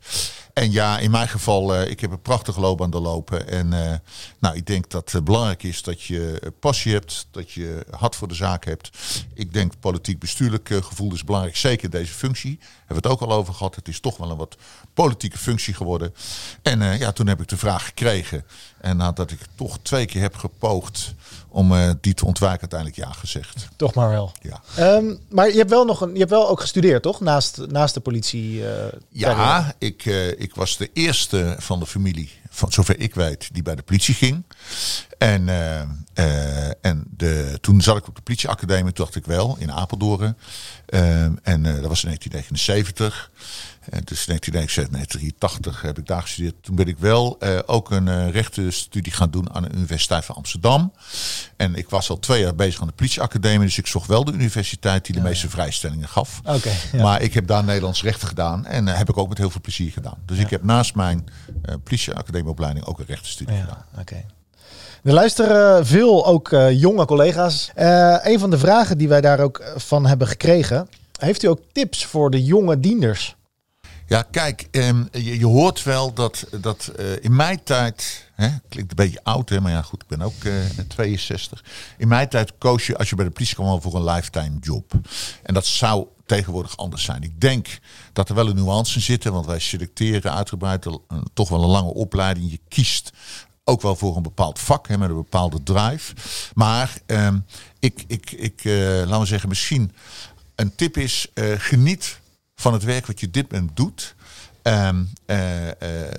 En 0.57 0.71
ja, 0.71 0.99
in 0.99 1.11
mijn 1.11 1.27
geval, 1.27 1.75
eh, 1.75 1.89
ik 1.89 1.99
heb 1.99 2.11
een 2.11 2.21
prachtige 2.21 2.59
loopbaan 2.59 2.89
doorlopen. 2.89 3.47
En 3.47 3.73
eh, 3.73 3.95
nou, 4.39 4.55
ik 4.55 4.65
denk 4.65 4.89
dat 4.89 5.11
het 5.11 5.23
belangrijk 5.23 5.63
is 5.63 5.83
dat 5.83 6.03
je 6.03 6.51
passie 6.59 6.93
hebt, 6.93 7.27
dat 7.31 7.51
je 7.51 7.85
hart 7.89 8.15
voor 8.15 8.27
de 8.27 8.33
zaak 8.33 8.65
hebt. 8.65 8.89
Ik 9.33 9.53
denk 9.53 9.79
politiek 9.79 10.19
bestuurlijk 10.19 10.69
eh, 10.69 10.83
gevoel 10.83 11.13
is 11.13 11.23
belangrijk, 11.23 11.55
zeker 11.55 11.89
deze 11.89 12.13
functie. 12.13 12.59
Hebben 12.59 12.87
we 12.87 12.93
het 12.95 13.07
ook 13.07 13.29
al 13.29 13.35
over 13.35 13.53
gehad. 13.53 13.75
Het 13.75 13.87
is 13.87 13.99
toch 13.99 14.17
wel 14.17 14.31
een 14.31 14.37
wat 14.37 14.57
politieke 14.93 15.37
functie 15.37 15.73
geworden. 15.73 16.13
En 16.61 16.97
ja, 16.97 17.11
toen 17.11 17.27
heb 17.27 17.41
ik 17.41 17.47
de 17.47 17.57
vraag 17.57 17.85
gekregen. 17.85 18.45
En 18.81 18.97
nadat 18.97 19.31
ik 19.31 19.39
toch 19.55 19.79
twee 19.81 20.05
keer 20.05 20.21
heb 20.21 20.35
gepoogd 20.35 21.13
om 21.49 21.73
eh, 21.73 21.89
die 22.01 22.13
te 22.13 22.25
ontwijken, 22.25 22.59
uiteindelijk 22.61 22.99
ja 22.99 23.11
gezegd. 23.11 23.67
Toch 23.75 23.93
maar 23.93 24.09
wel. 24.09 24.31
Ja. 24.41 24.61
Ehm, 24.75 25.15
maar 25.29 25.49
je 25.51 25.57
hebt 25.57 25.69
wel 25.69 25.85
nog 25.85 26.01
een, 26.01 26.11
je 26.13 26.17
hebt 26.19 26.29
wel 26.31 26.49
ook 26.49 26.61
gestudeerd, 26.61 27.01
toch? 27.03 27.19
Naast, 27.19 27.57
naast 27.67 27.93
de 27.93 27.99
politie. 27.99 28.67
eh. 28.67 28.85
Ja, 29.09 29.73
ik, 29.77 30.05
eh, 30.05 30.27
ik 30.27 30.55
was 30.55 30.77
de 30.77 30.89
eerste 30.93 31.55
van 31.59 31.79
de 31.79 31.85
familie, 31.85 32.31
van 32.49 32.71
zover 32.71 32.99
ik 32.99 33.15
weet, 33.15 33.49
die 33.53 33.63
bij 33.63 33.75
de 33.75 33.81
politie 33.81 34.13
ging. 34.13 34.43
En, 35.17 35.49
en 36.81 37.03
de, 37.09 37.57
toen 37.61 37.81
zat 37.81 37.97
ik 37.97 38.07
op 38.07 38.15
de 38.15 38.21
politieacademie, 38.21 38.93
toen 38.93 39.05
dacht 39.05 39.15
ik 39.15 39.25
wel, 39.25 39.55
in 39.59 39.71
Apeldoorn. 39.71 40.37
Eh, 40.85 41.23
en 41.23 41.63
dat 41.63 41.87
was 41.87 42.03
in 42.03 42.09
1979. 42.09 43.31
En 43.89 44.01
dus 44.05 44.25
1979, 44.25 45.81
heb 45.81 45.97
ik 45.97 46.07
daar 46.07 46.21
gestudeerd. 46.21 46.55
Toen 46.61 46.75
ben 46.75 46.87
ik 46.87 46.97
wel 46.97 47.35
eh, 47.39 47.59
ook 47.65 47.91
een 47.91 48.07
eh, 48.07 48.29
rechtenstudie 48.29 49.13
gaan 49.13 49.29
doen 49.29 49.53
aan 49.53 49.63
de 49.63 49.69
Universiteit 49.73 50.25
van 50.25 50.35
Amsterdam. 50.35 50.93
En 51.55 51.75
ik 51.75 51.89
was 51.89 52.09
al 52.09 52.19
twee 52.19 52.41
jaar 52.41 52.55
bezig 52.55 52.81
aan 52.81 52.87
de 52.87 52.93
politieacademie. 52.93 53.67
Dus 53.67 53.77
ik 53.77 53.87
zocht 53.87 54.07
wel 54.07 54.23
de 54.23 54.31
universiteit 54.31 55.05
die 55.05 55.15
de 55.15 55.21
meeste 55.21 55.49
vrijstellingen 55.49 56.07
gaf. 56.07 56.41
Ja. 56.91 57.01
Maar 57.01 57.21
ik 57.21 57.33
heb 57.33 57.47
daar 57.47 57.63
Nederlands 57.63 58.03
rechten 58.03 58.27
gedaan. 58.27 58.65
En 58.65 58.87
eh, 58.87 58.97
heb 58.97 59.09
ik 59.09 59.17
ook 59.17 59.29
met 59.29 59.37
heel 59.37 59.49
veel 59.49 59.61
plezier 59.61 59.91
gedaan. 59.91 60.17
Dus 60.25 60.37
ik 60.37 60.49
heb 60.49 60.63
naast 60.63 60.95
mijn 60.95 61.29
eh 61.61 61.75
politieacademieopleiding 61.83 62.85
ook 62.85 62.99
een 62.99 63.05
rechtenstudie 63.05 63.57
gedaan. 63.57 63.85
Oké. 63.99 64.25
Er 65.07 65.13
luisteren 65.13 65.85
veel 65.85 66.25
ook 66.25 66.51
eh, 66.51 66.79
jonge 66.79 67.05
collega's. 67.05 67.71
Eh, 67.75 68.17
een 68.21 68.39
van 68.39 68.49
de 68.49 68.57
vragen 68.57 68.97
die 68.97 69.07
wij 69.07 69.21
daar 69.21 69.39
ook 69.39 69.57
eh, 69.57 69.71
van 69.75 70.05
hebben 70.05 70.27
gekregen. 70.27 70.89
Heeft 71.19 71.43
u 71.43 71.47
ook 71.47 71.59
tips 71.71 72.05
voor 72.05 72.31
de 72.31 72.43
jonge 72.43 72.79
dienders? 72.79 73.35
Ja, 74.07 74.21
kijk, 74.31 74.67
ehm, 74.71 75.03
je, 75.11 75.45
hoort 75.45 75.83
wel 75.83 76.13
dat, 76.13 76.47
dat 76.61 76.87
eh, 76.87 77.05
in 77.23 77.35
mijn 77.35 77.63
tijd, 77.63 78.29
hè, 78.35 78.47
klinkt 78.69 78.89
een 78.89 78.95
beetje 79.05 79.23
oud, 79.23 79.49
hè, 79.49 79.61
maar 79.61 79.71
ja 79.71 79.81
goed, 79.81 80.01
ik 80.01 80.07
ben 80.07 80.21
ook 80.21 80.43
eh, 80.43 80.53
62. 80.87 81.63
In 81.97 82.07
mijn 82.07 82.29
tijd 82.29 82.53
koos 82.57 82.87
je, 82.87 82.97
als 82.97 83.09
je 83.09 83.15
bij 83.15 83.25
de 83.25 83.31
politie 83.31 83.55
kwam, 83.55 83.81
voor 83.81 83.95
een 83.95 84.03
lifetime 84.03 84.57
job. 84.61 84.91
En 85.43 85.53
dat 85.53 85.65
zou 85.65 86.05
tegenwoordig 86.25 86.77
anders 86.77 87.03
zijn. 87.03 87.23
Ik 87.23 87.41
denk 87.41 87.79
dat 88.13 88.29
er 88.29 88.35
wel 88.35 88.47
een 88.49 88.55
nuance 88.55 88.95
in 88.95 89.01
zit, 89.01 89.23
hè, 89.23 89.31
want 89.31 89.45
wij 89.45 89.59
selecteren 89.59 90.33
uitgebreid 90.33 90.85
een- 90.85 91.01
toch 91.33 91.49
wel 91.49 91.63
een 91.63 91.69
lange 91.69 91.93
opleiding. 91.93 92.51
Je 92.51 92.59
kiest 92.67 93.11
ook 93.63 93.81
wel 93.81 93.95
voor 93.95 94.15
een 94.15 94.23
bepaald 94.23 94.59
vak, 94.59 94.87
hè, 94.87 94.97
met 94.97 95.09
een 95.09 95.15
bepaalde 95.15 95.63
drive. 95.63 96.13
Maar 96.53 96.97
ehm, 97.05 97.39
ik, 97.79 98.03
ik, 98.07 98.31
ik 98.31 98.61
eh, 98.63 98.73
laten 98.77 99.19
we 99.19 99.25
zeggen, 99.25 99.49
misschien 99.49 99.91
een 100.55 100.75
tip 100.75 100.97
is, 100.97 101.27
eh, 101.33 101.45
geniet 101.57 102.19
van 102.59 102.73
het 102.73 102.83
werk 102.83 103.07
wat 103.07 103.19
je 103.19 103.29
dit 103.29 103.51
moment 103.51 103.75
doet. 103.75 104.15
Ehm, 104.61 105.03
eh, 105.25 105.67
eh, 105.67 106.11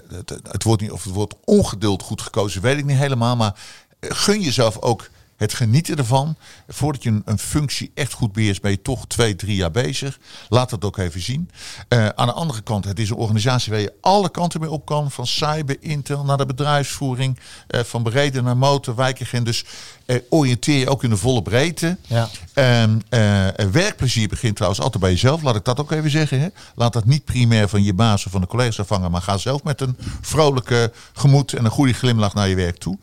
het, 0.50 0.62
woord 0.62 0.80
niet, 0.80 0.90
of 0.90 1.04
het 1.04 1.12
woord 1.12 1.34
ongeduld 1.44 2.02
goed 2.02 2.22
gekozen, 2.22 2.62
weet 2.62 2.78
ik 2.78 2.84
niet 2.84 2.96
helemaal. 2.96 3.36
Maar 3.36 3.60
gun 4.00 4.40
jezelf 4.40 4.80
ook 4.80 5.08
het 5.38 5.54
genieten 5.54 5.96
ervan. 5.96 6.36
Voordat 6.68 7.02
je 7.02 7.20
een, 7.24 7.38
functie 7.38 7.90
echt 7.94 8.12
goed 8.12 8.32
beheerst, 8.32 8.62
ben 8.62 8.70
je 8.70 8.82
toch 8.82 9.06
twee, 9.06 9.36
drie 9.36 9.56
jaar 9.56 9.70
bezig. 9.70 10.18
Laat 10.48 10.70
dat 10.70 10.84
ook 10.84 10.96
even 10.96 11.20
zien. 11.20 11.50
Eh, 11.88 12.08
aan 12.08 12.26
de 12.26 12.32
andere 12.32 12.60
kant, 12.60 12.84
het 12.84 12.98
is 12.98 13.10
een 13.10 13.16
organisatie 13.16 13.72
waar 13.72 13.80
je 13.80 13.92
alle 14.00 14.30
kanten 14.30 14.60
mee 14.60 14.70
op 14.70 14.86
kan. 14.86 15.10
Van 15.10 15.26
cyber, 15.26 15.76
intel 15.80 16.24
naar 16.24 16.36
de 16.36 16.46
bedrijfsvoering. 16.46 17.38
eh, 17.66 17.80
van 17.80 18.02
bereden 18.02 18.44
naar 18.44 18.56
motor, 18.56 18.94
wijkagent. 18.94 19.46
Dus 19.46 19.64
eh, 20.06 20.16
oriënteer 20.28 20.78
je 20.78 20.88
ook 20.88 21.04
in 21.04 21.10
de 21.10 21.16
volle 21.16 21.42
breedte. 21.42 21.96
Ja. 22.06 22.28
Ehm, 22.54 22.98
eh, 23.08 23.46
werkplezier 23.72 24.28
begint 24.28 24.54
trouwens 24.54 24.82
altijd 24.82 25.02
bij 25.02 25.12
jezelf. 25.12 25.42
Laat 25.42 25.56
ik 25.56 25.64
dat 25.64 25.80
ook 25.80 25.92
even 25.92 26.10
zeggen. 26.10 26.40
Hè? 26.40 26.48
Laat 26.74 26.92
dat 26.92 27.04
niet 27.04 27.24
primair 27.24 27.68
van 27.68 27.82
je 27.82 27.94
baas 27.94 28.26
of 28.26 28.32
van 28.32 28.40
de 28.40 28.46
collega's 28.46 28.80
afhangen. 28.80 29.10
Maar 29.10 29.22
ga 29.22 29.36
zelf 29.36 29.62
met 29.62 29.80
een 29.80 29.96
vrolijke 30.20 30.92
gemoed 31.12 31.52
en 31.52 31.64
een 31.64 31.70
goede 31.70 31.92
glimlach 31.92 32.34
naar 32.34 32.48
je 32.48 32.54
werk 32.54 32.78
toe. 32.78 32.98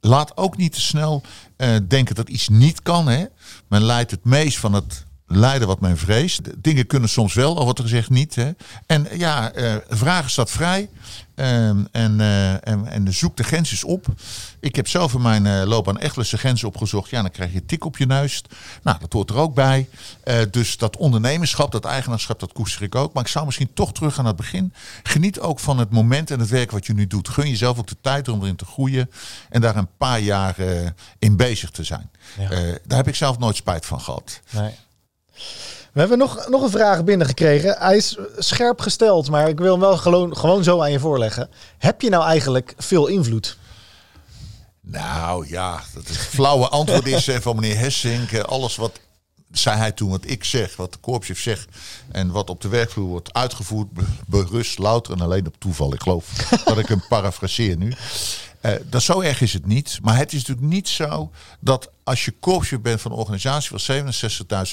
Laat 0.00 0.36
ook 0.36 0.56
niet 0.56 0.72
te 0.72 0.80
snel 0.80 1.22
eh, 1.56 1.76
denken 1.88 2.14
dat 2.14 2.28
iets 2.28 2.48
niet 2.48 2.82
kan. 2.82 3.08
Hè? 3.08 3.24
Men 3.68 3.82
leidt 3.82 4.10
het 4.10 4.24
meest 4.24 4.58
van 4.58 4.72
het 4.72 5.06
lijden 5.32 5.68
wat 5.68 5.80
men 5.80 5.98
vreest. 5.98 6.40
Dingen 6.62 6.86
kunnen 6.86 7.08
soms 7.08 7.34
wel, 7.34 7.56
al 7.56 7.64
wordt 7.64 7.78
er 7.78 7.84
gezegd 7.84 8.10
niet. 8.10 8.34
Hè? 8.34 8.50
En 8.86 9.06
ja, 9.12 9.52
eh, 9.52 9.74
vragen 9.88 10.30
staat 10.30 10.50
vrij. 10.50 10.88
Ehm, 11.34 11.84
en, 11.92 12.20
eh, 12.20 12.68
en, 12.68 12.86
en 12.86 13.12
zoek 13.12 13.36
de 13.36 13.42
grensjes 13.42 13.84
op. 13.84 14.06
Ik 14.60 14.76
heb 14.76 14.88
zelf 14.88 15.14
in 15.14 15.22
mijn 15.22 15.46
eh, 15.46 15.62
loopbaan 15.64 15.98
echt 15.98 16.16
grenzen 16.18 16.68
opgezocht. 16.68 17.10
Ja, 17.10 17.20
dan 17.20 17.30
krijg 17.30 17.52
je 17.52 17.64
tik 17.64 17.84
op 17.84 17.96
je 17.96 18.06
neus. 18.06 18.42
Nou, 18.82 18.98
dat 18.98 19.12
hoort 19.12 19.30
er 19.30 19.36
ook 19.36 19.54
bij. 19.54 19.88
Eh, 20.24 20.40
dus 20.50 20.76
dat 20.76 20.96
ondernemerschap, 20.96 21.72
dat 21.72 21.84
eigenaarschap, 21.84 22.40
dat 22.40 22.52
koester 22.52 22.82
ik 22.82 22.94
ook. 22.94 23.12
Maar 23.12 23.22
ik 23.22 23.28
zou 23.28 23.44
misschien 23.44 23.72
toch 23.74 23.92
terug 23.92 24.18
aan 24.18 24.26
het 24.26 24.36
begin. 24.36 24.72
Geniet 25.02 25.40
ook 25.40 25.60
van 25.60 25.78
het 25.78 25.90
moment 25.90 26.30
en 26.30 26.40
het 26.40 26.48
werk 26.48 26.70
wat 26.70 26.86
je 26.86 26.94
nu 26.94 27.06
doet. 27.06 27.28
Gun 27.28 27.48
jezelf 27.48 27.78
ook 27.78 27.86
de 27.86 27.96
tijd 28.00 28.28
om 28.28 28.42
erin 28.42 28.56
te 28.56 28.64
groeien. 28.64 29.10
En 29.48 29.60
daar 29.60 29.76
een 29.76 29.96
paar 29.96 30.20
jaar 30.20 30.58
eh, 30.58 30.88
in 31.18 31.36
bezig 31.36 31.70
te 31.70 31.84
zijn. 31.84 32.10
Ja. 32.38 32.50
Eh, 32.50 32.74
daar 32.86 32.98
heb 32.98 33.08
ik 33.08 33.14
zelf 33.14 33.38
nooit 33.38 33.56
spijt 33.56 33.86
van 33.86 34.00
gehad. 34.00 34.40
Nee. 34.50 34.70
We 35.92 36.00
hebben 36.00 36.18
nog, 36.18 36.48
nog 36.48 36.62
een 36.62 36.70
vraag 36.70 37.04
binnengekregen. 37.04 37.76
Hij 37.78 37.96
is 37.96 38.16
scherp 38.38 38.80
gesteld, 38.80 39.30
maar 39.30 39.48
ik 39.48 39.58
wil 39.58 39.70
hem 39.72 39.80
wel 39.80 39.96
gewoon, 39.96 40.36
gewoon 40.36 40.64
zo 40.64 40.80
aan 40.82 40.92
je 40.92 40.98
voorleggen. 40.98 41.50
Heb 41.78 42.00
je 42.00 42.10
nou 42.10 42.24
eigenlijk 42.24 42.74
veel 42.78 43.06
invloed? 43.06 43.56
Nou 44.80 45.48
ja, 45.48 45.82
dat 45.94 46.06
het 46.08 46.16
flauwe 46.16 46.68
antwoord 46.68 47.06
is 47.06 47.28
eh, 47.28 47.38
van 47.40 47.54
meneer 47.56 47.78
Hessink. 47.78 48.32
eh, 48.32 48.40
Alles 48.42 48.76
wat 48.76 49.00
zei 49.52 49.76
hij 49.76 49.92
toen, 49.92 50.10
wat 50.10 50.20
ik 50.26 50.44
zeg, 50.44 50.76
wat 50.76 50.92
de 50.92 50.98
korpschef 50.98 51.40
zegt 51.40 51.68
en 52.12 52.30
wat 52.30 52.50
op 52.50 52.60
de 52.60 52.68
werkvloer 52.68 53.08
wordt 53.08 53.32
uitgevoerd, 53.32 53.90
be- 53.92 54.02
berust 54.26 54.78
louter 54.78 55.12
en 55.12 55.20
alleen 55.20 55.46
op 55.46 55.54
toeval. 55.58 55.94
Ik 55.94 56.02
geloof 56.02 56.26
dat 56.64 56.78
ik 56.78 56.86
hem 56.88 57.02
parafraseer 57.08 57.76
nu. 57.76 57.92
Eh, 58.60 58.72
dat 58.84 59.02
zo 59.02 59.20
erg 59.20 59.40
is 59.40 59.52
het 59.52 59.66
niet. 59.66 59.98
Maar 60.02 60.16
het 60.16 60.32
is 60.32 60.38
natuurlijk 60.38 60.66
niet 60.74 60.88
zo 60.88 61.30
dat 61.60 61.90
als 62.10 62.24
je 62.24 62.34
korpschef 62.40 62.80
bent 62.80 63.00
van 63.00 63.10
een 63.12 63.16
organisatie 63.18 63.78
van 63.78 64.12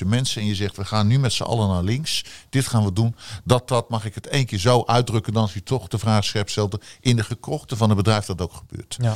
67.000 0.02 0.08
mensen 0.08 0.42
en 0.42 0.48
je 0.48 0.56
zegt 0.56 0.78
we 0.78 0.86
gaan 0.86 1.08
nu 1.08 1.20
met 1.20 1.34
z'n 1.34 1.44
allen 1.44 1.68
naar 1.68 1.84
links, 1.84 2.26
dit 2.50 2.68
gaan 2.68 2.84
we 2.84 2.94
doen, 2.94 3.16
dat 3.44 3.68
dat 3.68 3.90
mag 3.90 4.06
ik 4.06 4.16
het 4.16 4.28
één 4.28 4.46
keer 4.46 4.60
zo 4.60 4.84
uitdrukken 4.86 5.34
dan 5.34 5.42
als 5.42 5.54
je 5.54 5.64
toch 5.64 5.88
de 5.88 5.98
vraag 5.98 6.24
scherp 6.24 6.50
stelde 6.50 6.80
in 7.00 7.16
de 7.16 7.24
gekrochten 7.24 7.78
van 7.78 7.90
het 7.90 7.98
bedrijf 7.98 8.26
dat 8.26 8.42
ook 8.42 8.54
gebeurt. 8.54 8.98
Ja. 9.02 9.16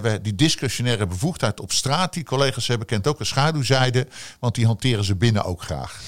We, 0.00 0.18
die 0.22 0.34
discretionaire 0.34 1.06
bevoegdheid 1.06 1.60
op 1.60 1.72
straat, 1.72 2.12
die 2.12 2.24
collega's 2.24 2.66
hebben, 2.66 2.86
kent 2.86 3.06
ook 3.06 3.20
een 3.20 3.26
schaduwzijde, 3.26 4.06
want 4.40 4.54
die 4.54 4.66
hanteren 4.66 5.04
ze 5.04 5.16
binnen 5.16 5.44
ook 5.44 5.62
graag. 5.62 6.00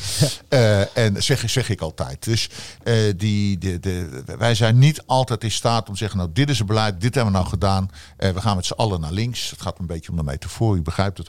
Eh, 0.49 0.97
en 0.97 1.23
zeg, 1.23 1.51
zeg 1.51 1.69
ik 1.69 1.81
altijd. 1.81 2.25
Dus 2.25 2.49
eh, 2.83 2.95
die, 3.17 3.59
de, 3.59 3.81
de, 3.81 4.23
wij 4.39 4.55
zijn 4.55 4.79
niet 4.79 5.03
altijd 5.07 5.45
in 5.45 5.51
staat 5.51 5.87
om 5.87 5.93
te 5.93 5.99
zeggen, 5.99 6.19
nou 6.19 6.31
dit 6.33 6.51
is 6.51 6.59
het 6.59 6.67
beleid, 6.67 7.01
dit 7.01 7.15
hebben 7.15 7.33
we 7.33 7.39
nou 7.39 7.51
gedaan, 7.51 7.91
Eh, 8.17 8.31
we 8.31 8.41
gaan 8.41 8.57
met 8.57 8.67
z'n 8.67 8.73
allen 8.73 9.01
naar 9.01 9.13
links. 9.13 9.51
Het 9.51 9.63
gaat 9.63 9.79
een 9.79 9.87
beetje 9.87 10.11
om 10.11 10.17
de 10.17 10.23
metafoor, 10.23 10.77
u 10.77 10.83
begrijpt 10.83 11.19
het 11.19 11.29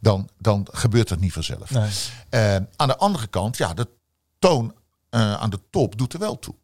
Dan, 0.00 0.28
dan 0.38 0.66
gebeurt 0.70 1.08
het 1.08 1.20
niet 1.20 1.32
vanzelf. 1.32 1.70
Nee. 1.70 1.90
Eh, 2.28 2.54
aan 2.76 2.88
de 2.88 2.96
andere 2.96 3.26
kant, 3.26 3.56
ja, 3.56 3.74
de 3.74 3.88
toon 4.38 4.74
eh, 5.10 5.34
aan 5.34 5.50
de 5.50 5.60
top 5.70 5.98
doet 5.98 6.12
er 6.12 6.18
wel 6.18 6.38
toe. 6.38 6.54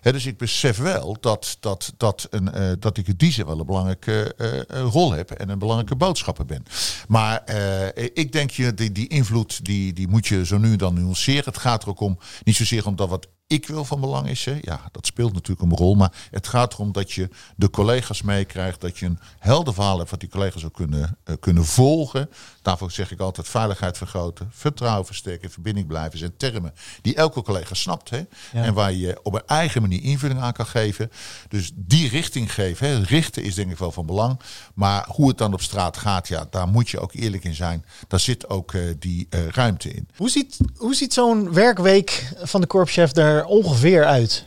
Dus 0.00 0.26
ik 0.26 0.38
besef 0.38 0.76
wel 0.76 1.16
dat, 1.20 1.56
dat, 1.60 1.92
dat, 1.96 2.26
een, 2.30 2.52
eh, 2.52 2.72
dat 2.78 2.96
ik 2.96 3.08
in 3.08 3.14
die 3.16 3.32
zin 3.32 3.46
wel 3.46 3.60
een 3.60 3.66
belangrijke 3.66 4.34
rol 4.68 5.12
heb 5.12 5.30
en 5.30 5.48
een 5.48 5.58
belangrijke 5.58 5.96
boodschapper 5.96 6.46
ben. 6.46 6.64
Maar 7.08 7.54
ik 7.94 8.32
denk 8.32 8.50
je, 8.50 8.74
die, 8.74 8.92
die 8.92 9.08
invloed 9.08 9.64
die, 9.64 9.92
die 9.92 10.08
moet 10.08 10.26
je 10.26 10.46
zo 10.46 10.58
nu 10.58 10.72
en 10.72 10.78
dan 10.78 10.94
nuanceren. 10.94 11.44
Het 11.44 11.58
gaat 11.58 11.82
er 11.82 11.88
ook 11.88 12.00
om, 12.00 12.18
niet 12.44 12.56
zozeer 12.56 12.86
om 12.86 12.96
dat 12.96 13.08
wat 13.08 13.28
ik 13.46 13.66
wil 13.66 13.84
van 13.84 14.00
belang 14.00 14.28
is. 14.28 14.44
Hè. 14.44 14.58
Ja, 14.60 14.80
dat 14.92 15.06
speelt 15.06 15.32
natuurlijk 15.32 15.70
een 15.70 15.76
rol. 15.76 15.94
Maar 15.94 16.12
het 16.30 16.48
gaat 16.48 16.72
erom 16.72 16.92
dat 16.92 17.12
je 17.12 17.28
de 17.56 17.70
collega's 17.70 18.22
meekrijgt. 18.22 18.80
Dat 18.80 18.98
je 18.98 19.06
een 19.06 19.18
helder 19.38 19.74
verhaal 19.74 19.98
hebt 19.98 20.10
wat 20.10 20.20
die 20.20 20.28
collega's 20.28 20.64
ook 20.64 20.74
kunnen, 20.74 21.18
eh, 21.24 21.34
kunnen 21.40 21.64
volgen. 21.64 22.30
Daarvoor 22.62 22.90
zeg 22.90 23.10
ik 23.10 23.20
altijd 23.20 23.48
veiligheid 23.48 23.96
vergroten. 23.96 24.48
Vertrouwen 24.52 25.06
versterken. 25.06 25.50
Verbinding 25.50 25.86
blijven. 25.86 26.18
zijn 26.18 26.36
termen 26.36 26.74
die 27.02 27.14
elke 27.14 27.42
collega 27.42 27.74
snapt. 27.74 28.10
Hè. 28.10 28.22
En 28.52 28.74
waar 28.74 28.92
je 28.92 29.20
op 29.22 29.34
een 29.34 29.46
eigen 29.46 29.80
manier 29.80 30.02
invulling 30.02 30.40
aan 30.40 30.52
kan 30.52 30.66
geven. 30.66 31.10
Dus 31.48 31.72
die 31.74 32.08
richting 32.08 32.54
geven. 32.54 32.88
Hè. 32.88 32.98
Richten 32.98 33.42
is 33.42 33.54
denk 33.54 33.70
ik 33.70 33.78
wel 33.78 33.92
van 33.92 34.06
belang. 34.06 34.40
Maar 34.74 35.06
hoe 35.08 35.28
het 35.28 35.38
dan 35.38 35.52
op 35.52 35.60
straat 35.60 35.96
gaat. 35.96 36.28
Ja, 36.28 36.46
daar 36.50 36.68
moet 36.68 36.88
je 36.88 37.00
ook 37.00 37.12
eerlijk 37.12 37.44
in 37.44 37.54
zijn. 37.54 37.84
Daar 38.08 38.20
zit 38.20 38.48
ook 38.48 38.72
eh, 38.72 38.82
die 38.98 39.26
eh, 39.30 39.46
ruimte 39.46 39.92
in. 39.92 40.08
Hoe 40.16 40.30
ziet, 40.30 40.58
hoe 40.76 40.94
ziet 40.94 41.12
zo'n 41.12 41.52
werkweek 41.52 42.32
van 42.42 42.60
de 42.60 42.66
korpschef 42.66 43.16
er 43.16 43.33
ongeveer 43.42 44.04
uit? 44.04 44.44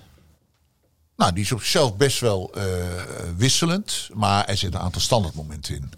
Nou, 1.17 1.33
die 1.33 1.43
is 1.43 1.51
op 1.51 1.59
zichzelf 1.59 1.95
best 1.95 2.19
wel 2.19 2.51
eh, 2.53 2.63
wisselend, 3.37 4.09
maar 4.13 4.45
er 4.45 4.57
zitten 4.57 4.79
een 4.79 4.85
aantal 4.85 5.01
standaardmomenten 5.01 5.75
in. 5.75 5.91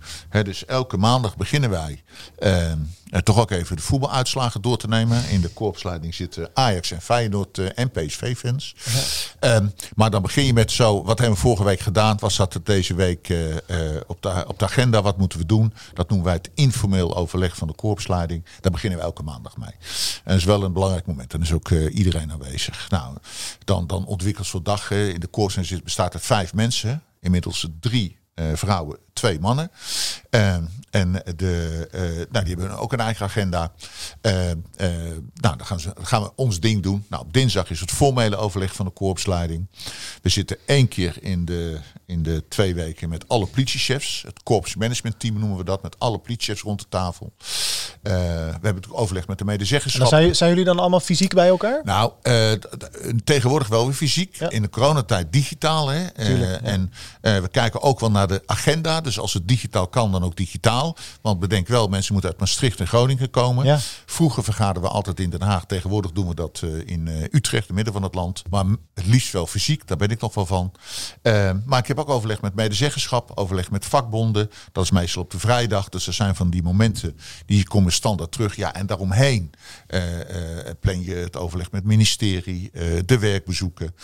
Dus 0.43 0.65
elke 0.65 0.97
maandag 0.97 1.37
beginnen 1.37 1.69
wij 1.69 2.03
eh, 2.37 2.71
eh, 3.09 3.19
toch 3.19 3.39
ook 3.39 3.51
even 3.51 3.75
de 3.75 3.81
voetbaluitslagen 3.81 4.61
door 4.61 4.77
te 4.77 4.87
nemen. 4.87 5.29
In 5.29 5.41
de 5.41 5.49
korpsleiding 5.49 6.15
zitten 6.15 6.49
Ajax 6.53 6.91
en 6.91 7.01
Feyenoord 7.01 7.57
eh, 7.57 7.67
en 7.75 7.91
PSV-fans. 7.91 8.75
Ehm, 9.39 9.67
maar 9.95 10.09
dan 10.09 10.21
begin 10.21 10.45
je 10.45 10.53
met 10.53 10.71
zo, 10.71 11.03
wat 11.03 11.17
hebben 11.17 11.35
we 11.35 11.41
vorige 11.41 11.63
week 11.63 11.79
gedaan? 11.79 12.17
Was 12.19 12.35
dat 12.35 12.53
het 12.53 12.65
deze 12.65 12.93
week 12.93 13.29
eh, 13.29 13.37
op, 14.07 14.21
de, 14.21 14.43
op 14.47 14.59
de 14.59 14.65
agenda? 14.65 15.01
Wat 15.01 15.17
moeten 15.17 15.39
we 15.39 15.45
doen? 15.45 15.73
Dat 15.93 16.09
noemen 16.09 16.27
wij 16.27 16.35
het 16.35 16.49
informeel 16.53 17.15
overleg 17.15 17.55
van 17.55 17.67
de 17.67 17.73
korpsleiding. 17.73 18.45
Daar 18.61 18.71
beginnen 18.71 18.99
we 18.99 19.05
elke 19.05 19.23
maandag 19.23 19.57
mee. 19.57 19.71
En 19.71 20.21
dat 20.23 20.37
is 20.37 20.43
wel 20.43 20.63
een 20.63 20.73
belangrijk 20.73 21.05
moment. 21.05 21.33
En 21.33 21.41
is 21.41 21.53
ook 21.53 21.69
iedereen 21.71 22.31
aanwezig. 22.31 22.89
Nou, 22.89 23.15
dan, 23.63 23.87
dan 23.87 24.05
ontwikkelt 24.05 24.47
zo'n 24.47 24.63
dag. 24.63 24.91
in 24.91 25.19
de 25.19 25.27
korpsleiding 25.27 25.83
bestaat 25.83 26.13
uit 26.13 26.25
vijf 26.25 26.53
mensen. 26.53 27.03
Inmiddels 27.21 27.67
drie 27.79 28.17
vrouwen, 28.53 28.97
twee 29.19 29.39
mannen. 29.39 29.71
Ehm, 30.29 30.63
en 30.89 31.23
de, 31.35 31.87
eh, 31.91 32.01
nou, 32.31 32.45
die 32.45 32.55
hebben 32.55 32.77
ook 32.77 32.93
een 32.93 32.99
eigen 32.99 33.25
agenda. 33.25 33.71
Ehm, 34.21 34.57
eh, 34.75 34.89
nou, 35.33 35.57
dan 35.57 35.65
gaan, 35.65 35.79
ze, 35.79 35.91
dan 35.93 36.05
gaan 36.05 36.21
we 36.21 36.31
ons 36.35 36.59
ding 36.59 36.83
doen. 36.83 37.05
Nou, 37.09 37.23
op 37.23 37.33
dinsdag 37.33 37.69
is 37.69 37.79
het 37.79 37.91
formele 37.91 38.35
overleg 38.35 38.73
van 38.73 38.85
de 38.85 38.91
korpsleiding. 38.91 39.67
We 40.21 40.29
zitten 40.29 40.57
één 40.65 40.87
keer 40.87 41.15
in 41.21 41.45
de, 41.45 41.79
in 42.05 42.23
de 42.23 42.43
twee 42.49 42.73
weken 42.73 43.09
met 43.09 43.27
alle 43.27 43.45
politiechefs. 43.45 44.23
Het 44.25 44.43
korpsmanagementteam 44.43 45.39
noemen 45.39 45.57
we 45.57 45.63
dat. 45.63 45.81
Met 45.81 45.99
alle 45.99 46.17
politiechefs 46.17 46.61
rond 46.61 46.79
de 46.79 46.85
tafel. 46.89 47.33
Eh, 47.37 48.13
we 48.13 48.19
hebben 48.19 48.61
natuurlijk 48.61 49.01
overleg 49.01 49.27
met 49.27 49.37
de 49.37 49.43
En 49.43 49.49
medezeggenschap. 49.49 50.07
zijn, 50.07 50.35
zijn 50.35 50.49
jullie 50.49 50.65
dan 50.65 50.79
allemaal 50.79 50.99
fysiek 50.99 51.33
bij 51.33 51.47
elkaar? 51.47 51.81
Nou, 51.83 52.11
tegenwoordig 53.23 53.67
wel 53.67 53.85
weer 53.85 53.95
fysiek. 53.95 54.35
Ja. 54.35 54.49
In 54.49 54.61
de 54.61 54.69
coronatijd 54.69 55.33
digitaal. 55.33 55.87
Hè. 55.87 56.11
Tuurlijk, 56.11 56.51
ja. 56.51 56.61
En 56.61 56.91
we 57.21 57.47
kijken 57.51 57.81
ook 57.81 57.99
wel 57.99 58.11
naar 58.11 58.27
de 58.27 58.41
agenda. 58.45 59.01
Dus 59.01 59.08
als 59.17 59.33
het 59.33 59.47
digitaal 59.47 59.87
kan, 59.87 60.11
dan 60.11 60.23
ook 60.23 60.35
digitaal. 60.35 60.97
Want 61.21 61.39
bedenk 61.39 61.67
wel, 61.67 61.87
mensen 61.87 62.13
moeten 62.13 62.31
uit 62.31 62.39
Maastricht 62.39 62.79
en 62.79 62.87
Groningen 62.87 63.29
komen. 63.29 63.65
Ja. 63.65 63.79
Vroeger 64.05 64.43
vergaderden 64.43 64.83
we 64.83 64.89
altijd 64.89 65.19
in 65.19 65.29
Den 65.29 65.41
Haag. 65.41 65.65
Tegenwoordig 65.65 66.11
doen 66.11 66.27
we 66.27 66.35
dat 66.35 66.61
eh, 66.63 66.69
in 66.85 67.07
eh, 67.07 67.23
Utrecht, 67.31 67.67
het 67.67 67.75
midden 67.75 67.93
van 67.93 68.03
het 68.03 68.15
land. 68.15 68.43
Maar 68.49 68.65
het 68.93 69.05
liefst 69.05 69.31
wel 69.31 69.47
fysiek, 69.47 69.87
daar 69.87 69.97
ben 69.97 70.09
ik 70.09 70.21
nog 70.21 70.33
wel 70.33 70.45
van. 70.45 70.71
Eh, 71.21 71.51
maar 71.65 71.79
ik 71.79 71.87
heb 71.87 71.99
ook 71.99 72.09
overleg 72.09 72.41
met 72.41 72.55
medezeggenschap, 72.55 73.31
overleg 73.35 73.71
met 73.71 73.85
vakbonden. 73.85 74.49
Dat 74.71 74.83
is 74.83 74.91
meestal 74.91 75.21
op 75.21 75.31
de 75.31 75.39
vrijdag. 75.39 75.89
Dus 75.89 76.07
er 76.07 76.13
zijn 76.13 76.35
van 76.35 76.49
die 76.49 76.63
momenten 76.63 77.17
die 77.45 77.67
komen 77.67 77.91
standaard 77.91 78.31
terug. 78.31 78.55
Ja, 78.55 78.73
en 78.73 78.85
daaromheen 78.85 79.51
plan 80.79 81.03
je 81.03 81.15
het 81.15 81.37
overleg 81.37 81.71
met 81.71 81.81
het 81.81 81.89
ministerie, 81.89 82.71
de 83.05 83.19
werkbezoeken. 83.19 83.95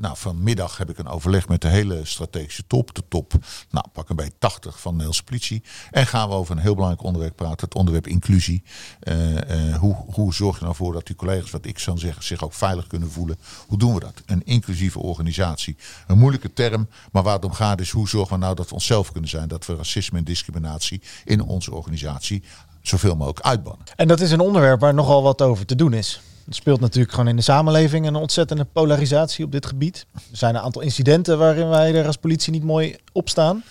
Nou, 0.00 0.16
vanmiddag 0.16 0.76
heb 0.76 0.90
ik 0.90 0.98
een 0.98 1.08
overleg 1.08 1.48
met 1.48 1.60
de 1.60 1.68
hele 1.68 2.00
strategische 2.04 2.66
top. 2.66 2.94
De 2.94 3.02
top, 3.08 3.32
nou, 3.70 3.86
pak 3.92 4.08
een 4.08 4.16
bij 4.16 4.30
80 4.38 4.72
van 4.72 4.82
de 4.82 4.88
Nederlandse 4.90 5.24
politie. 5.24 5.62
En 5.90 6.06
gaan 6.06 6.28
we 6.28 6.34
over 6.34 6.56
een 6.56 6.62
heel 6.62 6.74
belangrijk 6.74 7.04
onderwerp 7.04 7.36
praten. 7.36 7.64
Het 7.64 7.74
onderwerp 7.74 8.06
inclusie. 8.06 8.62
Eh, 9.00 9.70
eh, 9.70 9.76
hoe, 9.78 9.96
hoe 10.12 10.34
zorg 10.34 10.58
je 10.58 10.64
nou 10.64 10.76
voor 10.76 10.92
dat 10.92 11.06
die 11.06 11.16
collega's, 11.16 11.50
wat 11.50 11.66
ik 11.66 11.78
zou 11.78 11.98
zeggen, 11.98 12.24
zich 12.24 12.44
ook 12.44 12.52
veilig 12.52 12.86
kunnen 12.86 13.10
voelen? 13.10 13.38
Hoe 13.66 13.78
doen 13.78 13.94
we 13.94 14.00
dat? 14.00 14.22
Een 14.26 14.42
inclusieve 14.44 14.98
organisatie. 14.98 15.76
Een 16.06 16.18
moeilijke 16.18 16.52
term, 16.52 16.88
maar 17.12 17.22
waar 17.22 17.34
het 17.34 17.44
om 17.44 17.52
gaat 17.52 17.80
is 17.80 17.90
hoe 17.90 18.08
zorgen 18.08 18.34
we 18.34 18.40
nou 18.40 18.54
dat 18.54 18.68
we 18.68 18.74
onszelf 18.74 19.12
kunnen 19.12 19.30
zijn. 19.30 19.48
Dat 19.48 19.66
we 19.66 19.76
racisme 19.76 20.18
en 20.18 20.24
discriminatie 20.24 21.02
in 21.24 21.40
onze 21.40 21.74
organisatie 21.74 22.42
zoveel 22.82 23.16
mogelijk 23.16 23.46
uitbannen. 23.46 23.86
En 23.96 24.08
dat 24.08 24.20
is 24.20 24.30
een 24.30 24.40
onderwerp 24.40 24.80
waar 24.80 24.94
nogal 24.94 25.22
wat 25.22 25.42
over 25.42 25.66
te 25.66 25.74
doen 25.74 25.92
is. 25.92 26.20
Het 26.44 26.54
speelt 26.54 26.80
natuurlijk 26.80 27.12
gewoon 27.14 27.28
in 27.28 27.36
de 27.36 27.42
samenleving 27.42 28.06
een 28.06 28.14
ontzettende 28.14 28.64
polarisatie 28.64 29.44
op 29.44 29.52
dit 29.52 29.66
gebied. 29.66 30.06
Er 30.14 30.20
zijn 30.36 30.54
een 30.54 30.60
aantal 30.60 30.82
incidenten 30.82 31.38
waarin 31.38 31.68
wij 31.68 31.94
er 31.94 32.06
als 32.06 32.16
politie 32.16 32.52
niet 32.52 32.64
mooi 32.64 32.96
op 33.12 33.28
staan. 33.28 33.64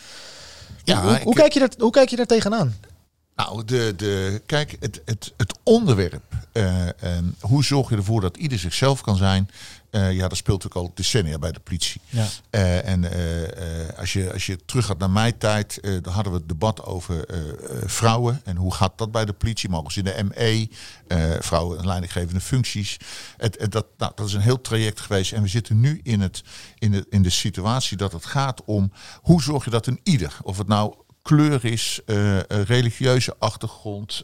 Ja, 0.84 1.02
hoe, 1.02 1.12
ik- 1.32 1.36
kijk 1.36 1.54
je 1.54 1.60
daar, 1.60 1.70
hoe 1.78 1.92
kijk 1.92 2.10
je 2.10 2.16
daar 2.16 2.26
tegenaan? 2.26 2.76
Nou, 3.36 3.66
de, 3.66 3.94
de, 3.98 4.42
kijk, 4.46 4.78
het, 4.80 5.02
het, 5.06 5.34
het 5.38 5.58
onderwerp. 5.64 6.22
en 7.00 7.36
hoe 7.40 7.64
zorg 7.64 7.90
je 7.90 7.96
ervoor 7.96 8.22
dat 8.22 8.38
ieder 8.38 8.60
zichzelf 8.60 9.02
kan 9.02 9.16
zijn? 9.18 9.50
Eh, 9.94 10.12
ja, 10.14 10.28
dat 10.28 10.38
speelt 10.38 10.66
ook 10.66 10.74
al 10.76 10.92
decennia 10.94 11.38
bij 11.38 11.52
de 11.52 11.60
politie. 11.60 12.02
Ja. 12.10 12.26
Eh, 12.50 12.88
en 12.88 13.12
eh, 13.12 13.98
als, 14.00 14.14
je, 14.14 14.34
als 14.34 14.46
je 14.46 14.66
terug 14.66 14.86
gaat 14.86 14.98
naar 14.98 15.10
mijn 15.10 15.38
tijd, 15.38 15.80
dan 16.02 16.14
hadden 16.14 16.32
we 16.34 16.38
het 16.40 16.48
debat 16.48 16.84
over 16.84 17.26
vrouwen. 17.86 18.42
En 18.44 18.56
hoe 18.56 18.74
gaat 18.74 18.98
dat 18.98 19.12
bij 19.12 19.26
de 19.26 19.34
politie? 19.34 19.70
Mogen 19.70 19.92
ze 19.92 20.00
in 20.02 20.06
de 20.06 20.24
ME? 20.24 20.70
vrouwen 21.40 21.78
in 21.80 21.86
leidinggevende 21.86 22.42
functies. 22.42 22.98
Het, 23.38 23.60
het- 23.60 23.72
dat, 23.72 23.86
nou, 23.98 24.12
dat 24.16 24.28
is 24.28 24.34
een 24.34 24.42
heel 24.42 24.62
traject 24.62 25.00
geweest. 25.00 25.32
En 25.32 25.42
we 25.42 25.48
zitten 25.48 25.80
nu 25.80 26.00
in, 26.04 26.22
het, 26.22 26.42
in, 26.78 26.92
de, 26.92 27.06
in 27.10 27.22
de 27.22 27.30
situatie 27.30 27.98
dat 27.98 28.12
het 28.12 28.26
gaat 28.26 28.64
om 28.66 28.92
hoe 29.22 29.42
zorg 29.42 29.64
je 29.64 29.70
dat 29.70 29.88
een 29.88 30.00
ieder, 30.04 30.38
of 30.42 30.58
het 30.58 30.68
nou 30.68 30.96
kleur 31.22 31.66
is, 31.66 32.00
religieuze 32.48 33.36
achtergrond, 33.40 34.24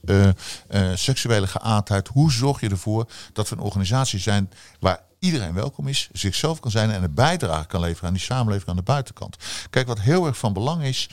seksuele 0.93 1.47
geaardheid. 1.47 2.07
Hoe 2.07 2.31
zorg 2.31 2.59
je 2.59 2.69
ervoor 2.69 3.09
dat 3.33 3.49
we 3.49 3.55
een 3.55 3.61
organisatie 3.61 4.19
zijn 4.19 4.49
waar 4.79 5.07
iedereen 5.19 5.53
welkom 5.53 5.87
is, 5.87 6.09
zichzelf 6.11 6.59
kan 6.59 6.71
zijn 6.71 6.91
en 6.91 7.03
een 7.03 7.13
bijdrage 7.13 7.67
kan 7.67 7.81
leveren 7.81 8.07
aan 8.07 8.13
die 8.13 8.23
samenleving 8.23 8.69
aan 8.69 8.75
de 8.75 8.81
buitenkant. 8.81 9.35
Kijk, 9.69 9.87
wat 9.87 9.99
heel 9.99 10.25
erg 10.25 10.37
van 10.37 10.53
belang 10.53 10.83
is, 10.83 11.09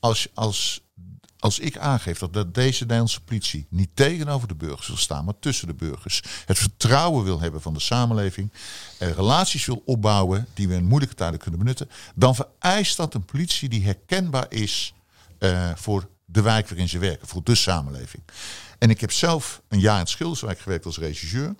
als, 0.00 0.28
als, 0.34 0.80
als 1.38 1.58
ik 1.58 1.78
aangeef 1.78 2.18
dat, 2.18 2.32
dat 2.32 2.54
deze 2.54 2.82
Nederlandse 2.82 3.20
politie 3.20 3.66
niet 3.68 3.90
tegenover 3.94 4.48
de 4.48 4.54
burgers 4.54 4.86
wil 4.86 4.96
staan, 4.96 5.24
maar 5.24 5.38
tussen 5.38 5.66
de 5.66 5.74
burgers, 5.74 6.22
het 6.46 6.58
vertrouwen 6.58 7.24
wil 7.24 7.40
hebben 7.40 7.62
van 7.62 7.74
de 7.74 7.80
samenleving, 7.80 8.52
eh, 8.98 9.10
relaties 9.10 9.66
wil 9.66 9.82
opbouwen 9.84 10.46
die 10.54 10.68
we 10.68 10.74
in 10.74 10.84
moeilijke 10.84 11.14
tijden 11.14 11.40
kunnen 11.40 11.58
benutten, 11.58 11.90
dan 12.14 12.34
vereist 12.34 12.96
dat 12.96 13.14
een 13.14 13.24
politie 13.24 13.68
die 13.68 13.84
herkenbaar 13.84 14.46
is 14.48 14.94
eh, 15.38 15.70
voor 15.74 16.08
de 16.24 16.42
wijk 16.42 16.68
waarin 16.68 16.88
ze 16.88 16.98
werken, 16.98 17.28
voor 17.28 17.44
de 17.44 17.54
samenleving. 17.54 18.22
En 18.78 18.90
ik 18.90 19.00
heb 19.00 19.12
zelf 19.12 19.62
een 19.68 19.80
jaar 19.80 20.00
in 20.00 20.06
Schilderswijk 20.06 20.58
gewerkt 20.58 20.86
als 20.86 20.98
regisseur. 20.98 21.54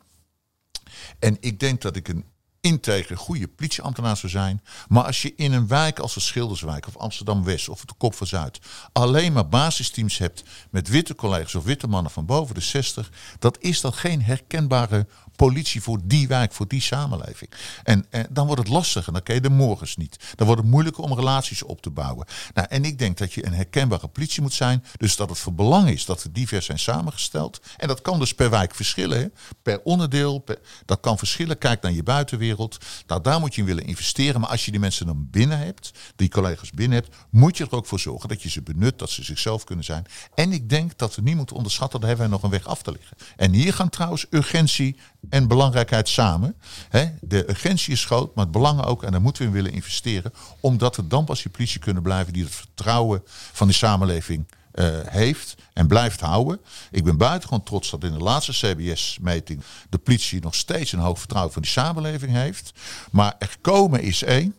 En 1.18 1.36
ik 1.40 1.60
denk 1.60 1.80
dat 1.80 1.96
ik 1.96 2.08
een 2.08 2.24
integere, 2.60 3.16
goede 3.16 3.48
politieambtenaar 3.48 4.16
zou 4.16 4.32
zijn. 4.32 4.62
Maar 4.88 5.04
als 5.04 5.22
je 5.22 5.34
in 5.36 5.52
een 5.52 5.68
wijk 5.68 5.98
als 5.98 6.14
de 6.14 6.20
Schilderswijk 6.20 6.86
of 6.86 6.96
Amsterdam-West 6.96 7.68
of 7.68 7.84
de 7.84 7.94
Kop 7.98 8.14
van 8.14 8.26
Zuid... 8.26 8.58
alleen 8.92 9.32
maar 9.32 9.48
basisteams 9.48 10.18
hebt 10.18 10.42
met 10.70 10.88
witte 10.88 11.14
collega's 11.14 11.54
of 11.54 11.64
witte 11.64 11.86
mannen 11.86 12.12
van 12.12 12.26
boven 12.26 12.54
de 12.54 12.60
60... 12.60 13.10
dat 13.38 13.58
is 13.60 13.80
dan 13.80 13.92
geen 13.92 14.22
herkenbare 14.22 15.06
politie 15.46 15.82
voor 15.82 15.98
die 16.04 16.28
wijk, 16.28 16.52
voor 16.52 16.68
die 16.68 16.80
samenleving. 16.80 17.50
En, 17.82 18.06
en 18.10 18.26
dan 18.30 18.46
wordt 18.46 18.62
het 18.62 18.70
lastig 18.70 19.06
en 19.06 19.12
dan 19.12 19.22
ken 19.22 19.34
je 19.34 19.40
de 19.40 19.50
morgens 19.50 19.96
niet. 19.96 20.16
Dan 20.34 20.46
wordt 20.46 20.62
het 20.62 20.70
moeilijker 20.70 21.04
om 21.04 21.14
relaties 21.14 21.62
op 21.62 21.82
te 21.82 21.90
bouwen. 21.90 22.26
Nou, 22.54 22.66
en 22.70 22.84
ik 22.84 22.98
denk 22.98 23.18
dat 23.18 23.32
je 23.32 23.46
een 23.46 23.52
herkenbare 23.52 24.08
politie 24.08 24.42
moet 24.42 24.52
zijn. 24.52 24.84
Dus 24.96 25.16
dat 25.16 25.28
het 25.28 25.38
van 25.38 25.54
belang 25.54 25.88
is 25.88 26.04
dat 26.04 26.22
we 26.22 26.32
divers 26.32 26.66
zijn 26.66 26.78
samengesteld. 26.78 27.60
En 27.76 27.88
dat 27.88 28.00
kan 28.02 28.18
dus 28.18 28.34
per 28.34 28.50
wijk 28.50 28.74
verschillen. 28.74 29.32
Per 29.62 29.80
onderdeel. 29.82 30.44
Dat 30.84 31.00
kan 31.00 31.18
verschillen. 31.18 31.58
Kijk 31.58 31.82
naar 31.82 31.92
je 31.92 32.02
buitenwereld. 32.02 32.78
Nou, 33.06 33.22
daar 33.22 33.40
moet 33.40 33.54
je 33.54 33.60
in 33.60 33.66
willen 33.66 33.86
investeren. 33.86 34.40
Maar 34.40 34.50
als 34.50 34.64
je 34.64 34.70
die 34.70 34.80
mensen 34.80 35.06
dan 35.06 35.28
binnen 35.30 35.58
hebt, 35.58 35.90
die 36.16 36.28
collega's 36.28 36.70
binnen 36.70 36.98
hebt, 36.98 37.16
moet 37.30 37.56
je 37.56 37.64
er 37.64 37.72
ook 37.72 37.86
voor 37.86 38.00
zorgen 38.00 38.28
dat 38.28 38.42
je 38.42 38.50
ze 38.50 38.62
benut, 38.62 38.98
dat 38.98 39.10
ze 39.10 39.24
zichzelf 39.24 39.64
kunnen 39.64 39.84
zijn. 39.84 40.06
En 40.34 40.52
ik 40.52 40.68
denk 40.68 40.98
dat 40.98 41.14
we 41.14 41.22
niet 41.22 41.36
moeten 41.36 41.56
onderschatten, 41.56 42.00
daar 42.00 42.08
hebben 42.08 42.28
wij 42.28 42.36
nog 42.36 42.44
een 42.44 42.58
weg 42.58 42.66
af 42.66 42.82
te 42.82 42.92
liggen. 42.92 43.16
En 43.36 43.52
hier 43.52 43.74
gaan 43.74 43.88
trouwens 43.88 44.26
urgentie 44.30 44.96
en 45.30 45.48
belangrijkheid 45.48 46.08
samen. 46.08 46.54
Hè, 46.88 47.04
de 47.20 47.50
urgentie 47.50 47.92
is 47.92 48.04
groot, 48.04 48.34
maar 48.34 48.44
het 48.44 48.52
belang 48.52 48.84
ook. 48.84 49.02
En 49.02 49.10
daar 49.10 49.20
moeten 49.20 49.42
we 49.42 49.48
in 49.48 49.54
willen 49.54 49.72
investeren. 49.72 50.32
Omdat 50.60 50.96
we 50.96 51.06
dan 51.06 51.24
pas 51.24 51.42
die 51.42 51.50
politie 51.50 51.80
kunnen 51.80 52.02
blijven 52.02 52.32
die 52.32 52.42
het 52.42 52.54
vertrouwen 52.54 53.22
van 53.52 53.66
die 53.66 53.76
samenleving 53.76 54.46
eh, 54.70 54.86
heeft 55.04 55.54
en 55.72 55.86
blijft 55.86 56.20
houden. 56.20 56.60
Ik 56.90 57.04
ben 57.04 57.16
buitengewoon 57.16 57.62
trots 57.62 57.90
dat 57.90 58.04
in 58.04 58.12
de 58.12 58.18
laatste 58.18 58.52
CBS-meting 58.52 59.62
de 59.88 59.98
politie 59.98 60.40
nog 60.40 60.54
steeds 60.54 60.92
een 60.92 60.98
hoog 60.98 61.18
vertrouwen 61.18 61.52
van 61.52 61.62
die 61.62 61.70
samenleving 61.70 62.32
heeft. 62.32 62.72
Maar 63.10 63.34
er 63.38 63.56
komen 63.60 64.02
is 64.02 64.22
één. 64.22 64.54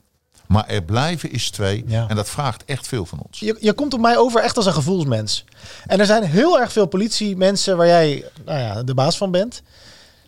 Maar 0.47 0.67
er 0.67 0.83
blijven 0.83 1.31
is 1.31 1.49
twee. 1.49 1.83
Ja. 1.87 2.07
En 2.07 2.15
dat 2.15 2.29
vraagt 2.29 2.65
echt 2.65 2.87
veel 2.87 3.05
van 3.05 3.19
ons. 3.19 3.39
Je, 3.39 3.57
je 3.59 3.73
komt 3.73 3.93
op 3.93 3.99
mij 3.99 4.17
over 4.17 4.41
echt 4.41 4.57
als 4.57 4.65
een 4.65 4.73
gevoelsmens. 4.73 5.45
En 5.85 5.99
er 5.99 6.05
zijn 6.05 6.23
heel 6.23 6.59
erg 6.59 6.71
veel 6.71 6.85
politiemensen 6.85 7.77
waar 7.77 7.87
jij 7.87 8.25
nou 8.45 8.59
ja, 8.59 8.83
de 8.83 8.93
baas 8.93 9.17
van 9.17 9.31
bent. 9.31 9.61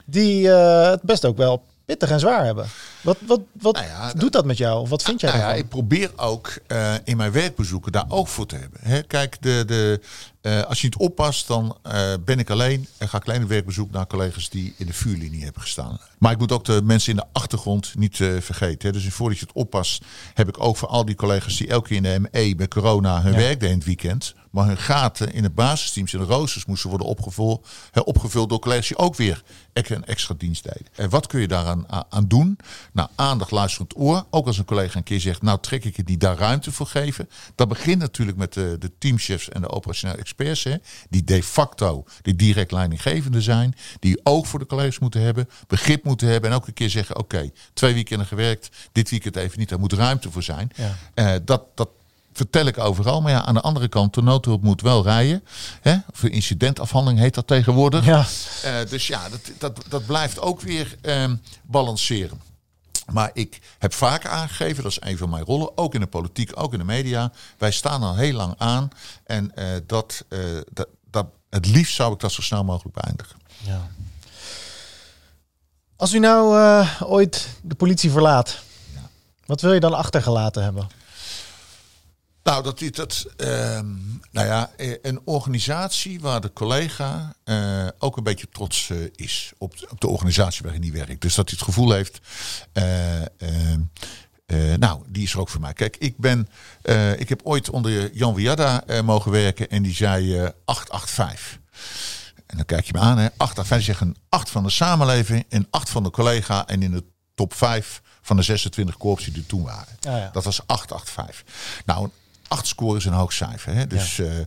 Die 0.05 0.51
eh, 0.51 0.89
het 0.89 1.01
best 1.01 1.25
ook 1.25 1.37
wel 1.37 1.63
pittig 1.85 2.09
en 2.09 2.19
zwaar 2.19 2.45
hebben. 2.45 2.65
Wat, 3.03 3.17
wat, 3.25 3.41
wat 3.51 3.73
Nou 3.73 3.87
ja, 3.87 4.13
doet 4.13 4.31
dat 4.31 4.45
met 4.45 4.57
jou? 4.57 4.81
Of 4.81 4.89
wat 4.89 5.03
vind 5.03 5.21
jij 5.21 5.29
Nou 5.31 5.43
ja, 5.43 5.53
ik 5.53 5.69
probeer 5.69 6.11
ook 6.15 6.57
eh, 6.67 6.93
in 7.03 7.17
mijn 7.17 7.31
werkbezoeken 7.31 7.91
daar 7.91 8.05
oog 8.07 8.29
voor 8.29 8.45
te 8.45 8.55
hebben. 8.55 8.79
Hè, 8.83 9.01
kijk, 9.01 9.37
de, 9.41 9.63
de, 9.67 9.99
eh, 10.41 10.61
als 10.61 10.81
je 10.81 10.83
niet 10.83 10.95
oppast, 10.95 11.47
dan 11.47 11.77
eh, 11.81 12.13
ben 12.25 12.39
ik 12.39 12.49
alleen 12.49 12.87
en 12.97 13.09
ga 13.09 13.17
ik 13.17 13.27
alleen 13.27 13.43
op 13.43 13.49
werkbezoek 13.49 13.91
naar 13.91 14.07
collega's 14.07 14.49
die 14.49 14.73
in 14.77 14.85
de 14.85 14.93
vuurlinie 14.93 15.43
hebben 15.43 15.61
gestaan. 15.61 15.99
Maar 16.17 16.31
ik 16.31 16.37
moet 16.37 16.51
ook 16.51 16.65
de 16.65 16.81
mensen 16.83 17.11
in 17.11 17.17
de 17.17 17.25
achtergrond 17.31 17.93
niet 17.95 18.15
vergeten. 18.39 18.87
Hè. 18.87 18.93
Dus 18.93 19.13
voordat 19.13 19.39
je 19.39 19.45
het 19.45 19.55
oppast, 19.55 20.03
heb 20.33 20.47
ik 20.47 20.63
ook 20.63 20.77
voor 20.77 20.87
al 20.87 21.05
die 21.05 21.15
collega's 21.15 21.57
die 21.57 21.67
elke 21.67 21.87
keer 21.87 21.97
in 21.97 22.03
de 22.03 22.29
ME 22.31 22.55
bij 22.55 22.67
corona 22.67 23.21
hun 23.21 23.35
werk 23.35 23.59
deden 23.59 23.69
in 23.69 23.77
het 23.77 23.85
weekend. 23.85 24.33
Maar 24.53 24.65
hun 24.65 24.77
gaten 24.77 25.33
in 25.33 25.43
de 25.43 25.49
basisteams 25.49 26.13
en 26.13 26.19
de 26.19 26.25
roosters 26.25 26.65
moesten 26.65 26.89
worden 26.89 27.07
opgevuld, 27.07 27.67
hè, 27.91 28.01
opgevuld 28.01 28.49
door 28.49 28.59
collega's 28.59 28.87
die 28.87 28.97
ook 28.97 29.15
weer 29.15 29.43
een 29.73 30.05
extra 30.05 30.35
dienst 30.37 30.63
deden. 30.63 30.87
En 30.95 31.09
wat 31.09 31.27
kun 31.27 31.39
je 31.39 31.47
daaraan 31.47 31.85
aan 32.09 32.27
doen? 32.27 32.57
Nou, 32.93 33.09
aandacht, 33.15 33.51
luisterend 33.51 33.97
oor. 33.97 34.25
Ook 34.29 34.47
als 34.47 34.57
een 34.57 34.65
collega 34.65 34.97
een 34.97 35.03
keer 35.03 35.19
zegt, 35.19 35.41
nou 35.41 35.57
trek 35.61 35.85
ik 35.85 35.95
het 35.97 36.07
niet 36.07 36.19
daar 36.19 36.37
ruimte 36.37 36.71
voor 36.71 36.87
geven. 36.87 37.29
Dat 37.55 37.67
begint 37.67 37.99
natuurlijk 37.99 38.37
met 38.37 38.53
de, 38.53 38.75
de 38.79 38.91
teamchefs 38.97 39.49
en 39.49 39.61
de 39.61 39.69
operationele 39.69 40.19
experts. 40.19 40.63
Hè, 40.63 40.75
die 41.09 41.23
de 41.23 41.43
facto 41.43 42.05
die 42.21 42.35
direct 42.35 42.71
leidinggevende 42.71 43.41
zijn. 43.41 43.75
Die 43.99 44.19
oog 44.23 44.47
voor 44.47 44.59
de 44.59 44.65
collega's 44.65 44.99
moeten 44.99 45.21
hebben. 45.21 45.49
Begrip 45.67 46.03
moeten 46.03 46.27
hebben. 46.27 46.49
En 46.49 46.55
ook 46.55 46.67
een 46.67 46.73
keer 46.73 46.89
zeggen, 46.89 47.17
oké, 47.17 47.51
twee 47.73 47.93
weekenden 47.93 48.27
gewerkt. 48.27 48.69
Dit 48.91 49.09
weekend 49.09 49.35
even 49.35 49.59
niet. 49.59 49.69
Daar 49.69 49.79
moet 49.79 49.93
ruimte 49.93 50.31
voor 50.31 50.43
zijn. 50.43 50.71
Ja. 50.75 50.95
Eh, 51.13 51.39
dat, 51.45 51.63
dat 51.75 51.89
vertel 52.33 52.65
ik 52.65 52.77
overal. 52.77 53.21
Maar 53.21 53.31
ja, 53.31 53.45
aan 53.45 53.53
de 53.53 53.61
andere 53.61 53.87
kant, 53.87 54.13
de 54.13 54.21
noodhulp 54.21 54.63
moet 54.63 54.81
wel 54.81 55.03
rijden. 55.03 55.43
Hè? 55.81 55.95
Of 56.11 56.23
incidentafhandeling 56.23 57.19
heet 57.19 57.33
dat 57.33 57.47
tegenwoordig. 57.47 58.05
Ja. 58.05 58.25
Eh, 58.63 58.89
dus 58.89 59.07
ja, 59.07 59.29
dat, 59.29 59.51
dat, 59.57 59.85
dat 59.89 60.05
blijft 60.05 60.39
ook 60.39 60.61
weer 60.61 60.95
ehm, 61.01 61.35
balanceren. 61.63 62.41
Maar 63.11 63.29
ik 63.33 63.61
heb 63.79 63.93
vaker 63.93 64.29
aangegeven, 64.29 64.83
dat 64.83 64.91
is 64.91 65.01
een 65.01 65.17
van 65.17 65.29
mijn 65.29 65.43
rollen, 65.43 65.77
ook 65.77 65.93
in 65.93 65.99
de 65.99 66.07
politiek, 66.07 66.51
ook 66.53 66.73
in 66.73 66.79
de 66.79 66.85
media. 66.85 67.31
Wij 67.57 67.71
staan 67.71 68.03
al 68.03 68.15
heel 68.15 68.33
lang 68.33 68.53
aan. 68.57 68.89
En 69.23 69.55
eh, 69.55 69.67
dat, 69.87 70.25
eh, 70.29 70.39
dat, 70.71 70.87
dat, 71.09 71.25
het 71.49 71.65
liefst 71.65 71.95
zou 71.95 72.13
ik 72.13 72.19
dat 72.19 72.31
zo 72.31 72.41
snel 72.41 72.63
mogelijk 72.63 72.95
beëindigen. 72.95 73.35
Ja. 73.57 73.87
Als 75.95 76.13
u 76.13 76.19
nou 76.19 76.57
eh, 76.59 77.01
ooit 77.01 77.47
de 77.61 77.75
politie 77.75 78.11
verlaat, 78.11 78.61
wat 79.45 79.61
wil 79.61 79.73
je 79.73 79.79
dan 79.79 79.93
achtergelaten 79.93 80.63
hebben? 80.63 80.87
Nou, 82.43 82.63
dat 82.63 82.79
dat. 82.95 83.25
ehm, 83.37 83.85
nou 84.31 84.47
ja, 84.47 84.71
eh, 84.77 84.93
een 85.01 85.21
organisatie 85.25 86.19
waar 86.19 86.41
de 86.41 86.53
collega 86.53 87.35
eh, 87.43 87.87
ook 87.97 88.17
een 88.17 88.23
beetje 88.23 88.47
trots 88.51 88.89
eh, 88.89 88.97
is 89.15 89.51
op, 89.57 89.73
op 89.89 90.01
de 90.01 90.07
organisatie 90.07 90.63
waarin 90.63 90.81
hij 90.81 90.91
werkt. 90.91 91.21
Dus 91.21 91.35
dat 91.35 91.49
hij 91.49 91.57
het 91.59 91.67
gevoel 91.67 91.91
heeft. 91.91 92.19
eh, 92.73 93.21
ehm, 93.21 93.81
eh, 94.45 94.73
nou, 94.73 95.03
die 95.07 95.23
is 95.23 95.33
er 95.33 95.39
ook 95.39 95.49
voor 95.49 95.61
mij. 95.61 95.73
Kijk, 95.73 95.97
ik 95.97 96.17
ben. 96.17 96.47
ik 97.17 97.29
heb 97.29 97.41
ooit 97.43 97.69
onder 97.69 98.13
Jan 98.15 98.33
Wiada 98.33 98.83
mogen 99.03 99.31
werken 99.31 99.69
en 99.69 99.83
die 99.83 99.93
zei 99.95 100.37
eh 100.37 100.49
885. 100.65 101.59
En 102.45 102.57
dan 102.57 102.65
kijk 102.65 102.85
je 102.85 102.93
me 102.93 102.99
aan, 102.99 103.17
hè. 103.17 103.27
885 103.37 103.83
zegt 103.85 104.01
een 104.01 104.17
8 104.29 104.49
van 104.49 104.63
de 104.63 104.69
samenleving, 104.69 105.45
een 105.49 105.67
8 105.69 105.89
van 105.89 106.03
de 106.03 106.09
collega 106.09 106.67
en 106.67 106.81
in 106.81 106.91
de 106.91 107.03
top 107.35 107.53
5 107.53 108.01
van 108.21 108.35
de 108.35 108.41
26 108.43 108.97
korps 108.97 109.23
die 109.25 109.33
er 109.35 109.45
toen 109.45 109.63
waren. 109.63 109.95
Ja, 109.99 110.17
ja. 110.17 110.29
Dat 110.33 110.43
was 110.43 110.67
885. 110.67 111.43
Nou, 111.85 112.03
een 112.03 112.11
8 112.53 112.67
score 112.67 112.97
is 112.97 113.05
een 113.05 113.13
hoog 113.13 113.33
cijfer. 113.33 113.73
Hè? 113.73 113.87
Dus 113.87 114.19
eh, 114.19 114.39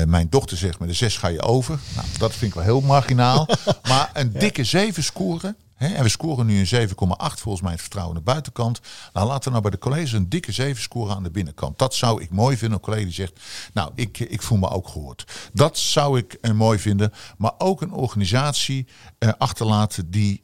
eh, 0.00 0.08
mijn 0.08 0.28
dochter 0.30 0.56
zegt 0.56 0.78
met 0.78 0.88
een 0.88 0.94
6 0.94 1.16
ga 1.16 1.28
je 1.28 1.42
over. 1.42 1.78
Nou, 1.94 2.06
dat 2.18 2.32
vind 2.32 2.50
ik 2.50 2.54
wel 2.54 2.64
heel 2.64 2.80
marginaal. 2.80 3.48
maar 3.88 4.10
een 4.12 4.32
dikke 4.32 4.64
7 4.64 5.02
scoren. 5.02 5.56
Hè? 5.74 5.94
En 5.94 6.02
we 6.02 6.08
scoren 6.08 6.46
nu 6.46 6.58
een 6.58 6.88
7,8 6.88 6.94
volgens 7.16 7.62
mij 7.62 7.72
het 7.72 7.80
vertrouwen 7.80 8.16
aan 8.16 8.22
de 8.22 8.30
buitenkant. 8.30 8.80
Nou, 9.12 9.26
laten 9.26 9.44
we 9.44 9.50
nou 9.50 9.62
bij 9.62 9.70
de 9.70 9.78
colleges 9.78 10.12
een 10.12 10.28
dikke 10.28 10.52
7 10.52 10.82
scoren 10.82 11.16
aan 11.16 11.22
de 11.22 11.30
binnenkant. 11.30 11.78
Dat 11.78 11.94
zou 11.94 12.22
ik 12.22 12.30
mooi 12.30 12.56
vinden. 12.56 12.78
Een 12.78 12.84
collega 12.84 13.04
die 13.04 13.12
zegt, 13.12 13.40
nou, 13.72 13.90
ik, 13.94 14.18
ik 14.18 14.42
voel 14.42 14.58
me 14.58 14.68
ook 14.68 14.88
gehoord. 14.88 15.24
Dat 15.52 15.78
zou 15.78 16.18
ik 16.18 16.32
eh, 16.32 16.52
mooi 16.52 16.78
vinden. 16.78 17.12
Maar 17.38 17.52
ook 17.58 17.80
een 17.80 17.92
organisatie 17.92 18.86
achterlaten 19.38 20.10
die 20.10 20.42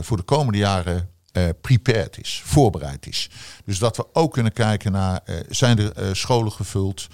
voor 0.00 0.16
de 0.16 0.22
komende 0.22 0.58
jaren 0.58 1.11
eh, 1.32 1.48
prepared 1.60 2.18
is, 2.18 2.42
voorbereid 2.44 3.06
is. 3.06 3.30
Dus 3.64 3.78
dat 3.78 3.96
we 3.96 4.06
ook 4.12 4.32
kunnen 4.32 4.52
kijken 4.52 4.92
naar, 4.92 5.20
eh, 5.24 5.36
zijn 5.48 5.78
er 5.78 5.92
eh, 5.92 6.08
scholen 6.12 6.52
gevuld, 6.52 7.06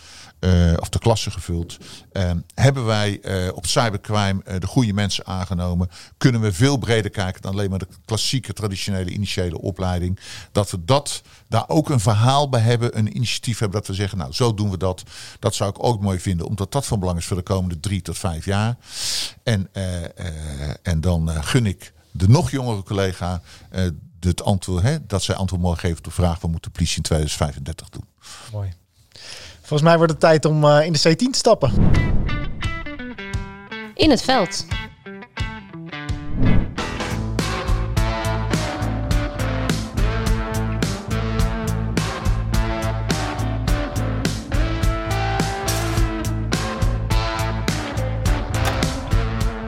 of 0.80 0.88
de 0.88 0.98
klassen 0.98 1.32
gevuld? 1.32 1.76
Eh, 2.12 2.30
hebben 2.54 2.84
wij 2.84 3.20
op 3.54 3.66
cybercrime 3.66 4.58
de 4.58 4.66
goede 4.66 4.92
mensen 4.92 5.26
aangenomen? 5.26 5.90
Kunnen 6.16 6.40
we 6.40 6.52
veel 6.52 6.76
breder 6.76 7.10
kijken 7.10 7.42
dan 7.42 7.52
alleen 7.52 7.70
maar 7.70 7.78
de 7.78 7.88
klassieke, 8.04 8.52
traditionele, 8.52 9.10
initiële 9.10 9.60
opleiding? 9.60 10.20
Dat 10.52 10.70
we 10.70 10.84
dat, 10.84 11.22
daar 11.48 11.68
ook 11.68 11.88
een 11.88 12.00
verhaal 12.00 12.48
bij 12.48 12.60
hebben, 12.60 12.98
een 12.98 13.16
initiatief 13.16 13.58
hebben, 13.58 13.78
dat 13.78 13.88
we 13.88 13.94
zeggen, 13.94 14.18
nou, 14.18 14.32
zo 14.32 14.54
doen 14.54 14.70
we 14.70 14.76
dat. 14.76 15.02
Dat 15.38 15.54
zou 15.54 15.70
ik 15.70 15.84
ook 15.84 16.00
mooi 16.00 16.20
vinden, 16.20 16.46
omdat 16.46 16.72
dat 16.72 16.86
van 16.86 17.00
belang 17.00 17.18
is 17.18 17.26
voor 17.26 17.36
de 17.36 17.42
komende 17.42 17.80
drie 17.80 18.02
tot 18.02 18.18
vijf 18.18 18.44
jaar. 18.44 18.76
En, 19.42 19.68
en 20.82 21.00
dan 21.00 21.28
gun 21.44 21.66
ik 21.66 21.92
de 22.18 22.28
nog 22.28 22.50
jongere 22.50 22.82
collega 22.82 23.40
eh, 23.70 23.82
het 24.20 24.42
antwoord, 24.42 24.82
hè, 24.82 25.06
dat 25.06 25.22
zij 25.22 25.34
antwoord 25.34 25.62
mogen 25.62 25.78
geven 25.78 25.98
op 25.98 26.04
de 26.04 26.10
vraag: 26.10 26.40
wat 26.40 26.50
moet 26.50 26.62
de 26.62 26.70
politie 26.70 26.96
in 26.96 27.02
2035 27.02 27.88
doen? 27.88 28.04
Mooi. 28.52 28.72
Volgens 29.58 29.82
mij 29.82 29.96
wordt 29.96 30.12
het 30.12 30.20
tijd 30.20 30.44
om 30.44 30.64
eh, 30.64 30.84
in 30.84 30.92
de 30.92 30.98
C10 30.98 31.16
te 31.16 31.38
stappen. 31.38 31.72
In 33.94 34.10
het 34.10 34.22
veld. 34.22 34.66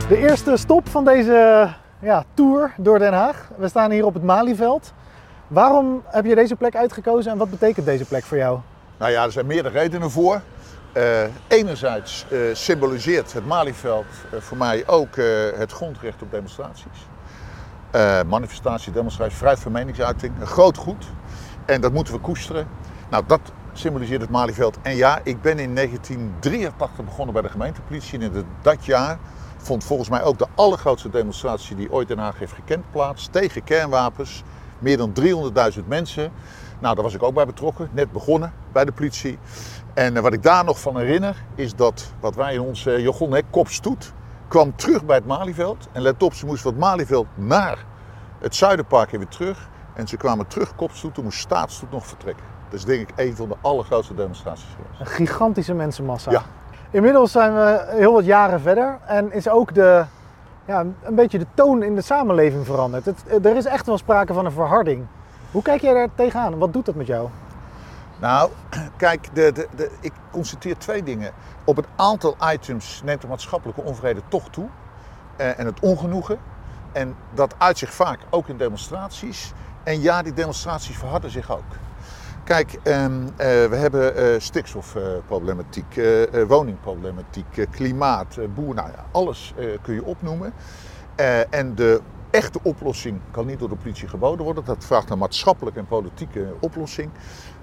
De 0.08 0.16
eerste 0.18 0.56
stop 0.56 0.88
van 0.88 1.04
deze 1.04 1.68
ja, 2.00 2.24
tour 2.34 2.74
door 2.76 2.98
Den 2.98 3.12
Haag. 3.12 3.48
We 3.56 3.68
staan 3.68 3.90
hier 3.90 4.04
op 4.04 4.14
het 4.14 4.22
Malieveld. 4.22 4.92
Waarom 5.48 6.02
heb 6.06 6.24
je 6.24 6.34
deze 6.34 6.56
plek 6.56 6.76
uitgekozen 6.76 7.32
en 7.32 7.38
wat 7.38 7.50
betekent 7.50 7.86
deze 7.86 8.04
plek 8.04 8.24
voor 8.24 8.36
jou? 8.36 8.58
Nou 8.98 9.12
ja, 9.12 9.24
er 9.24 9.32
zijn 9.32 9.46
meerdere 9.46 9.78
redenen 9.78 10.10
voor. 10.10 10.40
Eh, 10.92 11.22
enerzijds 11.48 12.26
eh, 12.30 12.38
symboliseert 12.52 13.32
het 13.32 13.46
Malieveld 13.46 14.04
eh, 14.32 14.40
voor 14.40 14.56
mij 14.56 14.86
ook 14.86 15.16
het 15.56 15.72
grondrecht 15.72 16.22
op 16.22 16.30
demonstraties. 16.30 17.08
Manifestatie, 18.26 18.92
demonstratie, 18.92 19.36
vrijheid 19.36 19.62
van 19.62 19.72
meningsuiting, 19.72 20.40
een 20.40 20.46
groot 20.46 20.76
goed. 20.76 21.06
En 21.64 21.80
dat 21.80 21.92
moeten 21.92 22.14
we 22.14 22.20
koesteren. 22.20 22.68
Nou, 23.10 23.24
dat 23.26 23.40
symboliseert 23.72 24.20
het 24.20 24.30
Malieveld. 24.30 24.78
En 24.82 24.96
ja, 24.96 25.20
ik 25.22 25.42
ben 25.42 25.58
in 25.58 25.74
1983 25.74 27.04
begonnen 27.04 27.32
bij 27.32 27.42
de 27.42 27.48
gemeentepolitie. 27.48 28.18
En 28.18 28.32
in 28.34 28.44
dat 28.62 28.84
jaar 28.84 29.18
vond 29.62 29.84
volgens 29.84 30.08
mij 30.08 30.22
ook 30.22 30.38
de 30.38 30.46
allergrootste 30.54 31.10
demonstratie 31.10 31.76
die 31.76 31.92
ooit 31.92 32.08
Den 32.08 32.18
Haag 32.18 32.38
heeft 32.38 32.52
gekend 32.52 32.90
plaats. 32.90 33.28
Tegen 33.30 33.64
kernwapens. 33.64 34.42
Meer 34.78 34.96
dan 34.96 35.12
300.000 35.20 35.84
mensen. 35.86 36.32
Nou, 36.80 36.94
daar 36.94 37.04
was 37.04 37.14
ik 37.14 37.22
ook 37.22 37.34
bij 37.34 37.46
betrokken. 37.46 37.88
Net 37.92 38.12
begonnen 38.12 38.52
bij 38.72 38.84
de 38.84 38.92
politie. 38.92 39.38
En 39.94 40.16
eh, 40.16 40.22
wat 40.22 40.32
ik 40.32 40.42
daar 40.42 40.64
nog 40.64 40.80
van 40.80 40.98
herinner 40.98 41.44
is 41.54 41.74
dat 41.74 42.12
wat 42.20 42.34
wij 42.34 42.54
in 42.54 42.60
onze 42.60 43.02
jargon 43.02 43.32
hè, 43.32 43.40
kopstoet. 43.50 44.12
kwam 44.48 44.76
terug 44.76 45.04
bij 45.04 45.16
het 45.16 45.26
Malieveld. 45.26 45.88
En 45.92 46.02
let 46.02 46.22
op, 46.22 46.34
ze 46.34 46.46
moest 46.46 46.62
van 46.62 46.70
het 46.70 46.80
Malieveld 46.80 47.26
naar 47.34 47.84
het 48.38 48.54
Zuiderpark 48.54 49.12
en 49.12 49.18
weer 49.18 49.28
terug. 49.28 49.68
En 49.94 50.08
ze 50.08 50.16
kwamen 50.16 50.46
terug 50.46 50.74
kopstoet, 50.74 51.14
toen 51.14 51.24
moest 51.24 51.38
staatsstoet 51.38 51.90
nog 51.90 52.06
vertrekken. 52.06 52.44
Dat 52.64 52.78
is 52.78 52.84
denk 52.84 53.08
ik 53.08 53.12
een 53.16 53.36
van 53.36 53.48
de 53.48 53.56
allergrootste 53.60 54.14
demonstraties 54.14 54.68
geweest. 54.76 55.00
Een 55.00 55.06
gigantische 55.06 55.74
mensenmassa. 55.74 56.30
Ja. 56.30 56.42
Inmiddels 56.90 57.32
zijn 57.32 57.54
we 57.54 57.84
heel 57.88 58.12
wat 58.12 58.24
jaren 58.24 58.60
verder 58.60 58.98
en 59.06 59.32
is 59.32 59.48
ook 59.48 59.74
de, 59.74 60.04
ja, 60.64 60.80
een 61.02 61.14
beetje 61.14 61.38
de 61.38 61.46
toon 61.54 61.82
in 61.82 61.94
de 61.94 62.02
samenleving 62.02 62.66
veranderd. 62.66 63.04
Het, 63.04 63.44
er 63.44 63.56
is 63.56 63.64
echt 63.64 63.86
wel 63.86 63.98
sprake 63.98 64.32
van 64.32 64.44
een 64.44 64.52
verharding. 64.52 65.06
Hoe 65.50 65.62
kijk 65.62 65.80
jij 65.80 65.94
daar 65.94 66.08
tegenaan? 66.14 66.58
Wat 66.58 66.72
doet 66.72 66.86
dat 66.86 66.94
met 66.94 67.06
jou? 67.06 67.28
Nou, 68.20 68.50
kijk, 68.96 69.28
de, 69.32 69.52
de, 69.76 69.90
ik 70.00 70.12
constateer 70.30 70.78
twee 70.78 71.02
dingen. 71.02 71.32
Op 71.64 71.76
het 71.76 71.86
aantal 71.96 72.36
items 72.52 73.02
neemt 73.04 73.20
de 73.20 73.26
maatschappelijke 73.26 73.82
onvrede 73.82 74.20
toch 74.28 74.48
toe. 74.50 74.66
Eh, 75.36 75.58
en 75.58 75.66
het 75.66 75.80
ongenoegen. 75.80 76.38
En 76.92 77.16
dat 77.34 77.54
uit 77.58 77.78
zich 77.78 77.92
vaak 77.92 78.18
ook 78.30 78.48
in 78.48 78.56
demonstraties. 78.56 79.52
En 79.82 80.00
ja, 80.00 80.22
die 80.22 80.32
demonstraties 80.32 80.96
verharden 80.98 81.30
zich 81.30 81.50
ook. 81.50 81.72
Kijk, 82.44 82.78
ehm, 82.82 83.22
eh, 83.26 83.46
we 83.46 83.76
hebben 83.76 84.16
eh, 84.16 84.40
stikstofproblematiek, 84.40 85.96
eh, 85.96 86.42
woningproblematiek, 86.42 87.66
klimaat, 87.70 88.38
boer, 88.54 88.74
nou 88.74 88.88
ja, 88.88 89.04
alles 89.10 89.54
kun 89.82 89.94
je 89.94 90.04
opnoemen. 90.04 90.52
En 91.50 91.74
de 91.74 92.00
echte 92.30 92.58
oplossing 92.62 93.20
kan 93.30 93.46
niet 93.46 93.58
door 93.58 93.68
de 93.68 93.76
politie 93.76 94.08
geboden 94.08 94.44
worden. 94.44 94.64
Dat 94.64 94.84
vraagt 94.84 95.10
een 95.10 95.18
maatschappelijke 95.18 95.78
en 95.78 95.86
politieke 95.86 96.54
oplossing. 96.60 97.10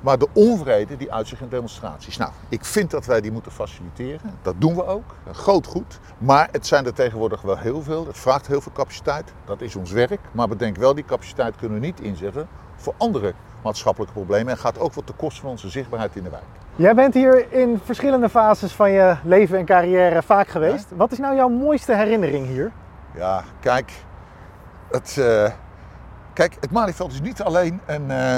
Maar 0.01 0.17
de 0.17 0.28
onvrede 0.34 0.97
die 0.97 1.13
uit 1.13 1.28
zich 1.28 1.41
in 1.41 1.49
demonstraties. 1.49 2.17
Nou, 2.17 2.32
ik 2.49 2.65
vind 2.65 2.91
dat 2.91 3.05
wij 3.05 3.21
die 3.21 3.32
moeten 3.32 3.51
faciliteren. 3.51 4.34
Dat 4.41 4.55
doen 4.57 4.75
we 4.75 4.86
ook. 4.86 5.15
Groot 5.32 5.67
goed. 5.67 5.99
Maar 6.17 6.49
het 6.51 6.67
zijn 6.67 6.86
er 6.86 6.93
tegenwoordig 6.93 7.41
wel 7.41 7.57
heel 7.57 7.82
veel. 7.82 8.07
Het 8.07 8.17
vraagt 8.17 8.47
heel 8.47 8.61
veel 8.61 8.71
capaciteit. 8.71 9.34
Dat 9.45 9.61
is 9.61 9.75
ons 9.75 9.91
werk. 9.91 10.19
Maar 10.32 10.47
bedenk 10.47 10.78
wel, 10.78 10.95
die 10.95 11.05
capaciteit 11.05 11.55
kunnen 11.55 11.80
we 11.80 11.86
niet 11.86 11.99
inzetten 11.99 12.47
voor 12.75 12.93
andere 12.97 13.34
maatschappelijke 13.63 14.13
problemen. 14.13 14.53
En 14.53 14.57
gaat 14.59 14.79
ook 14.79 14.93
wat 14.93 15.05
ten 15.05 15.15
koste 15.15 15.41
van 15.41 15.49
onze 15.49 15.69
zichtbaarheid 15.69 16.15
in 16.15 16.23
de 16.23 16.29
wijk. 16.29 16.43
Jij 16.75 16.95
bent 16.95 17.13
hier 17.13 17.51
in 17.51 17.79
verschillende 17.83 18.29
fases 18.29 18.71
van 18.71 18.91
je 18.91 19.15
leven 19.23 19.57
en 19.57 19.65
carrière 19.65 20.23
vaak 20.23 20.47
geweest. 20.47 20.85
Wat 20.95 21.11
is 21.11 21.17
nou 21.17 21.35
jouw 21.35 21.49
mooiste 21.49 21.95
herinnering 21.95 22.47
hier? 22.47 22.71
Ja, 23.15 23.43
kijk. 23.59 23.91
Het, 24.91 25.17
eh, 25.17 25.51
kijk, 26.33 26.57
het 26.59 26.71
Malieveld 26.71 27.11
is 27.11 27.21
niet 27.21 27.41
alleen 27.41 27.79
een, 27.85 28.11
eh, 28.11 28.37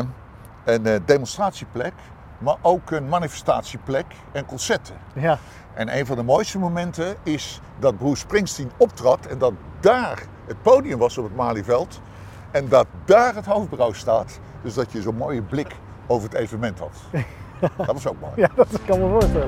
een 0.66 0.86
eh, 0.86 1.00
demonstratieplek, 1.06 1.94
maar 2.38 2.56
ook 2.62 2.92
een 2.92 3.10
manifestatieplek 3.10 4.06
en 4.32 4.46
concerten. 4.46 4.96
Ja, 5.14 5.38
En 5.74 5.98
een 5.98 6.06
van 6.06 6.16
de 6.16 6.24
mooiste 6.24 6.60
momenten 6.60 7.16
is 7.24 7.62
dat 7.80 7.98
Bruce 7.98 8.16
Springsteen 8.16 8.72
optrad 8.78 9.26
en 9.26 9.38
dat 9.38 9.54
daar 9.80 10.24
het 10.48 10.62
podium 10.62 10.98
was 10.98 11.18
op 11.18 11.24
het 11.24 11.36
Malieveld. 11.36 12.02
En 12.52 12.70
dat 12.70 12.88
daar 13.06 13.36
het 13.36 13.46
hoofdbureau 13.46 13.94
staat. 13.94 14.40
Dus 14.62 14.74
dat 14.74 14.92
je 14.92 15.02
zo'n 15.02 15.16
mooie 15.16 15.42
blik 15.42 15.76
over 16.08 16.30
het 16.30 16.38
evenement 16.38 16.80
had. 16.80 16.98
Dat 17.78 17.86
was 17.86 18.08
ook 18.08 18.20
mooi. 18.20 18.34
ja 18.36 18.50
dat 18.56 18.68
kan 18.86 19.00
me 19.00 19.08
voorstellen. 19.08 19.48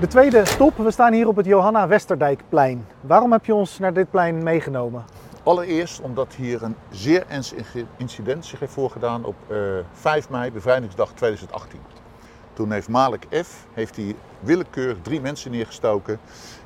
De 0.00 0.06
tweede 0.06 0.44
stop, 0.44 0.76
we 0.76 0.90
staan 0.90 1.12
hier 1.12 1.28
op 1.28 1.36
het 1.36 1.46
Johanna 1.46 1.88
Westerdijkplein. 1.88 2.86
Waarom 3.00 3.32
heb 3.32 3.44
je 3.44 3.54
ons 3.54 3.78
naar 3.78 3.92
dit 3.92 4.10
plein 4.10 4.42
meegenomen? 4.42 5.04
Allereerst 5.42 6.00
omdat 6.00 6.34
hier 6.34 6.62
een 6.62 6.76
zeer 6.90 7.24
ernstig 7.28 7.74
incident 7.96 8.44
zich 8.44 8.60
heeft 8.60 8.72
voorgedaan 8.72 9.24
op 9.24 9.34
eh, 9.48 9.56
5 9.92 10.30
mei, 10.30 10.52
bevrijdingsdag 10.52 11.12
2018. 11.12 11.80
Toen 12.56 12.72
heeft 12.72 12.88
Malik 12.88 13.26
F. 13.44 13.66
heeft 13.72 13.96
hij 13.96 14.16
willekeurig 14.40 14.96
drie 15.02 15.20
mensen 15.20 15.50
neergestoken. 15.50 16.18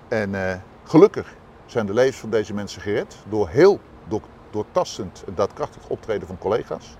En 0.08 0.34
eh, 0.34 0.56
gelukkig 0.84 1.34
zijn 1.66 1.86
de 1.86 1.94
levens 1.94 2.16
van 2.16 2.30
deze 2.30 2.54
mensen 2.54 2.82
gered 2.82 3.16
door 3.28 3.48
heel 3.48 3.80
door, 4.08 4.20
doortastend 4.50 5.22
en 5.26 5.34
daadkrachtig 5.34 5.88
optreden 5.88 6.26
van 6.26 6.38
collega's. 6.38 6.96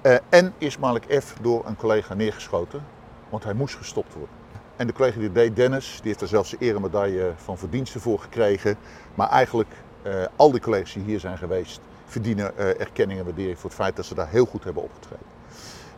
Eh, 0.00 0.14
en 0.28 0.54
is 0.58 0.78
Malik 0.78 1.22
F. 1.22 1.36
door 1.40 1.66
een 1.66 1.76
collega 1.76 2.14
neergeschoten, 2.14 2.84
want 3.28 3.44
hij 3.44 3.52
moest 3.52 3.74
gestopt 3.74 4.14
worden. 4.14 4.36
En 4.76 4.86
de 4.86 4.92
collega 4.92 5.18
die 5.18 5.32
deed, 5.32 5.56
Dennis, 5.56 5.94
die 5.94 6.08
heeft 6.08 6.20
er 6.20 6.28
zelfs 6.28 6.50
de 6.50 6.56
eremedaille 6.58 7.32
van 7.36 7.58
verdiensten 7.58 8.00
voor 8.00 8.18
gekregen. 8.18 8.76
Maar 9.14 9.28
eigenlijk, 9.28 9.70
eh, 10.02 10.24
al 10.36 10.50
die 10.50 10.60
collega's 10.60 10.92
die 10.92 11.02
hier 11.02 11.20
zijn 11.20 11.38
geweest, 11.38 11.80
verdienen 12.06 12.58
erkenning 12.58 13.18
en 13.18 13.24
waardering 13.24 13.58
voor 13.58 13.70
het 13.70 13.78
feit 13.78 13.96
dat 13.96 14.04
ze 14.04 14.14
daar 14.14 14.28
heel 14.28 14.46
goed 14.46 14.64
hebben 14.64 14.82
opgetreden. 14.82 15.26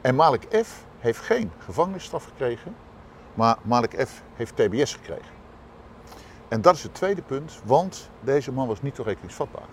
En 0.00 0.14
Malik 0.14 0.46
F. 0.64 0.86
heeft 0.98 1.20
geen 1.20 1.50
gevangenisstraf 1.58 2.24
gekregen, 2.24 2.74
maar 3.34 3.56
Malik 3.62 4.06
F. 4.06 4.22
heeft 4.34 4.56
TBS 4.56 4.94
gekregen. 4.94 5.36
En 6.48 6.60
dat 6.60 6.74
is 6.74 6.82
het 6.82 6.94
tweede 6.94 7.22
punt, 7.22 7.60
want 7.64 8.10
deze 8.20 8.52
man 8.52 8.66
was 8.66 8.82
niet 8.82 8.94
toerekeningsvatbaar. 8.94 9.66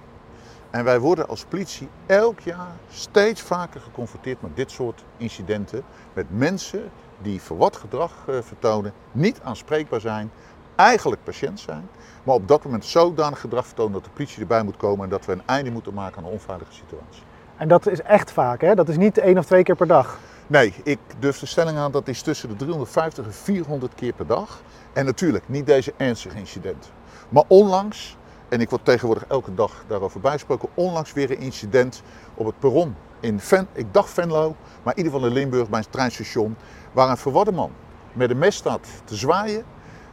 En 0.70 0.84
wij 0.84 1.00
worden 1.00 1.28
als 1.28 1.46
politie 1.46 1.88
elk 2.06 2.40
jaar 2.40 2.72
steeds 2.90 3.42
vaker 3.42 3.82
geconfronteerd 3.82 4.42
met 4.42 4.56
dit 4.56 4.72
soort 4.72 5.04
incidenten. 5.18 5.84
Met 6.14 6.26
mensen 6.30 6.92
die 7.22 7.42
verward 7.42 7.76
gedrag 7.76 8.12
eh, 8.28 8.36
vertonen, 8.42 8.94
niet 9.12 9.42
aanspreekbaar 9.42 10.00
zijn, 10.02 10.32
eigenlijk 10.76 11.24
patiënt 11.24 11.60
zijn, 11.60 11.88
maar 12.24 12.36
op 12.36 12.48
dat 12.48 12.64
moment 12.64 12.86
zodanig 12.86 13.40
gedrag 13.40 13.66
vertonen 13.66 13.94
dat 13.94 14.04
de 14.04 14.10
politie 14.10 14.42
erbij 14.42 14.64
moet 14.64 14.78
komen 14.78 15.04
en 15.04 15.10
dat 15.10 15.26
we 15.26 15.32
een 15.32 15.42
einde 15.46 15.72
moeten 15.72 15.94
maken 15.94 16.18
aan 16.18 16.24
een 16.24 16.32
onveilige 16.32 16.74
situatie. 16.74 17.24
En 17.58 17.68
dat 17.68 17.88
is 17.88 18.02
echt 18.02 18.32
vaak, 18.32 18.62
hè? 18.62 18.76
Dat 18.76 18.90
is 18.90 18.98
niet 18.98 19.18
één 19.18 19.38
of 19.38 19.46
twee 19.46 19.64
keer 19.64 19.76
per 19.76 19.88
dag. 19.88 20.20
Nee, 20.48 20.74
ik 20.84 21.00
durf 21.20 21.40
de 21.40 21.46
stelling 21.46 21.78
aan 21.78 21.92
dat 21.92 22.08
is 22.08 22.22
tussen 22.22 22.50
de 22.50 22.56
350 22.56 23.26
en 23.26 23.34
400 23.34 23.96
keer 23.96 24.14
per 24.14 24.28
dag. 24.28 24.62
En 24.94 25.06
natuurlijk 25.06 25.50
niet 25.50 25.66
deze 25.66 25.94
ernstige 25.98 26.38
incidenten. 26.38 26.92
Maar 27.30 27.44
onlangs, 27.48 28.18
en 28.50 28.62
ik 28.62 28.70
word 28.70 28.86
tegenwoordig 28.86 29.26
elke 29.28 29.54
dag 29.54 29.84
daarover 29.88 30.20
bijgesproken, 30.20 30.70
onlangs 30.74 31.14
weer 31.14 31.32
een 31.32 31.38
incident 31.38 32.02
op 32.34 32.46
het 32.46 32.60
perron 32.60 32.96
in 33.20 33.40
Ven, 33.40 33.68
ik 33.74 33.94
dacht 33.94 34.10
Venlo, 34.10 34.56
maar 34.84 34.94
in 34.96 35.04
ieder 35.04 35.14
geval 35.14 35.28
in 35.28 35.34
Limburg 35.34 35.70
bij 35.70 35.80
het 35.80 35.92
treinstation, 35.92 36.56
waar 36.92 37.10
een 37.10 37.18
verwarde 37.18 37.52
man 37.52 37.72
met 38.14 38.30
een 38.30 38.38
mes 38.38 38.56
staat 38.56 38.88
te 39.04 39.16
zwaaien, 39.16 39.64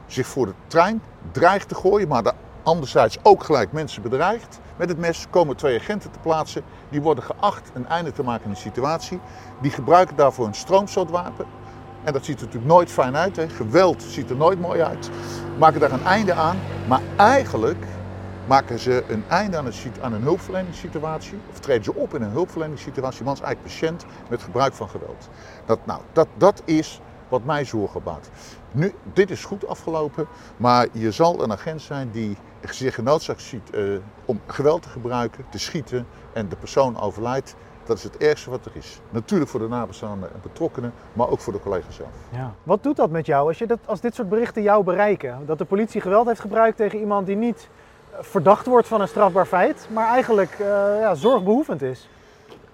zich 0.06 0.26
voor 0.26 0.46
de 0.46 0.54
trein 0.66 1.02
dreigt 1.32 1.68
te 1.68 1.74
gooien, 1.74 2.08
maar 2.08 2.22
daar 2.22 2.34
anderzijds 2.62 3.18
ook 3.22 3.44
gelijk 3.44 3.72
mensen 3.72 4.02
bedreigt. 4.02 4.60
Met 4.76 4.88
het 4.88 4.98
mes 4.98 5.26
komen 5.30 5.56
twee 5.56 5.78
agenten 5.78 6.10
te 6.10 6.18
plaatsen, 6.18 6.62
die 6.88 7.02
worden 7.02 7.24
geacht 7.24 7.70
een 7.74 7.86
einde 7.86 8.12
te 8.12 8.22
maken 8.22 8.44
aan 8.44 8.52
de 8.52 8.56
situatie. 8.56 9.20
Die 9.60 9.70
gebruiken 9.70 10.16
daarvoor 10.16 10.46
een 10.46 10.54
stroomstootwapen. 10.54 11.46
En 12.04 12.12
dat 12.12 12.24
ziet 12.24 12.36
er 12.36 12.44
natuurlijk 12.44 12.72
nooit 12.72 12.90
fijn 12.90 13.16
uit. 13.16 13.36
Hè? 13.36 13.48
Geweld 13.48 14.02
ziet 14.02 14.30
er 14.30 14.36
nooit 14.36 14.60
mooi 14.60 14.80
uit. 14.80 15.10
Maken 15.58 15.80
daar 15.80 15.92
een 15.92 16.04
einde 16.04 16.32
aan. 16.32 16.58
Maar 16.88 17.00
eigenlijk 17.16 17.84
maken 18.46 18.78
ze 18.78 19.04
een 19.08 19.24
einde 19.28 19.56
aan 19.56 19.66
een, 19.66 19.72
aan 20.00 20.12
een 20.12 20.22
hulpverleningssituatie. 20.22 21.38
Of 21.50 21.58
treden 21.58 21.84
ze 21.84 21.94
op 21.94 22.14
in 22.14 22.22
een 22.22 22.30
hulpverleningssituatie. 22.30 23.24
Man 23.24 23.34
is 23.34 23.40
eigenlijk 23.40 23.74
patiënt 23.74 24.04
met 24.28 24.42
gebruik 24.42 24.74
van 24.74 24.88
geweld. 24.88 25.28
Dat, 25.66 25.78
nou, 25.86 26.00
dat, 26.12 26.28
dat 26.36 26.62
is 26.64 27.00
wat 27.32 27.44
mij 27.44 27.64
zorgen 27.64 28.02
baart. 28.02 28.28
Nu, 28.72 28.94
dit 29.12 29.30
is 29.30 29.44
goed 29.44 29.66
afgelopen. 29.66 30.26
Maar 30.56 30.86
je 30.92 31.10
zal 31.10 31.42
een 31.42 31.52
agent 31.52 31.82
zijn 31.82 32.10
die 32.10 32.36
zich 32.70 32.94
genoodzaakt 32.94 33.42
ziet 33.42 33.70
eh, 33.70 33.82
om 34.24 34.40
geweld 34.46 34.82
te 34.82 34.88
gebruiken, 34.88 35.44
te 35.50 35.58
schieten. 35.58 36.06
En 36.32 36.48
de 36.48 36.56
persoon 36.56 37.00
overlijdt. 37.00 37.54
Dat 37.84 37.96
is 37.96 38.02
het 38.02 38.16
ergste 38.16 38.50
wat 38.50 38.64
er 38.64 38.72
is. 38.74 39.00
Natuurlijk 39.10 39.50
voor 39.50 39.60
de 39.60 39.68
nabestaanden 39.68 40.32
en 40.32 40.40
betrokkenen, 40.42 40.92
maar 41.12 41.28
ook 41.28 41.40
voor 41.40 41.52
de 41.52 41.60
collega's 41.60 41.94
zelf. 41.94 42.08
Ja. 42.30 42.54
Wat 42.62 42.82
doet 42.82 42.96
dat 42.96 43.10
met 43.10 43.26
jou 43.26 43.48
als, 43.48 43.58
je 43.58 43.66
dat, 43.66 43.78
als 43.84 44.00
dit 44.00 44.14
soort 44.14 44.28
berichten 44.28 44.62
jou 44.62 44.84
bereiken? 44.84 45.46
Dat 45.46 45.58
de 45.58 45.64
politie 45.64 46.00
geweld 46.00 46.26
heeft 46.26 46.40
gebruikt 46.40 46.76
tegen 46.76 46.98
iemand 46.98 47.26
die 47.26 47.36
niet 47.36 47.68
eh, 48.10 48.18
verdacht 48.20 48.66
wordt 48.66 48.88
van 48.88 49.00
een 49.00 49.08
strafbaar 49.08 49.46
feit, 49.46 49.88
maar 49.92 50.08
eigenlijk 50.08 50.50
eh, 50.50 50.66
ja, 51.00 51.14
zorgbehoevend 51.14 51.82
is. 51.82 52.08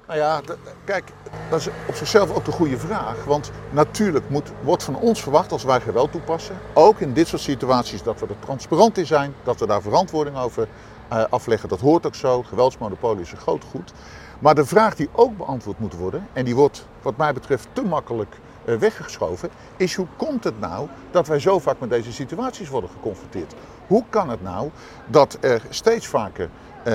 Nou 0.08 0.20
ja, 0.20 0.40
kijk, 0.84 1.12
dat 1.50 1.60
is 1.60 1.68
op 1.88 1.94
zichzelf 1.94 2.34
ook 2.34 2.44
de 2.44 2.52
goede 2.52 2.78
vraag. 2.78 3.24
Want 3.24 3.50
natuurlijk 3.70 4.30
moet, 4.30 4.52
wordt 4.62 4.82
van 4.82 4.96
ons 4.96 5.22
verwacht 5.22 5.52
als 5.52 5.64
wij 5.64 5.80
geweld 5.80 6.12
toepassen, 6.12 6.56
ook 6.72 7.00
in 7.00 7.12
dit 7.12 7.26
soort 7.28 7.42
situaties, 7.42 8.02
dat 8.02 8.20
we 8.20 8.26
er 8.26 8.38
transparant 8.38 8.98
in 8.98 9.06
zijn, 9.06 9.34
dat 9.42 9.60
we 9.60 9.66
daar 9.66 9.82
verantwoording 9.82 10.36
over 10.36 10.68
eh, 11.08 11.24
afleggen. 11.30 11.68
Dat 11.68 11.80
hoort 11.80 12.06
ook 12.06 12.14
zo. 12.14 12.42
Geweldsmonopolie 12.42 13.22
is 13.22 13.32
een 13.32 13.38
groot 13.38 13.64
goed. 13.70 13.92
Maar 14.38 14.54
de 14.54 14.64
vraag 14.64 14.94
die 14.94 15.08
ook 15.12 15.36
beantwoord 15.36 15.78
moet 15.78 15.94
worden, 15.94 16.26
en 16.32 16.44
die 16.44 16.54
wordt 16.54 16.86
wat 17.02 17.16
mij 17.16 17.32
betreft 17.32 17.68
te 17.72 17.82
makkelijk 17.82 18.36
eh, 18.64 18.74
weggeschoven, 18.74 19.50
is 19.76 19.94
hoe 19.94 20.06
komt 20.16 20.44
het 20.44 20.60
nou 20.60 20.88
dat 21.10 21.26
wij 21.26 21.38
zo 21.38 21.58
vaak 21.58 21.80
met 21.80 21.90
deze 21.90 22.12
situaties 22.12 22.68
worden 22.68 22.90
geconfronteerd? 22.90 23.54
Hoe 23.86 24.04
kan 24.10 24.28
het 24.28 24.42
nou 24.42 24.70
dat 25.06 25.38
er 25.40 25.62
steeds 25.68 26.06
vaker 26.06 26.48
eh, 26.82 26.92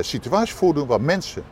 situaties 0.00 0.54
voordoen 0.54 0.86
waar 0.86 1.00
mensen 1.00 1.44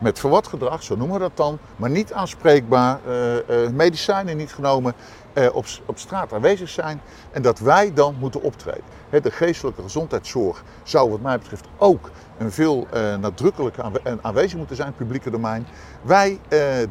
met 0.00 0.18
verward 0.18 0.46
gedrag, 0.46 0.82
zo 0.82 0.96
noemen 0.96 1.16
we 1.16 1.22
dat 1.22 1.36
dan, 1.36 1.58
maar 1.76 1.90
niet 1.90 2.12
aanspreekbaar, 2.12 2.98
eh, 3.06 3.64
eh, 3.64 3.72
medicijnen 3.72 4.36
niet 4.36 4.52
genomen, 4.52 4.94
eh, 5.32 5.54
op, 5.54 5.66
op 5.86 5.98
straat 5.98 6.32
aanwezig 6.32 6.68
zijn 6.68 7.00
en 7.30 7.42
dat 7.42 7.58
wij 7.58 7.92
dan 7.92 8.16
moeten 8.18 8.42
optreden. 8.42 8.84
De 9.10 9.30
geestelijke 9.30 9.82
gezondheidszorg 9.82 10.62
zou 10.82 11.10
wat 11.10 11.20
mij 11.20 11.38
betreft 11.38 11.66
ook 11.78 12.10
een 12.38 12.52
veel 12.52 12.86
nadrukkelijker 13.20 13.84
aanwezig 14.20 14.58
moeten 14.58 14.76
zijn 14.76 14.94
publieke 14.94 15.30
domein. 15.30 15.66
Wij 16.02 16.38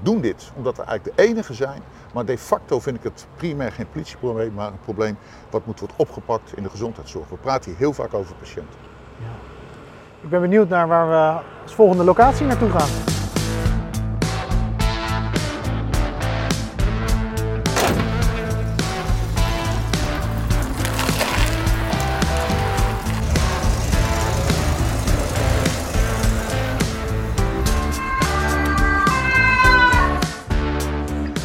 doen 0.01 0.21
dit 0.21 0.51
omdat 0.55 0.77
we 0.77 0.83
eigenlijk 0.83 1.17
de 1.17 1.23
enige 1.23 1.53
zijn, 1.53 1.81
maar 2.13 2.25
de 2.25 2.37
facto 2.37 2.79
vind 2.79 2.97
ik 2.97 3.03
het 3.03 3.27
primair 3.35 3.71
geen 3.71 3.89
politieprobleem, 3.89 4.53
maar 4.53 4.67
een 4.67 4.79
probleem 4.83 5.17
wat 5.49 5.65
moet 5.65 5.79
worden 5.79 5.97
opgepakt 5.99 6.57
in 6.57 6.63
de 6.63 6.69
gezondheidszorg. 6.69 7.29
We 7.29 7.37
praten 7.37 7.69
hier 7.69 7.79
heel 7.79 7.93
vaak 7.93 8.13
over 8.13 8.35
patiënten. 8.35 8.79
Ik 10.21 10.29
ben 10.29 10.41
benieuwd 10.41 10.69
naar 10.69 10.87
waar 10.87 11.09
we 11.09 11.41
als 11.63 11.73
volgende 11.73 12.03
locatie 12.03 12.45
naartoe 12.45 12.69
gaan. 12.69 12.87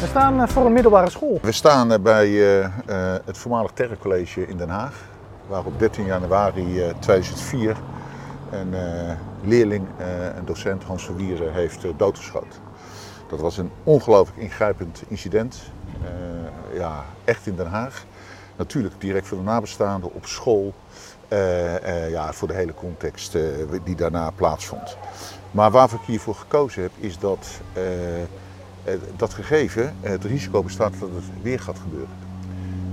We 0.01 0.07
staan 0.07 0.41
eh, 0.41 0.47
voor 0.47 0.65
een 0.65 0.73
middelbare 0.73 1.09
school. 1.09 1.39
We 1.41 1.51
staan 1.51 1.91
eh, 1.91 1.99
bij 1.99 2.59
eh, 2.59 2.69
het 3.25 3.37
voormalig 3.37 3.71
Terrecollege 3.71 4.47
in 4.47 4.57
Den 4.57 4.69
Haag, 4.69 4.93
waar 5.47 5.65
op 5.65 5.79
13 5.79 6.05
januari 6.05 6.81
eh, 6.81 6.93
2004 6.99 7.75
een 8.55 8.73
eh, 8.73 9.15
leerling, 9.43 9.87
eh, 9.97 10.35
een 10.35 10.45
docent, 10.45 10.83
Hans 10.83 11.05
van 11.05 11.15
Wieren, 11.15 11.53
heeft 11.53 11.83
eh, 11.83 11.91
doodgeschoten. 11.97 12.59
Dat 13.29 13.39
was 13.39 13.57
een 13.57 13.71
ongelooflijk 13.83 14.39
ingrijpend 14.39 15.03
incident, 15.07 15.61
ja, 16.73 17.05
echt 17.23 17.47
in 17.47 17.55
Den 17.55 17.67
Haag. 17.67 18.05
Natuurlijk 18.55 19.01
direct 19.01 19.27
voor 19.27 19.37
de 19.37 19.43
nabestaanden, 19.43 20.13
op 20.13 20.25
school, 20.25 20.73
ja, 22.09 22.33
voor 22.33 22.47
de 22.47 22.53
hele 22.53 22.73
context 22.73 23.37
die 23.83 23.95
daarna 23.95 24.31
plaatsvond. 24.31 24.97
Maar 25.51 25.71
waarvoor 25.71 25.99
ik 25.99 26.05
hiervoor 26.05 26.35
gekozen 26.35 26.81
heb, 26.81 26.91
is 26.99 27.19
dat 27.19 27.47
dat 29.15 29.33
gegeven 29.33 29.95
het 30.01 30.23
risico 30.23 30.63
bestaat 30.63 30.99
dat 30.99 31.09
het 31.09 31.41
weer 31.41 31.59
gaat 31.59 31.79
gebeuren. 31.79 32.15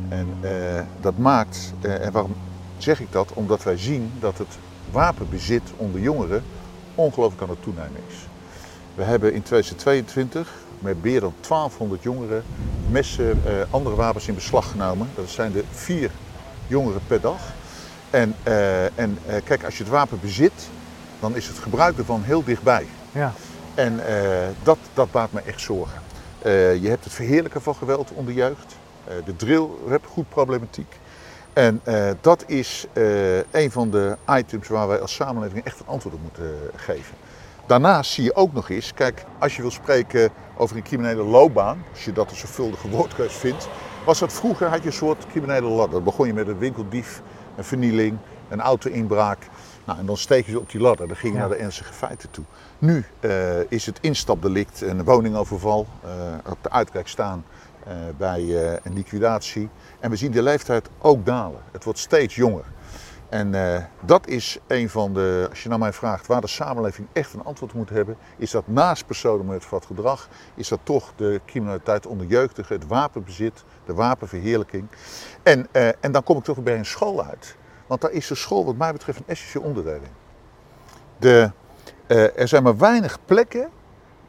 En 0.09 0.27
dat 1.01 1.19
maakt, 1.19 1.73
en 1.81 2.13
waarom 2.13 2.35
zeg 2.79 3.01
ik 3.01 3.13
dat? 3.13 3.33
Omdat 3.33 3.63
wij 3.63 3.79
zien 3.79 4.13
dat 4.21 4.39
het 4.39 4.59
wapenbezit 4.93 5.63
onder 5.77 6.01
jongeren 6.01 6.45
ongelooflijk 6.95 7.43
aan 7.43 7.49
het 7.49 7.63
toenemen 7.63 8.01
is. 8.09 8.15
We 8.95 9.03
hebben 9.03 9.35
in 9.35 9.43
2022 9.43 10.53
met 10.79 11.03
meer 11.03 11.21
dan 11.21 11.35
1200 11.41 12.03
jongeren 12.03 12.45
messen, 12.91 13.41
eh, 13.47 13.53
andere 13.71 13.97
wapens 13.97 14.29
in 14.29 14.35
beslag 14.35 14.71
genomen. 14.71 15.09
Dat 15.15 15.29
zijn 15.29 15.57
er 15.57 15.65
vier 15.71 16.11
jongeren 16.67 17.01
per 17.07 17.21
dag. 17.21 17.41
En, 18.13 18.35
eh, 18.43 18.99
en 18.99 19.19
eh, 19.27 19.37
kijk, 19.45 19.65
als 19.65 19.77
je 19.77 19.83
het 19.83 19.93
wapen 19.93 20.19
bezit, 20.21 20.69
dan 21.21 21.37
is 21.37 21.47
het 21.47 21.59
gebruik 21.59 21.99
ervan 21.99 22.23
heel 22.23 22.45
dichtbij. 22.45 22.87
Ja. 23.13 23.33
En 23.75 24.07
eh, 24.07 24.49
dat, 24.63 24.79
dat 24.95 25.11
baart 25.11 25.33
me 25.33 25.41
echt 25.41 25.61
zorgen. 25.61 26.01
Je 26.83 26.89
hebt 26.89 27.05
het 27.05 27.13
verheerlijken 27.13 27.63
van 27.63 27.75
geweld 27.75 28.11
onder 28.13 28.35
jeugd. 28.35 28.77
De 29.25 29.37
drill 29.37 29.67
rap 29.89 30.07
goed 30.07 30.29
problematiek. 30.29 30.99
En 31.53 31.81
eh, 31.85 32.11
dat 32.21 32.45
is 32.47 32.87
eh, 32.93 33.37
een 33.39 33.71
van 33.71 33.91
de 33.91 34.17
items 34.31 34.69
waar 34.69 34.89
wij 34.89 35.01
als 35.01 35.15
samenleving 35.15 35.65
echt 35.65 35.81
een 35.81 35.87
antwoord 35.87 36.15
op 36.15 36.21
moeten 36.23 36.45
eh, 36.45 36.79
geven. 36.81 37.15
Daarnaast 37.67 38.11
zie 38.13 38.25
je 38.25 38.35
ook 38.35 38.53
nog 38.53 38.71
eens, 38.71 38.95
kijk, 38.95 39.25
als 39.39 39.57
je 39.57 39.63
wil 39.63 39.71
spreken 39.71 40.31
over 40.57 40.77
een 40.77 40.83
criminele 40.83 41.23
loopbaan, 41.23 41.85
als 41.91 42.05
je 42.05 42.13
dat 42.13 42.31
een 42.31 42.37
zorgvuldige 42.37 42.89
woordkeus 42.97 43.35
vindt, 43.35 43.69
was 44.05 44.19
dat 44.19 44.33
vroeger 44.33 44.69
had 44.69 44.81
je 44.81 44.87
een 44.87 44.93
soort 44.93 45.27
criminele 45.27 45.69
ladder. 45.69 45.91
Dan 45.95 46.05
begon 46.05 46.27
je 46.27 46.35
met 46.35 46.49
een 46.49 46.59
winkeldief, 46.59 47.23
een 47.57 47.65
vernieling, 47.65 48.19
een 48.49 48.61
auto-inbraak. 48.61 49.39
Nou, 49.85 49.99
en 49.99 50.07
dan 50.07 50.17
steek 50.17 50.47
je 50.47 50.59
op 50.59 50.71
die 50.71 50.81
ladder, 50.81 51.09
dan 51.09 51.17
ging 51.17 51.33
je 51.33 51.39
Ja. 51.39 51.47
naar 51.47 51.57
de 51.57 51.63
ernstige 51.63 51.93
feiten 51.93 52.31
toe. 52.31 52.45
Nu 52.79 53.05
is 53.69 53.87
het 53.87 53.99
instapdelict, 54.01 54.81
een 54.81 55.05
woningoverval, 55.05 55.87
op 56.47 56.59
de 56.61 56.71
uitkijk 56.71 57.09
staan 57.09 57.45
bij 58.17 58.41
eh, 58.41 58.79
een 58.83 58.93
liquidatie. 58.93 59.69
En 60.01 60.11
we 60.11 60.17
zien 60.17 60.33
de 60.33 60.43
leeftijd 60.43 60.89
ook 60.99 61.27
dalen. 61.27 61.61
Het 61.73 61.85
wordt 61.85 61.99
steeds 61.99 62.35
jonger. 62.35 62.65
En 63.29 63.55
eh, 63.55 63.83
dat 64.01 64.27
is 64.27 64.59
een 64.67 64.89
van 64.89 65.15
de, 65.15 65.47
als 65.51 65.63
je 65.63 65.69
naar 65.69 65.79
mij 65.79 65.93
vraagt 65.93 66.27
waar 66.27 66.41
de 66.41 66.47
samenleving 66.47 67.09
echt 67.13 67.33
een 67.33 67.45
antwoord 67.45 67.73
moet 67.73 67.91
hebben, 67.91 68.17
is 68.37 68.51
dat 68.51 68.67
naast 68.67 69.07
personen 69.07 69.47
met 69.47 69.69
wat 69.69 69.87
gedrag, 69.87 70.29
is 70.55 70.69
dat 70.69 70.81
toch 70.83 71.13
de 71.17 71.41
criminaliteit 71.47 72.07
onder 72.07 72.27
jeugdigen, 72.27 72.75
het 72.75 72.87
wapenbezit, 72.87 73.65
de 73.87 73.95
wapenverheerlijking. 73.95 74.89
En, 75.43 75.67
eh, 75.73 75.89
en 76.01 76.13
dan 76.13 76.23
kom 76.23 76.37
ik 76.37 76.45
toch 76.45 76.63
bij 76.63 76.79
een 76.79 76.87
school 76.87 77.25
uit. 77.25 77.57
Want 77.87 78.01
daar 78.01 78.11
is 78.11 78.27
de 78.27 78.35
school 78.35 78.65
wat 78.65 78.77
mij 78.77 78.93
betreft 78.93 79.19
een 79.19 79.27
essentieel 79.27 79.65
onderdeel 79.65 80.01
in. 80.03 80.21
Eh, 82.13 82.39
er 82.39 82.49
zijn 82.49 82.63
maar 82.63 82.77
weinig 82.77 83.19
plekken 83.25 83.69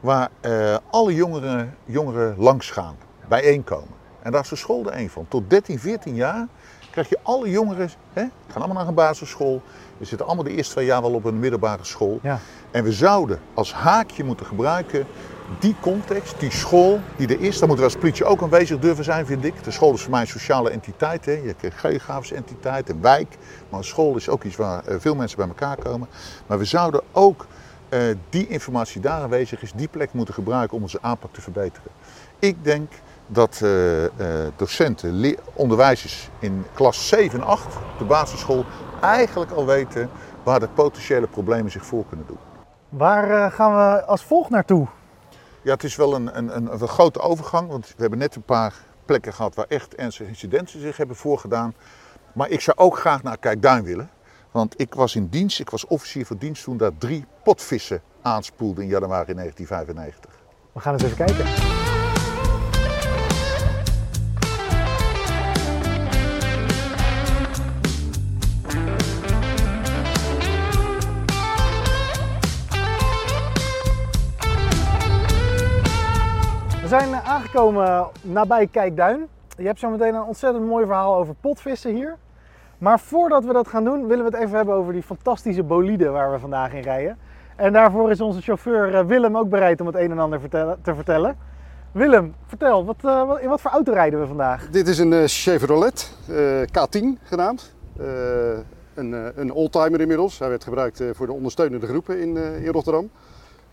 waar 0.00 0.28
eh, 0.40 0.76
alle 0.90 1.14
jongeren, 1.14 1.76
jongeren 1.84 2.34
langs 2.38 2.70
gaan, 2.70 2.96
bijeenkomen. 3.28 4.02
En 4.22 4.32
daar 4.32 4.42
is 4.42 4.48
de 4.48 4.56
school 4.56 4.86
er 4.86 4.98
een 4.98 5.10
van. 5.10 5.26
Tot 5.28 5.50
13, 5.50 5.78
14 5.78 6.14
jaar 6.14 6.46
krijg 6.90 7.08
je 7.08 7.18
alle 7.22 7.50
jongeren, 7.50 7.90
hè, 8.12 8.24
gaan 8.48 8.62
allemaal 8.62 8.76
naar 8.76 8.86
een 8.86 8.94
basisschool. 8.94 9.62
We 9.98 10.04
zitten 10.04 10.26
allemaal 10.26 10.44
de 10.44 10.50
eerste 10.50 10.72
twee 10.72 10.86
jaar 10.86 11.02
wel 11.02 11.12
op 11.12 11.24
een 11.24 11.38
middelbare 11.38 11.84
school. 11.84 12.18
Ja. 12.22 12.38
En 12.70 12.84
we 12.84 12.92
zouden 12.92 13.40
als 13.54 13.72
haakje 13.72 14.24
moeten 14.24 14.46
gebruiken 14.46 15.06
die 15.58 15.76
context, 15.80 16.40
die 16.40 16.50
school 16.50 17.00
die 17.16 17.28
er 17.28 17.40
is. 17.40 17.58
Daar 17.58 17.68
moeten 17.68 17.86
we 17.86 17.92
als 17.92 18.00
politie 18.00 18.24
ook 18.24 18.42
aanwezig 18.42 18.78
durven 18.78 19.04
zijn, 19.04 19.26
vind 19.26 19.44
ik. 19.44 19.64
De 19.64 19.70
school 19.70 19.92
is 19.92 20.02
voor 20.02 20.10
mij 20.10 20.20
een 20.20 20.26
sociale 20.26 20.70
entiteit. 20.70 21.24
Hè. 21.24 21.32
Je 21.32 21.46
hebt 21.46 21.64
een 21.64 21.72
geografische 21.72 22.34
entiteit, 22.34 22.88
een 22.88 23.00
wijk. 23.00 23.36
Maar 23.68 23.78
een 23.78 23.84
school 23.84 24.16
is 24.16 24.28
ook 24.28 24.44
iets 24.44 24.56
waar 24.56 24.84
eh, 24.84 24.96
veel 24.98 25.14
mensen 25.14 25.38
bij 25.38 25.46
elkaar 25.46 25.76
komen. 25.76 26.08
Maar 26.46 26.58
we 26.58 26.64
zouden 26.64 27.00
ook 27.12 27.46
eh, 27.88 28.00
die 28.28 28.48
informatie 28.48 29.00
daar 29.00 29.22
aanwezig 29.22 29.62
is, 29.62 29.72
die 29.72 29.88
plek 29.88 30.12
moeten 30.12 30.34
gebruiken 30.34 30.76
om 30.76 30.82
onze 30.82 30.98
aanpak 31.00 31.32
te 31.32 31.40
verbeteren. 31.40 31.90
Ik 32.38 32.64
denk 32.64 32.92
dat 33.26 33.60
eh, 33.62 34.04
eh, 34.04 34.52
docenten, 34.56 35.36
onderwijzers 35.52 36.28
in 36.38 36.64
klas 36.74 37.08
7 37.08 37.40
en 37.40 37.46
8 37.46 37.66
op 37.66 37.98
de 37.98 38.04
basisschool 38.04 38.64
eigenlijk 39.00 39.50
al 39.50 39.66
weten 39.66 40.10
waar 40.42 40.60
de 40.60 40.68
potentiële 40.68 41.26
problemen 41.26 41.70
zich 41.70 41.86
voor 41.86 42.04
kunnen 42.08 42.26
doen. 42.26 42.38
Waar 42.88 43.30
eh, 43.30 43.52
gaan 43.52 43.74
we 43.74 44.04
als 44.04 44.24
volg 44.24 44.50
naartoe? 44.50 44.86
Ja, 45.62 45.72
het 45.72 45.84
is 45.84 45.96
wel 45.96 46.14
een, 46.14 46.38
een, 46.38 46.56
een, 46.56 46.72
een 46.72 46.88
grote 46.88 47.20
overgang, 47.20 47.68
want 47.68 47.86
we 47.86 48.00
hebben 48.00 48.18
net 48.18 48.34
een 48.34 48.42
paar 48.42 48.74
plekken 49.04 49.32
gehad 49.32 49.54
waar 49.54 49.66
echt 49.68 49.94
ernstige 49.94 50.28
incidenten 50.28 50.80
zich 50.80 50.96
hebben 50.96 51.16
voorgedaan. 51.16 51.74
Maar 52.32 52.48
ik 52.48 52.60
zou 52.60 52.78
ook 52.78 52.98
graag 52.98 53.22
naar 53.22 53.38
Kijkduin 53.38 53.84
willen, 53.84 54.10
want 54.50 54.80
ik 54.80 54.94
was 54.94 55.16
in 55.16 55.28
dienst, 55.28 55.60
ik 55.60 55.70
was 55.70 55.86
officier 55.86 56.26
voor 56.26 56.38
dienst 56.38 56.64
toen 56.64 56.76
daar 56.76 56.96
drie 56.98 57.24
potvissen 57.44 58.02
aanspoelden 58.22 58.82
in 58.82 58.88
januari 58.88 59.34
1995. 59.34 60.30
We 60.72 60.80
gaan 60.80 60.92
eens 60.92 61.02
even 61.02 61.16
kijken. 61.16 61.83
Zijn 77.00 77.14
aangekomen 77.14 78.06
nabij 78.22 78.66
Kijkduin. 78.66 79.26
Je 79.56 79.66
hebt 79.66 79.78
zo 79.78 79.90
meteen 79.90 80.14
een 80.14 80.22
ontzettend 80.22 80.66
mooi 80.66 80.84
verhaal 80.86 81.16
over 81.16 81.34
potvissen 81.40 81.94
hier. 81.94 82.16
Maar 82.78 83.00
voordat 83.00 83.44
we 83.44 83.52
dat 83.52 83.68
gaan 83.68 83.84
doen, 83.84 84.06
willen 84.06 84.24
we 84.24 84.30
het 84.30 84.40
even 84.40 84.56
hebben 84.56 84.74
over 84.74 84.92
die 84.92 85.02
fantastische 85.02 85.62
bolide 85.62 86.08
waar 86.08 86.32
we 86.32 86.38
vandaag 86.38 86.72
in 86.72 86.82
rijden. 86.82 87.18
En 87.56 87.72
daarvoor 87.72 88.10
is 88.10 88.20
onze 88.20 88.40
chauffeur 88.40 88.94
eh, 88.94 89.04
Willem 89.04 89.36
ook 89.36 89.48
bereid 89.48 89.80
om 89.80 89.86
het 89.86 89.96
een 89.96 90.10
en 90.10 90.18
ander 90.18 90.40
te 90.82 90.94
vertellen. 90.94 91.36
Willem, 91.92 92.34
vertel, 92.46 92.84
wat, 92.84 92.96
eh, 93.04 93.26
wat- 93.26 93.40
in 93.40 93.48
wat 93.48 93.60
voor 93.60 93.70
auto 93.70 93.92
rijden 93.92 94.20
we 94.20 94.26
vandaag? 94.26 94.70
Dit 94.70 94.88
is 94.88 94.98
een 94.98 95.12
eh, 95.12 95.22
Chevrolet 95.26 96.16
eh, 96.28 96.36
K10 96.62 97.18
genaamd. 97.22 97.74
Een, 98.94 99.32
een 99.40 99.52
oldtimer 99.52 100.00
inmiddels. 100.00 100.38
Hij 100.38 100.48
werd 100.48 100.64
gebruikt 100.64 101.02
voor 101.12 101.26
de 101.26 101.32
ondersteunende 101.32 101.86
groepen 101.86 102.20
in, 102.20 102.36
in 102.36 102.72
Rotterdam. 102.72 103.10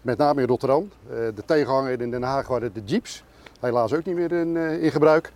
Met 0.02 0.18
name 0.18 0.42
in 0.42 0.48
Rotterdam. 0.48 0.90
Eh, 1.10 1.18
de 1.36 1.44
tegenhanger 1.46 2.02
in 2.02 2.12
Den 2.12 2.24
Haag 2.24 2.48
waren 2.48 2.74
de 2.74 2.82
Jeeps. 2.86 3.24
Helaas 3.60 3.94
ook 3.94 4.06
niet 4.06 4.16
meer 4.16 4.32
in, 4.32 4.58
eh, 4.58 4.84
in 4.84 4.92
gebruik. 4.92 5.32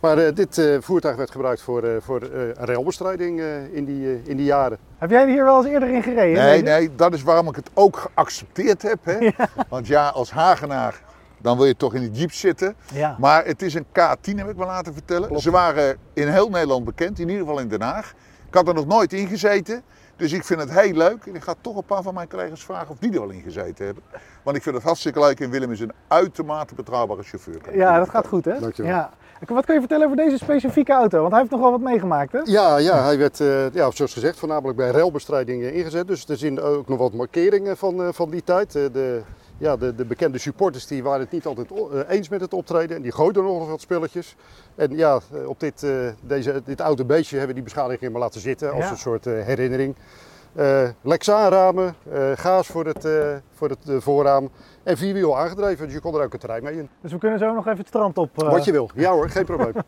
Maar 0.00 0.18
eh, 0.18 0.34
dit 0.34 0.58
eh, 0.58 0.76
voertuig 0.80 1.16
werd 1.16 1.30
gebruikt 1.30 1.62
voor, 1.62 1.82
eh, 1.82 1.90
voor 2.00 2.20
eh, 2.22 2.50
railbestrijding 2.52 3.40
eh, 3.40 3.74
in, 3.74 3.84
die, 3.84 4.22
in 4.22 4.36
die 4.36 4.46
jaren. 4.46 4.78
Heb 4.98 5.10
jij 5.10 5.30
hier 5.30 5.44
wel 5.44 5.56
eens 5.56 5.66
eerder 5.66 5.88
in 5.88 6.02
gereden? 6.02 6.42
Nee, 6.44 6.62
nee, 6.62 6.94
dat 6.94 7.14
is 7.14 7.22
waarom 7.22 7.48
ik 7.48 7.56
het 7.56 7.70
ook 7.74 7.96
geaccepteerd 7.96 8.82
heb. 8.82 8.98
Hè? 9.02 9.30
Want 9.68 9.86
ja, 9.86 10.08
als 10.08 10.30
Hagenaar, 10.30 11.02
dan 11.38 11.56
wil 11.56 11.66
je 11.66 11.76
toch 11.76 11.94
in 11.94 12.00
de 12.00 12.10
jeep 12.10 12.32
zitten. 12.32 12.74
Ja. 12.92 13.16
Maar 13.18 13.44
het 13.44 13.62
is 13.62 13.74
een 13.74 13.84
K10, 13.86 14.34
heb 14.36 14.48
ik 14.48 14.56
me 14.56 14.64
laten 14.64 14.92
vertellen. 14.92 15.40
Ze 15.40 15.50
waren 15.50 15.96
in 16.12 16.28
heel 16.28 16.48
Nederland 16.48 16.84
bekend, 16.84 17.18
in 17.18 17.28
ieder 17.28 17.44
geval 17.44 17.60
in 17.60 17.68
Den 17.68 17.82
Haag. 17.82 18.14
Ik 18.48 18.54
had 18.54 18.68
er 18.68 18.74
nog 18.74 18.86
nooit 18.86 19.12
in 19.12 19.26
gezeten. 19.28 19.82
Dus 20.24 20.32
ik 20.32 20.44
vind 20.44 20.60
het 20.60 20.70
heel 20.80 20.92
leuk. 20.92 21.26
En 21.26 21.34
ik 21.34 21.42
ga 21.42 21.54
toch 21.60 21.76
een 21.76 21.84
paar 21.84 22.02
van 22.02 22.14
mijn 22.14 22.28
collega's 22.28 22.64
vragen 22.64 22.90
of 22.90 22.98
die 22.98 23.12
er 23.12 23.20
wel 23.20 23.30
in 23.30 23.42
gezeten 23.42 23.84
hebben. 23.84 24.02
Want 24.42 24.56
ik 24.56 24.62
vind 24.62 24.74
het 24.74 24.84
hartstikke 24.84 25.20
leuk. 25.20 25.40
En 25.40 25.50
Willem 25.50 25.72
is 25.72 25.80
een 25.80 25.92
uitermate 26.08 26.74
betrouwbare 26.74 27.22
chauffeur. 27.22 27.76
Ja, 27.76 27.98
dat 27.98 28.08
gaat 28.08 28.26
goed 28.26 28.44
hè? 28.44 28.60
Dankjewel. 28.60 28.92
Ja. 28.92 29.10
Wat 29.46 29.64
kun 29.64 29.74
je 29.74 29.80
vertellen 29.80 30.04
over 30.04 30.16
deze 30.16 30.38
specifieke 30.38 30.92
auto? 30.92 31.18
Want 31.18 31.30
hij 31.30 31.40
heeft 31.40 31.52
nog 31.52 31.60
wel 31.60 31.70
wat 31.70 31.80
meegemaakt 31.80 32.32
hè? 32.32 32.40
Ja, 32.44 32.76
ja 32.76 33.02
hij 33.04 33.18
werd, 33.18 33.40
eh, 33.40 33.70
ja, 33.70 33.90
zoals 33.90 34.12
gezegd, 34.12 34.38
voornamelijk 34.38 34.76
bij 34.76 34.90
railbestrijding 34.90 35.62
eh, 35.62 35.76
ingezet. 35.76 36.06
Dus 36.06 36.28
er 36.28 36.36
zijn 36.36 36.60
ook 36.60 36.88
nog 36.88 36.98
wat 36.98 37.12
markeringen 37.12 37.76
van, 37.76 38.02
eh, 38.02 38.08
van 38.12 38.30
die 38.30 38.44
tijd. 38.44 38.74
Eh, 38.74 38.82
de, 38.92 39.22
ja, 39.58 39.76
de, 39.76 39.94
de 39.94 40.04
bekende 40.04 40.38
supporters 40.38 40.86
die 40.86 41.02
waren 41.02 41.20
het 41.20 41.30
niet 41.30 41.46
altijd 41.46 41.70
eh, 41.70 42.00
eens 42.08 42.28
met 42.28 42.40
het 42.40 42.54
optreden. 42.54 42.96
En 42.96 43.02
die 43.02 43.12
gooiden 43.12 43.42
nog 43.44 43.68
wat 43.68 43.80
spulletjes. 43.80 44.36
En 44.74 44.96
ja, 44.96 45.18
eh, 45.32 45.48
op 45.48 45.60
dit, 45.60 45.82
eh, 45.82 45.90
deze, 46.20 46.62
dit 46.64 46.80
oude 46.80 47.04
beestje 47.04 47.36
hebben 47.38 47.56
we 47.56 47.62
die 47.62 47.72
beschadiging 47.72 48.12
maar 48.12 48.20
laten 48.20 48.40
zitten 48.40 48.72
als 48.72 48.84
Ja. 48.84 48.90
een 48.90 48.96
soort 48.96 49.24
herinnering. 49.24 49.94
Eh 50.54 50.88
Lexaanramen, 51.02 51.94
gaas 52.34 52.66
voor 52.66 52.86
het, 52.86 53.04
eh, 53.04 53.28
voor 53.54 53.68
het 53.68 54.02
voorraam 54.02 54.50
en 54.82 54.96
vierwiel 54.96 55.38
aangedreven. 55.38 55.84
Dus 55.84 55.94
je 55.94 56.00
kon 56.00 56.14
er 56.14 56.24
ook 56.24 56.32
een 56.32 56.38
terrein 56.38 56.62
mee 56.62 56.76
in. 56.76 56.88
Dus 57.00 57.12
we 57.12 57.18
kunnen 57.18 57.38
zo 57.38 57.52
nog 57.54 57.66
even 57.66 57.78
het 57.78 57.86
strand 57.88 58.18
op. 58.18 58.30
Wat 58.34 58.64
je 58.64 58.72
wil. 58.72 58.90
Ja 58.94 59.10
hoor, 59.12 59.28
geen 59.30 59.44
probleem. 59.44 59.72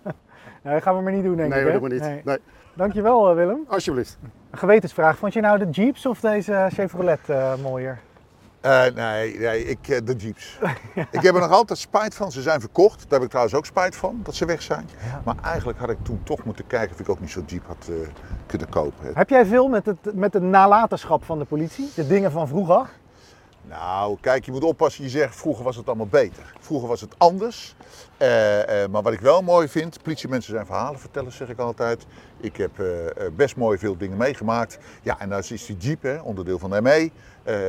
Nee, 0.63 0.75
dat 0.75 0.83
gaan 0.83 0.97
we 0.97 1.03
maar 1.03 1.13
niet 1.13 1.25
doen 1.25 1.37
denk 1.37 1.49
nee 1.51 1.59
ik 1.61 1.67
hè? 1.67 1.73
dat 1.73 1.81
moet 1.81 1.91
niet. 1.91 2.01
Nee. 2.01 2.21
Nee, 2.25 2.39
Dankjewel 2.75 3.35
Willem. 3.35 3.65
alsjeblieft. 3.69 4.19
Een 4.51 4.59
gewetensvraag. 4.59 5.17
Vond 5.19 5.33
je 5.33 5.41
nou 5.41 5.59
de 5.59 5.71
Jeeps 5.71 6.07
of 6.07 6.21
deze 6.21 6.67
Chevrolet 6.73 7.21
mooier? 7.63 7.99
Eh, 8.67 8.95
nee, 8.95 9.39
nee 9.39 9.65
ik, 9.65 9.89
eh, 9.89 9.99
de 10.05 10.15
Jeeps. 10.15 10.59
ik 11.11 11.23
heb 11.23 11.35
er 11.35 11.41
nog 11.41 11.51
altijd 11.51 11.79
spijt 11.79 12.15
van. 12.15 12.33
Ze 12.33 12.43
zijn 12.43 12.61
verkocht. 12.61 13.01
Daar 13.01 13.11
heb 13.11 13.23
ik 13.23 13.29
trouwens 13.29 13.55
ook 13.55 13.67
spijt 13.67 13.97
van, 13.97 14.21
dat 14.23 14.35
ze 14.35 14.45
weg 14.45 14.63
zijn. 14.63 14.89
Maar 15.25 15.35
eigenlijk 15.43 15.79
had 15.79 15.91
ik 15.91 15.97
toen 16.03 16.21
toch 16.25 16.45
moeten 16.45 16.67
kijken 16.67 16.95
of 16.95 17.01
ik 17.01 17.09
ook 17.09 17.21
niet 17.21 17.31
zo'n 17.31 17.45
Jeep 17.47 17.67
had 17.67 17.89
eh, 17.89 17.95
kunnen 18.47 18.69
kopen. 18.69 19.11
Heb 19.15 19.29
jij 19.29 19.47
veel 19.47 19.69
met 19.69 19.87
het, 19.87 20.15
met 20.15 20.33
het 20.33 20.43
nalatenschap 20.43 21.25
van 21.25 21.39
de 21.39 21.45
politie? 21.45 21.91
De 21.95 22.07
dingen 22.07 22.33
van 22.33 22.49
vroeger? 22.49 22.89
Nou, 23.63 24.17
kijk, 24.21 24.45
je 24.45 24.53
moet 24.53 24.65
oppassen. 24.65 25.05
Je 25.05 25.11
zegt, 25.11 25.37
vroeger 25.37 25.65
was 25.65 25.77
het 25.77 25.87
allemaal 25.87 26.07
beter. 26.07 26.55
Vroeger 26.59 26.89
was 26.89 27.01
het 27.01 27.15
anders. 27.19 27.75
Eh, 28.17 28.83
eh, 28.83 28.91
maar 28.91 29.03
wat 29.03 29.13
ik 29.13 29.21
wel 29.21 29.43
mooi 29.43 29.69
vind, 29.69 30.03
politiemensen 30.03 30.53
zijn 30.53 30.67
verhalen 30.67 31.01
vertellen, 31.01 31.33
zeg 31.33 31.49
ik 31.49 31.59
altijd. 31.59 32.07
Ik 32.41 32.57
heb 32.57 32.81
eh, 32.81 32.87
best 33.33 33.57
mooi 33.57 33.79
veel 33.79 33.97
dingen 33.97 34.17
meegemaakt. 34.17 34.79
Ja, 35.03 35.19
en 35.19 35.29
daar 35.29 35.39
is 35.39 35.67
die 35.67 35.77
Jeep, 35.77 36.03
hè, 36.03 36.19
onderdeel 36.19 36.59
van 36.59 36.71
de 36.71 36.83
ME, 36.83 37.11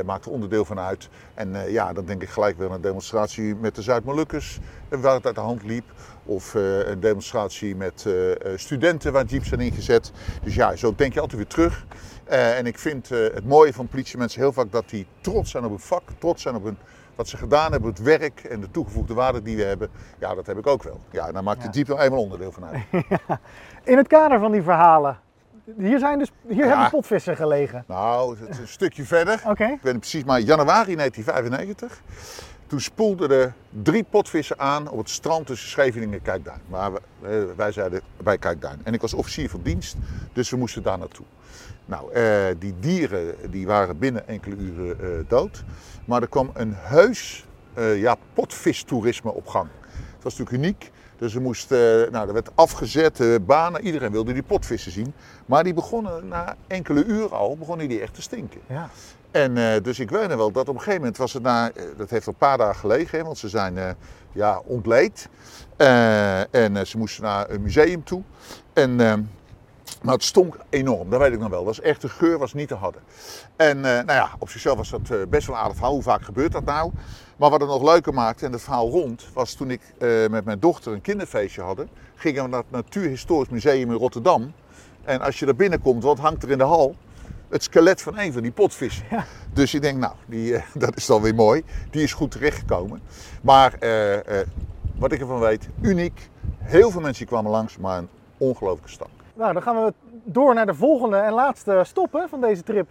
maakt 0.04 0.24
er 0.24 0.30
onderdeel 0.30 0.64
van 0.64 0.78
uit. 0.78 1.08
En 1.34 1.70
ja, 1.70 1.92
dan 1.92 2.04
denk 2.04 2.22
ik 2.22 2.28
gelijk 2.28 2.58
weer 2.58 2.68
aan 2.68 2.74
een 2.74 2.80
demonstratie 2.80 3.54
met 3.54 3.74
de 3.74 3.82
Zuid-Molukkers, 3.82 4.58
waar 4.88 5.14
het 5.14 5.26
uit 5.26 5.34
de 5.34 5.40
hand 5.40 5.62
liep. 5.62 5.84
Of 6.24 6.54
een 6.54 7.00
demonstratie 7.00 7.76
met 7.76 8.06
studenten 8.54 9.12
waar 9.12 9.24
Jeeps 9.24 9.48
zijn 9.48 9.60
ingezet. 9.60 10.12
Dus 10.42 10.54
ja, 10.54 10.76
zo 10.76 10.94
denk 10.96 11.14
je 11.14 11.20
altijd 11.20 11.38
weer 11.38 11.50
terug. 11.50 11.86
En 12.24 12.66
ik 12.66 12.78
vind 12.78 13.08
het 13.08 13.44
mooie 13.44 13.72
van 13.72 13.88
politiemensen 13.88 14.40
heel 14.40 14.52
vaak 14.52 14.72
dat 14.72 14.88
die 14.88 15.06
trots 15.20 15.50
zijn 15.50 15.64
op 15.64 15.70
hun 15.70 15.78
vak, 15.78 16.02
trots 16.18 16.42
zijn 16.42 16.54
op 16.54 16.64
hun, 16.64 16.78
wat 17.18 17.28
ze 17.28 17.36
gedaan 17.36 17.70
hebben, 17.72 17.90
het 17.90 18.02
werk 18.02 18.40
en 18.40 18.60
de 18.60 18.70
toegevoegde 18.70 19.14
waarde 19.14 19.42
die 19.42 19.56
we 19.56 19.62
hebben. 19.62 19.90
Ja, 20.18 20.34
dat 20.34 20.46
heb 20.46 20.58
ik 20.58 20.66
ook 20.66 20.82
wel. 20.82 21.00
Ja, 21.10 21.26
en 21.26 21.32
daar 21.32 21.42
maakt 21.42 21.62
de 21.62 21.68
Jeep 21.70 21.86
wel 21.86 22.00
eenmaal 22.00 22.20
onderdeel 22.20 22.52
van 22.52 22.64
uit. 22.64 22.82
In 23.84 23.96
het 23.96 24.06
kader 24.06 24.38
van 24.38 24.52
die 24.52 24.62
verhalen. 24.62 25.18
Hier, 25.78 25.98
zijn 25.98 26.18
dus, 26.18 26.30
hier 26.48 26.56
Ja. 26.64 26.68
hebben 26.68 26.90
potvissen 26.90 27.36
gelegen. 27.36 27.84
Nou, 27.86 28.38
het 28.40 28.48
is 28.48 28.58
een 28.58 28.68
stukje 28.68 29.04
verder. 29.04 29.42
Oké. 29.46 29.64
Ik 29.64 29.78
het 29.82 29.98
precies, 29.98 30.24
maar 30.24 30.40
januari 30.40 30.94
1995. 30.96 32.00
Toen 32.66 32.80
spoelden 32.80 33.30
er 33.30 33.52
drie 33.82 34.04
potvissen 34.10 34.58
aan 34.58 34.88
op 34.90 34.98
het 34.98 35.10
strand 35.10 35.46
tussen 35.46 35.68
Scheveningen 35.68 36.14
en 36.14 36.22
Kijkduin. 36.22 36.60
Maar 36.68 36.92
we- 36.92 37.00
eh, 37.22 37.56
wij 37.56 37.72
zeiden 37.72 38.00
bij 38.22 38.38
Kijkduin. 38.38 38.80
En 38.84 38.94
ik 38.94 39.00
was 39.00 39.14
officier 39.14 39.50
van 39.50 39.60
dienst, 39.62 39.96
dus 40.32 40.50
we 40.50 40.56
moesten 40.56 40.82
daar 40.82 40.98
naartoe. 40.98 41.26
Nou, 41.88 42.12
eh, 42.12 42.46
die 42.58 42.74
dieren 42.80 43.50
die 43.50 43.66
waren 43.66 43.98
binnen 43.98 44.28
enkele 44.28 44.56
uren 44.56 45.00
eh, 45.00 45.08
dood. 45.28 45.64
Maar 46.04 46.22
er 46.22 46.28
kwam 46.28 46.50
een 46.54 46.74
heus 46.74 47.46
eh 47.74 48.00
ja, 48.00 48.16
potvistoerisme 48.34 49.32
op 49.32 49.46
gang. 49.46 49.68
Het 49.90 50.22
was 50.22 50.38
natuurlijk 50.38 50.64
uniek. 50.64 50.90
Dus 51.16 51.34
er, 51.34 51.40
moest, 51.40 51.70
nou, 52.10 52.28
er 52.28 52.32
werd 52.32 52.50
afgezet, 52.54 53.46
banen. 53.46 53.84
Iedereen 53.84 54.12
wilde 54.12 54.32
die 54.32 54.42
potvissen 54.42 54.92
zien. 54.92 55.12
Maar 55.46 55.64
die 55.64 55.74
begonnen 55.74 56.28
na 56.28 56.56
enkele 56.66 57.04
uren 57.04 57.30
al 57.30 57.56
begonnen 57.56 57.88
die 57.88 58.00
echt 58.00 58.14
te 58.14 58.22
stinken. 58.22 58.60
Ja. 58.66 58.90
En 59.30 59.82
dus 59.82 59.98
ik 59.98 60.10
weet 60.10 60.28
nog 60.28 60.36
wel 60.36 60.50
dat 60.50 60.68
op 60.68 60.74
een 60.74 60.80
gegeven 60.80 61.00
moment 61.00 61.16
was 61.16 61.32
het 61.32 61.42
na, 61.42 61.70
dat 61.96 62.10
heeft 62.10 62.26
een 62.26 62.34
paar 62.34 62.58
dagen 62.58 62.80
gelegen, 62.80 63.18
hè, 63.18 63.24
want 63.24 63.38
ze 63.38 63.48
zijn 63.48 63.96
ja, 64.32 64.62
ontleed. 64.64 65.28
En 66.50 66.86
ze 66.86 66.98
moesten 66.98 67.22
naar 67.22 67.50
een 67.50 67.62
museum 67.62 68.04
toe. 68.04 68.22
En, 68.78 69.00
eh, 69.00 69.14
maar 70.02 70.14
het 70.14 70.24
stonk 70.24 70.58
enorm, 70.68 71.10
dat 71.10 71.20
weet 71.20 71.32
ik 71.32 71.38
nog 71.38 71.48
wel. 71.48 71.64
Dat 71.64 71.76
was 71.76 71.80
echt, 71.80 72.00
de 72.00 72.08
geur 72.08 72.38
was 72.38 72.54
niet 72.54 72.68
te 72.68 72.74
hadden. 72.74 73.02
En 73.56 73.76
eh, 73.76 73.92
nou 73.92 74.12
ja, 74.12 74.30
op 74.38 74.50
zichzelf 74.50 74.76
was 74.76 74.90
dat 74.90 75.10
eh, 75.10 75.18
best 75.28 75.46
wel 75.46 75.56
een 75.56 75.62
aardig 75.62 75.76
verhaal. 75.76 75.94
Hoe 75.94 76.02
vaak 76.02 76.22
gebeurt 76.22 76.52
dat 76.52 76.64
nou? 76.64 76.92
Maar 77.36 77.50
wat 77.50 77.60
het 77.60 77.68
nog 77.68 77.82
leuker 77.82 78.14
maakte 78.14 78.46
en 78.46 78.52
het 78.52 78.62
verhaal 78.62 78.90
rond, 78.90 79.26
was 79.32 79.54
toen 79.54 79.70
ik 79.70 79.80
eh, 79.98 80.08
met 80.30 80.44
mijn 80.44 80.60
dochter 80.60 80.92
een 80.92 81.00
kinderfeestje 81.00 81.62
hadden. 81.62 81.88
Gingen 82.14 82.42
we 82.42 82.48
naar 82.48 82.58
het 82.58 82.70
Natuurhistorisch 82.70 83.48
Museum 83.48 83.90
in 83.90 83.96
Rotterdam. 83.96 84.52
En 85.04 85.20
als 85.20 85.38
je 85.38 85.44
daar 85.44 85.56
binnenkomt, 85.56 86.02
wat 86.02 86.18
hangt 86.18 86.42
er 86.42 86.50
in 86.50 86.58
de 86.58 86.64
hal? 86.64 86.94
Het 87.48 87.62
skelet 87.62 88.02
van 88.02 88.18
een 88.18 88.32
van 88.32 88.42
die 88.42 88.52
potvissen. 88.52 89.04
Dus 89.52 89.74
ik 89.74 89.82
denk, 89.82 89.98
nou, 89.98 90.14
die, 90.26 90.56
dat 90.74 90.96
is 90.96 91.06
dan 91.06 91.22
weer 91.22 91.34
mooi. 91.34 91.64
Die 91.90 92.02
is 92.02 92.12
goed 92.12 92.30
terechtgekomen. 92.30 93.00
Maar 93.42 93.78
wat 94.98 95.12
ik 95.12 95.20
ervan 95.20 95.40
weet, 95.40 95.68
uniek. 95.80 96.30
Heel 96.58 96.90
veel 96.90 97.00
mensen 97.00 97.26
kwamen 97.26 97.50
langs, 97.50 97.76
maar 97.76 97.98
een 97.98 98.08
ongelooflijke 98.38 98.90
stap. 98.90 99.17
Nou, 99.38 99.52
dan 99.52 99.62
gaan 99.62 99.84
we 99.84 99.92
door 100.24 100.54
naar 100.54 100.66
de 100.66 100.74
volgende 100.74 101.16
en 101.16 101.32
laatste 101.32 101.82
stop 101.84 102.12
hè, 102.12 102.28
van 102.28 102.40
deze 102.40 102.62
trip. 102.62 102.88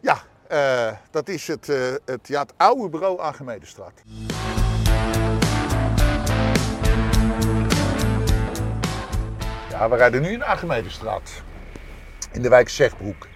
Ja, 0.00 0.16
eh, 0.48 0.96
dat 1.10 1.28
is 1.28 1.46
het, 1.46 1.68
eh, 1.68 1.76
het, 2.04 2.28
ja, 2.28 2.40
het 2.40 2.52
oude 2.56 2.88
bureau 2.88 3.20
aan 3.20 3.34
Gemeentestraat. 3.34 4.02
Ja, 9.70 9.88
we 9.88 9.96
rijden 9.96 10.22
nu 10.22 10.28
in 10.28 10.38
de 10.38 10.44
Archimedestraat. 10.44 11.42
In 12.32 12.42
de 12.42 12.48
wijk 12.48 12.68
Zegbroek. 12.68 13.26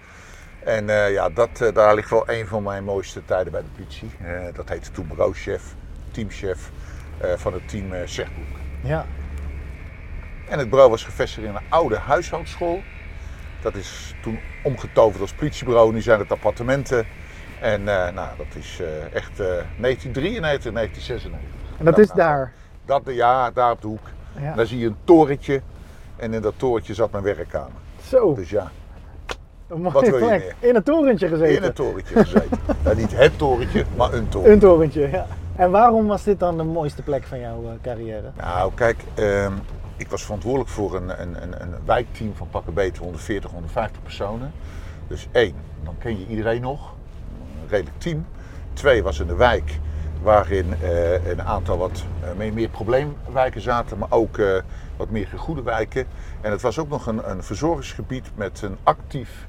En 0.63 0.89
eh, 0.89 1.11
ja, 1.11 1.29
dat, 1.29 1.73
daar 1.73 1.95
ligt 1.95 2.09
wel 2.09 2.29
een 2.29 2.47
van 2.47 2.63
mijn 2.63 2.83
mooiste 2.83 3.25
tijden 3.25 3.51
bij 3.51 3.61
de 3.61 3.69
politie. 3.75 4.11
Dat 4.53 4.69
heette 4.69 4.91
toen 4.91 5.07
bureauchef, 5.07 5.75
teamchef 6.11 6.71
van 7.35 7.53
het 7.53 7.69
team 7.69 8.07
Zegbroek. 8.07 8.57
Ja. 8.83 9.05
En 10.47 10.59
het 10.59 10.69
bureau 10.69 10.89
was 10.89 11.03
gevestigd 11.03 11.47
in 11.47 11.55
een 11.55 11.61
oude 11.69 11.97
huishoudschool. 11.97 12.81
Dat 13.61 13.75
is 13.75 14.15
toen 14.21 14.39
omgetoverd 14.63 15.21
als 15.21 15.33
politiebureau. 15.33 15.93
Nu 15.93 16.01
zijn 16.01 16.19
het 16.19 16.31
appartementen. 16.31 17.05
En 17.59 17.79
eh, 17.79 18.13
nou, 18.13 18.37
dat 18.37 18.55
is 18.55 18.79
eh, 18.81 19.13
echt 19.13 19.39
eh 19.39 19.45
1993, 19.77 20.73
1996. 20.73 21.31
En 21.77 21.85
dat 21.85 21.97
is 21.97 22.09
daar. 22.11 22.53
Dat, 22.85 23.01
ja, 23.05 23.51
daar 23.51 23.71
op 23.71 23.81
de 23.81 23.87
hoek. 23.87 24.07
Ja. 24.39 24.49
En 24.49 24.55
daar 24.55 24.65
zie 24.65 24.79
je 24.79 24.87
een 24.87 24.97
torentje. 25.03 25.61
En 26.15 26.33
in 26.33 26.41
dat 26.41 26.53
torentje 26.57 26.93
zat 26.93 27.11
mijn 27.11 27.23
werkkamer. 27.23 27.81
Zo, 28.07 28.33
Dus 28.35 28.49
ja, 28.49 28.71
een 29.67 29.81
mooie 29.81 29.93
wat 29.93 30.07
wil 30.07 30.17
je 30.19 30.25
meer? 30.25 30.55
In 30.59 30.75
een 30.75 30.83
torentje 30.83 31.27
gezeten. 31.27 31.55
in 31.55 31.63
het 31.63 31.75
torentje 31.75 32.15
gezeten. 32.15 32.57
ja, 32.83 32.93
niet 33.03 33.17
het 33.17 33.37
torentje, 33.37 33.85
maar 33.95 34.13
een 34.13 34.29
toren. 34.29 34.51
Een 34.51 34.59
torentje, 34.59 35.09
ja. 35.09 35.25
En 35.55 35.71
waarom 35.71 36.07
was 36.07 36.23
dit 36.23 36.39
dan 36.39 36.57
de 36.57 36.63
mooiste 36.63 37.01
plek 37.01 37.23
van 37.23 37.39
jouw 37.39 37.63
eh, 37.63 37.69
carrière? 37.81 38.31
Nou, 38.37 38.71
kijk, 38.75 38.97
ehm, 39.13 39.53
ik 39.97 40.09
was 40.09 40.23
verantwoordelijk 40.23 40.69
voor 40.69 40.95
een, 40.95 41.21
een, 41.21 41.43
een, 41.43 41.61
een 41.61 41.75
wijkteam 41.85 42.35
van 42.35 42.49
pakken 42.49 42.73
beter 42.73 43.03
140, 43.03 43.51
150 43.51 44.01
personen. 44.01 44.51
Dus 45.07 45.27
één, 45.31 45.55
dan 45.83 45.95
ken 45.97 46.19
je 46.19 46.27
iedereen 46.27 46.61
nog. 46.61 46.93
Een 47.61 47.69
redelijk 47.69 47.99
team. 47.99 48.25
Twee 48.73 49.03
was 49.03 49.19
in 49.19 49.27
de 49.27 49.35
wijk 49.35 49.79
waarin 50.21 50.73
eh, 50.81 51.27
een 51.27 51.41
aantal 51.41 51.77
wat 51.77 52.05
eh, 52.23 52.33
meer, 52.33 52.53
meer 52.53 52.69
probleemwijken 52.69 53.61
zaten, 53.61 53.97
maar 53.97 54.11
ook 54.11 54.37
eh, 54.37 54.61
wat 54.97 55.09
meer 55.09 55.27
goede 55.35 55.63
wijken. 55.63 56.07
En 56.41 56.51
het 56.51 56.61
was 56.61 56.79
ook 56.79 56.89
nog 56.89 57.07
een, 57.07 57.29
een 57.29 57.43
verzorgingsgebied 57.43 58.31
met 58.35 58.61
een 58.61 58.77
actief 58.83 59.47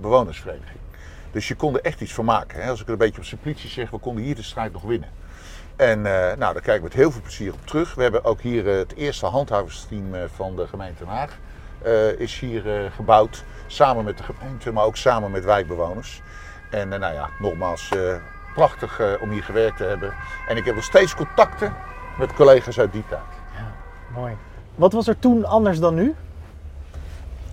bewonersvereniging. 0.00 0.78
Dus 1.30 1.48
je 1.48 1.54
kon 1.54 1.74
er 1.74 1.80
echt 1.80 2.00
iets 2.00 2.12
van 2.12 2.24
maken. 2.24 2.62
Hè? 2.62 2.70
Als 2.70 2.80
ik 2.80 2.86
het 2.86 2.94
een 2.94 3.06
beetje 3.06 3.18
op 3.18 3.24
simplitie 3.24 3.70
zeg, 3.70 3.90
we 3.90 3.98
konden 3.98 4.24
hier 4.24 4.34
de 4.34 4.42
strijd 4.42 4.72
nog 4.72 4.82
winnen. 4.82 5.08
En 5.82 6.06
eh, 6.06 6.36
nou, 6.36 6.52
daar 6.52 6.62
kijken 6.62 6.76
we 6.76 6.82
met 6.82 6.92
heel 6.92 7.10
veel 7.10 7.20
plezier 7.20 7.52
op 7.52 7.66
terug. 7.66 7.94
We 7.94 8.02
hebben 8.02 8.24
ook 8.24 8.40
hier 8.40 8.70
eh, 8.70 8.76
het 8.76 8.94
eerste 8.94 9.26
handhaversteam 9.26 10.14
eh, 10.14 10.22
van 10.34 10.56
de 10.56 10.66
gemeente 10.66 11.04
Den 11.04 11.14
Haag. 11.14 11.38
is 12.18 12.40
hier 12.40 12.90
gebouwd. 12.94 13.44
Samen 13.66 14.04
met 14.04 14.18
de 14.18 14.24
gemeente, 14.24 14.72
maar 14.72 14.84
ook 14.84 14.96
samen 14.96 15.30
met 15.30 15.44
wijkbewoners. 15.44 16.22
En 16.70 16.88
nou 16.88 17.14
ja, 17.14 17.28
nogmaals, 17.38 17.90
prachtig 18.54 19.00
om 19.20 19.30
hier 19.30 19.42
gewerkt 19.42 19.76
te 19.76 19.84
hebben. 19.84 20.14
En 20.48 20.56
ik 20.56 20.64
heb 20.64 20.74
nog 20.74 20.84
steeds 20.84 21.14
contacten 21.14 21.74
met 22.18 22.32
collega's 22.32 22.78
uit 22.78 22.92
die 22.92 23.04
tijd. 23.08 23.20
Mooi. 24.14 24.36
Wat 24.74 24.92
was 24.92 25.08
er 25.08 25.18
toen 25.18 25.44
anders 25.44 25.78
dan 25.78 25.94
nu? 25.94 26.14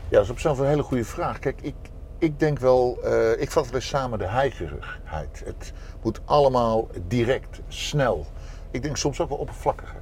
Ja, 0.07 0.15
dat 0.15 0.23
is 0.23 0.29
op 0.29 0.39
zichzelf 0.39 0.59
een 0.59 0.65
hele 0.65 0.83
goede 0.83 1.05
vraag. 1.05 1.39
Kijk, 1.39 1.61
ik, 1.61 1.75
ik 2.17 2.39
denk 2.39 2.59
wel, 2.59 2.99
ik 3.37 3.51
vat 3.51 3.65
wel 3.65 3.75
eens 3.75 3.87
samen 3.87 4.19
de 4.19 4.27
heigerigheid. 4.27 5.41
Het 5.45 5.73
moet 6.01 6.21
allemaal 6.25 6.87
direct, 7.07 7.59
snel. 7.67 8.25
Ik 8.71 8.81
denk 8.81 8.97
soms 8.97 9.21
ook 9.21 9.29
wel 9.29 9.37
oppervlakkiger. 9.37 10.01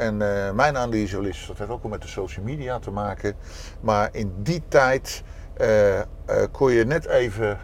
En 0.00 0.22
eh, 0.22 0.52
mijn 0.52 0.76
analyse 0.76 1.28
is, 1.28 1.44
dat 1.46 1.58
heeft 1.58 1.70
ook 1.70 1.82
wel 1.82 1.90
met 1.90 2.02
de 2.02 2.08
social 2.08 2.44
media 2.44 2.78
te 2.78 2.90
maken. 2.90 3.34
Maar 3.80 4.08
in 4.12 4.32
die 4.36 4.62
tijd, 4.68 5.22
eh, 5.56 5.98
eh, 5.98 6.04
kon 6.50 6.72
je 6.72 6.84
net 6.84 7.06
even 7.06 7.58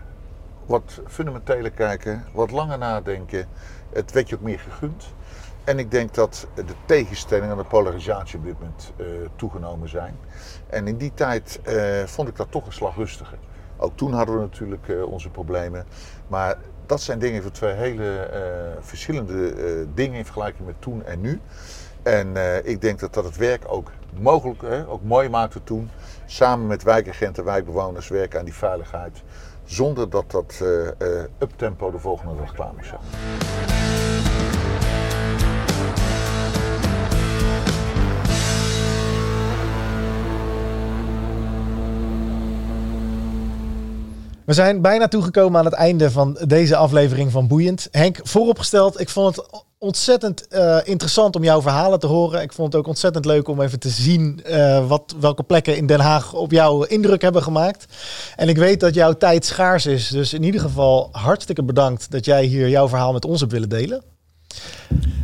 wat 0.67 1.01
fundamenteler 1.07 1.71
kijken, 1.71 2.25
wat 2.33 2.51
langer 2.51 2.79
nadenken. 2.79 3.49
Het 3.93 4.13
werd 4.13 4.29
je 4.29 4.35
ook 4.35 4.41
meer 4.41 4.59
gegund. 4.59 5.05
En 5.65 5.79
ik 5.79 5.91
denk 5.91 6.15
dat 6.15 6.47
de 6.55 6.65
tegenstellingen 6.85 7.51
en 7.51 7.57
de 7.57 7.65
polarisatie 7.65 8.39
op 8.39 8.45
dit 8.45 8.59
moment 8.59 8.93
toegenomen 9.37 9.89
zijn. 9.89 10.17
En 10.67 10.87
in 10.87 10.97
die 10.97 11.13
tijd 11.15 11.61
vond 12.05 12.29
ik 12.29 12.37
dat 12.37 12.51
toch 12.51 12.67
een 12.67 12.73
slag 12.73 12.97
rustiger. 12.97 13.39
Ook 13.77 13.97
toen 13.97 14.13
hadden 14.13 14.35
we 14.35 14.41
natuurlijk 14.41 14.93
onze 15.07 15.31
problemen. 15.31 15.87
Maar 16.29 16.57
dat 16.87 17.01
zijn 17.01 17.19
dingen 17.19 17.43
voor 17.43 17.51
twee 17.51 17.75
hele 17.75 18.19
eh, 18.19 18.41
verschillende 18.81 19.49
eh, 19.49 19.87
dingen 19.95 20.19
in 20.19 20.25
vergelijking 20.25 20.67
met 20.67 20.75
toen 20.79 21.05
en 21.05 21.21
nu. 21.21 21.41
En 22.03 22.37
eh, 22.37 22.65
ik 22.65 22.81
denk 22.81 22.99
dat 23.01 23.15
dat 23.15 23.25
het 23.25 23.37
werk 23.37 23.63
ook 23.67 23.91
mogelijk, 24.19 24.63
hè, 24.63 24.89
ook 24.89 25.03
mooi 25.03 25.29
maakte 25.29 25.63
toen. 25.65 25.91
Samen 26.27 26.67
met 26.67 26.83
wijkagenten, 26.83 27.45
wijkbewoners 27.45 28.09
werken 28.09 28.39
aan 28.39 28.45
die 28.45 28.55
veiligheid. 28.55 29.23
Zonder 29.65 30.11
dat 30.11 30.31
dat 30.31 30.65
uptempo 31.39 31.91
de 31.91 31.99
volgende 31.99 32.35
dag 32.37 32.73
moest 32.73 32.89
zijn. 32.89 34.06
We 44.47 44.53
zijn 44.53 44.81
bijna 44.81 45.09
toegekomen 45.09 45.59
aan 45.59 45.65
het 45.65 45.75
einde 45.75 46.11
van 46.11 46.39
deze 46.47 46.77
aflevering 46.77 47.33
van 47.33 47.47
Boeiend. 47.47 47.89
Henk, 47.91 48.21
vooropgesteld, 48.23 49.01
ik 49.01 49.09
vond 49.09 49.37
het 49.37 49.65
ontzettend 49.79 50.49
eh, 50.49 50.79
interessant 50.85 51.37
om 51.37 51.45
jouw 51.45 51.63
verhalen 51.63 51.99
te 51.99 52.07
horen. 52.07 52.43
Ik 52.43 52.53
vond 52.53 52.73
het 52.73 52.83
ook 52.83 52.89
ontzettend 52.89 53.25
leuk 53.25 53.49
om 53.49 53.61
even 53.61 53.79
te 53.79 53.89
zien 53.89 54.45
eh, 54.45 54.89
wat, 54.89 55.15
welke 55.21 55.43
plekken 55.43 55.77
in 55.77 55.87
Den 55.87 56.01
Haag 56.01 56.33
op 56.33 56.51
jou 56.51 56.87
indruk 56.87 57.23
hebben 57.23 57.43
gemaakt. 57.43 57.87
En 58.37 58.49
ik 58.49 58.57
weet 58.57 58.81
dat 58.81 58.95
jouw 58.95 59.13
tijd 59.13 59.45
schaars 59.45 59.87
is. 59.87 60.09
Dus 60.09 60.33
in 60.33 60.43
ieder 60.43 60.61
geval 60.61 61.09
hartstikke 61.13 61.63
bedankt 61.63 62.11
dat 62.11 62.25
jij 62.25 62.45
hier 62.45 62.69
jouw 62.69 62.89
verhaal 62.89 63.13
met 63.13 63.25
ons 63.25 63.41
hebt 63.41 63.53
willen 63.53 63.69
delen. 63.69 64.03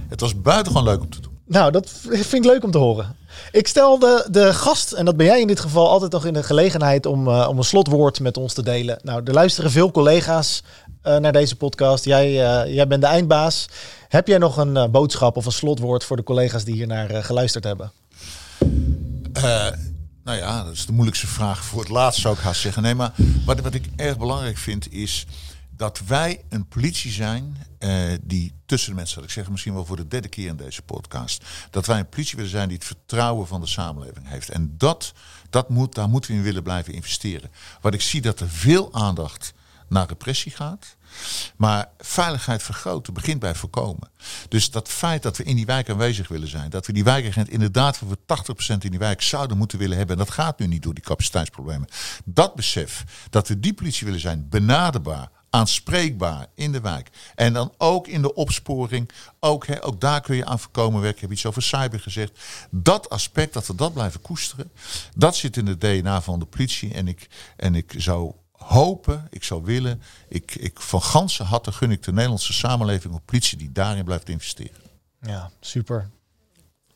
Het 0.09 0.20
was 0.20 0.41
buitengewoon 0.41 0.85
leuk 0.85 1.01
om 1.01 1.11
te 1.11 1.20
doen. 1.20 1.32
Nou, 1.53 1.71
dat 1.71 1.91
vind 2.11 2.33
ik 2.33 2.45
leuk 2.45 2.65
om 2.65 2.71
te 2.71 2.79
horen. 2.79 3.17
Ik 3.51 3.67
stel 3.67 3.99
de, 3.99 4.27
de 4.31 4.55
gast, 4.55 4.93
en 4.93 5.05
dat 5.05 5.17
ben 5.17 5.27
jij 5.27 5.41
in 5.41 5.47
dit 5.47 5.61
geval, 5.61 5.89
altijd 5.89 6.13
nog 6.13 6.27
in 6.27 6.33
de 6.33 6.43
gelegenheid 6.43 7.07
om, 7.07 7.29
eh, 7.29 7.47
om 7.49 7.59
een 7.59 7.65
slotwoord 7.65 8.21
met 8.21 8.37
ons 8.37 8.53
te 8.53 8.63
delen. 8.63 8.99
Nou, 9.03 9.23
er 9.25 9.33
luisteren 9.33 9.71
veel 9.71 9.91
collega's 9.91 10.63
eh, 11.03 11.17
naar 11.17 11.33
deze 11.33 11.57
podcast. 11.57 12.05
Jij, 12.05 12.27
eh, 12.27 12.75
jij 12.75 12.87
bent 12.87 13.01
de 13.03 13.07
eindbaas. 13.07 13.69
Heb 14.09 14.27
jij 14.29 14.39
nog 14.39 14.57
een 14.57 14.91
boodschap 14.91 15.37
of 15.37 15.47
een 15.47 15.53
slotwoord 15.53 16.05
voor 16.05 16.17
de 16.17 16.23
collega's 16.23 16.65
die 16.65 16.75
hier 16.75 16.87
naar 16.87 17.25
geluisterd 17.25 17.65
hebben? 17.65 17.93
Nou 20.25 20.39
ja, 20.39 20.65
dat 20.65 20.73
is 20.73 20.87
de 20.87 20.93
moeilijkste 20.93 21.27
vraag 21.27 21.65
voor 21.65 21.81
het 21.81 21.89
laatst, 21.89 22.21
zou 22.21 22.35
ik 22.35 22.41
haast 22.41 22.61
zeggen. 22.61 22.83
Nee, 22.83 22.95
maar 22.95 23.13
wat, 23.47 23.61
wat 23.61 23.75
ik 23.75 23.89
erg 23.97 24.19
belangrijk 24.19 24.59
vind 24.59 24.93
is 24.93 25.27
dat 25.77 26.01
wij 26.07 26.45
een 26.49 26.66
politie 26.66 27.12
zijn 27.12 27.57
eh, 27.79 28.12
die 28.23 28.53
tussen 28.66 28.91
de 28.91 28.97
mensen, 28.97 29.23
ik 29.23 29.31
zeg 29.31 29.51
misschien 29.51 29.75
wel 29.75 29.85
voor 29.85 29.97
de 29.97 30.09
derde 30.09 30.29
keer 30.29 30.49
in 30.49 30.57
deze 30.57 30.83
podcast, 30.83 31.45
dat 31.70 31.87
wij 31.87 31.99
een 31.99 32.09
politie 32.09 32.37
willen 32.37 32.51
zijn 32.51 32.68
die 32.68 32.77
het 32.77 32.87
vertrouwen 32.87 33.47
van 33.47 33.61
de 33.61 33.66
samenleving 33.66 34.29
heeft. 34.29 34.49
En 34.49 34.75
dat, 34.79 35.12
dat 35.51 35.68
moet, 35.68 35.95
daar 35.95 36.09
moeten 36.09 36.31
we 36.31 36.37
in 36.37 36.43
willen 36.43 36.62
blijven 36.62 36.93
investeren. 36.93 37.51
Wat 37.81 37.95
ik 37.95 38.01
zie 38.01 38.20
dat 38.20 38.41
er 38.41 38.49
veel 38.49 38.95
aandacht 38.95 39.55
naar 39.93 40.09
repressie 40.09 40.53
gaat. 40.53 40.97
Maar 41.57 41.89
veiligheid 41.99 42.62
vergroten 42.62 43.14
begint 43.14 43.41
bij 43.41 43.55
voorkomen. 43.55 44.11
Dus 44.49 44.70
dat 44.70 44.89
feit 44.89 45.23
dat 45.23 45.37
we 45.37 45.45
in 45.45 45.57
die 45.57 45.66
wijk 45.66 45.91
aanwezig 45.91 46.29
willen 46.29 46.49
zijn, 46.49 46.70
dat 46.70 46.87
we 46.87 46.93
die 46.93 47.05
wijkagent 47.05 47.49
inderdaad 47.49 47.97
voor 47.97 48.16
80% 48.16 48.79
in 48.79 48.91
die 48.91 48.99
wijk 48.99 49.23
zouden 49.23 49.59
moeten 49.59 49.79
willen 49.79 49.97
hebben, 49.97 50.18
en 50.18 50.25
dat 50.25 50.35
gaat 50.35 50.59
nu 50.59 50.66
niet 50.66 50.83
door 50.83 50.95
die 50.95 51.05
capaciteitsproblemen. 51.05 51.89
Dat 52.25 52.55
besef 52.55 53.05
dat 53.31 53.49
we 53.49 53.61
die 53.61 53.75
politie 53.75 54.07
willen 54.07 54.20
zijn, 54.20 54.49
benaderbaar, 54.49 55.31
aanspreekbaar 55.53 56.47
in 56.55 56.73
de 56.73 56.81
wijk. 56.81 57.11
En 57.35 57.53
dan 57.53 57.73
ook 57.79 58.07
in 58.07 58.23
de 58.23 58.35
opsporing, 58.35 59.11
ook, 59.41 59.67
hè, 59.67 59.85
ook 59.85 60.01
daar 60.01 60.21
kun 60.21 60.37
je 60.37 60.45
aan 60.45 60.59
voorkomen 60.59 61.01
werken. 61.01 61.17
Ik 61.17 61.23
heb 61.23 61.33
iets 61.33 61.47
over 61.47 61.63
cyber 61.63 62.01
gezegd. 62.01 62.39
Dat 62.71 63.11
aspect, 63.11 63.53
dat 63.53 63.67
we 63.67 63.75
dat 63.75 63.93
blijven 63.93 64.21
koesteren, 64.21 64.73
dat 65.15 65.37
zit 65.37 65.57
in 65.57 65.67
het 65.67 65.81
DNA 65.81 66.23
van 66.23 66.39
de 66.39 66.45
politie. 66.45 66.95
En 66.95 67.09
ik, 67.09 67.29
en 67.57 67.75
ik 67.75 67.95
zou 67.97 68.33
hopen, 68.53 69.27
ik 69.31 69.45
zou 69.45 69.65
willen, 69.65 70.03
ik, 70.29 70.55
ik 70.55 70.81
van 70.81 71.03
ganse 71.03 71.43
harte 71.43 71.73
gun 71.73 71.91
ik 71.91 72.03
de 72.03 72.13
Nederlandse 72.13 72.53
samenleving 72.53 73.15
op 73.15 73.27
politie 73.27 73.59
die 73.59 73.73
daarin 73.73 74.05
blijft 74.05 74.29
investeren. 74.29 74.81
Ja, 75.21 75.51
super. 75.61 76.11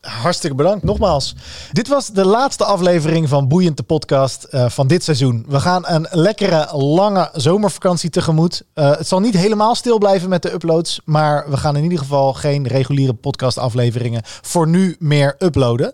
Hartstikke 0.01 0.55
bedankt, 0.55 0.83
nogmaals. 0.83 1.35
Dit 1.71 1.87
was 1.87 2.07
de 2.07 2.25
laatste 2.25 2.63
aflevering 2.63 3.29
van 3.29 3.47
Boeiend 3.47 3.77
de 3.77 3.83
podcast 3.83 4.43
eh, 4.43 4.69
van 4.69 4.87
dit 4.87 5.03
seizoen. 5.03 5.45
We 5.47 5.59
gaan 5.59 5.83
een 5.85 6.07
lekkere, 6.11 6.77
lange 6.77 7.29
zomervakantie 7.33 8.09
tegemoet. 8.09 8.63
Eh, 8.73 8.97
het 8.97 9.07
zal 9.07 9.19
niet 9.19 9.37
helemaal 9.37 9.75
stil 9.75 9.97
blijven 9.97 10.29
met 10.29 10.41
de 10.41 10.53
uploads, 10.53 11.01
maar 11.05 11.49
we 11.49 11.57
gaan 11.57 11.75
in 11.75 11.83
ieder 11.83 11.97
geval 11.97 12.33
geen 12.33 12.67
reguliere 12.67 13.13
podcastafleveringen 13.13 14.21
voor 14.23 14.67
nu 14.67 14.95
meer 14.99 15.35
uploaden. 15.39 15.91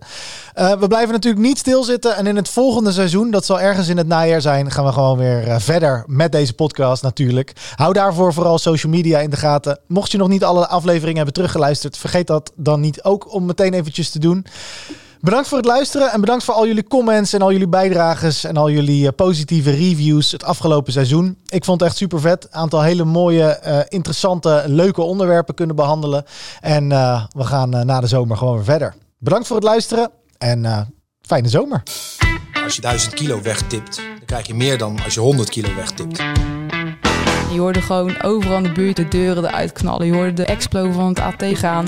Eh, 0.54 0.72
we 0.72 0.88
blijven 0.88 1.14
natuurlijk 1.14 1.44
niet 1.44 1.58
stilzitten 1.58 2.16
en 2.16 2.28
in 2.28 2.36
het 2.36 2.50
volgende 2.50 2.92
seizoen, 2.92 3.32
dat 3.32 3.46
zal 3.46 3.60
ergens 3.60 3.88
in 3.88 3.98
het 3.98 4.08
najaar 4.08 4.42
zijn, 4.42 4.72
gaan 4.72 4.86
we 4.86 4.92
gewoon 4.92 5.18
weer 5.18 5.62
verder 5.62 6.04
met 6.08 6.32
deze 6.32 6.54
podcast 6.54 7.04
natuurlijk. 7.04 7.54
Hou 7.76 7.94
daarvoor 7.94 8.34
vooral 8.34 8.58
social 8.58 8.92
media 8.92 9.20
in 9.20 9.30
de 9.30 9.38
gaten. 9.38 9.80
Mocht 9.88 10.12
je 10.12 10.18
nog 10.18 10.28
niet 10.28 10.44
alle 10.44 10.68
afleveringen 10.68 11.16
hebben 11.16 11.34
teruggeluisterd, 11.34 11.98
vergeet 11.98 12.28
dat 12.28 12.52
dan 12.56 12.80
niet 12.80 13.04
ook 13.04 13.34
om 13.34 13.46
meteen 13.46 13.74
eventjes 13.94 14.10
te 14.10 14.20
doen. 14.20 14.46
Bedankt 15.20 15.48
voor 15.48 15.58
het 15.58 15.68
luisteren 15.68 16.12
en 16.12 16.20
bedankt 16.20 16.44
voor 16.44 16.54
al 16.54 16.68
jullie 16.68 16.88
comments 16.88 17.34
en 17.34 17.42
al 17.42 17.52
jullie 17.52 17.68
bijdrages 17.68 18.44
en 18.44 18.58
al 18.58 18.70
jullie 18.70 19.08
eh, 19.08 19.14
positieve 19.16 19.72
reviews 19.72 20.32
het 20.32 20.44
afgelopen 20.44 20.94
seizoen. 20.94 21.38
Ik 21.48 21.66
vond 21.66 21.80
het 21.80 21.90
echt 21.90 21.98
super 21.98 22.20
vet. 22.20 22.48
Aantal 22.52 22.82
hele 22.82 23.04
mooie, 23.04 23.44
eh, 23.44 23.80
interessante, 23.88 24.64
leuke 24.68 25.02
onderwerpen 25.02 25.54
kunnen 25.54 25.76
behandelen. 25.76 26.26
En 26.62 26.92
eh, 26.92 27.26
we 27.30 27.44
gaan 27.44 27.74
eh, 27.74 27.82
na 27.82 28.00
de 28.00 28.08
zomer 28.08 28.38
gewoon 28.38 28.56
weer 28.56 28.64
verder. 28.64 28.94
Bedankt 29.18 29.48
voor 29.48 29.56
het 29.56 29.66
luisteren 29.66 30.10
en 30.38 30.66
eh, 30.66 30.82
fijne 31.22 31.50
zomer. 31.50 31.84
Als 32.64 32.76
je 32.76 32.82
1000 32.82 33.14
kilo 33.14 33.42
wegtipt, 33.42 33.96
dan 33.96 34.26
krijg 34.26 34.48
je 34.48 34.54
meer 34.54 34.78
dan 34.78 35.00
als 35.04 35.14
je 35.14 35.20
100 35.20 35.50
kilo 35.50 35.76
wegtipt. 35.76 36.18
Je 37.54 37.60
hoorde 37.60 37.82
gewoon 37.82 38.22
overal 38.22 38.58
in 38.58 38.64
de 38.64 38.72
buurt 38.72 38.96
de 38.96 39.08
deuren 39.08 39.46
eruit 39.46 39.72
knallen. 39.72 40.06
Je 40.06 40.14
hoorde 40.14 40.34
de 40.34 40.46
explo 40.46 40.92
van 40.92 41.08
het 41.08 41.20
AT 41.20 41.44
gaan. 41.58 41.86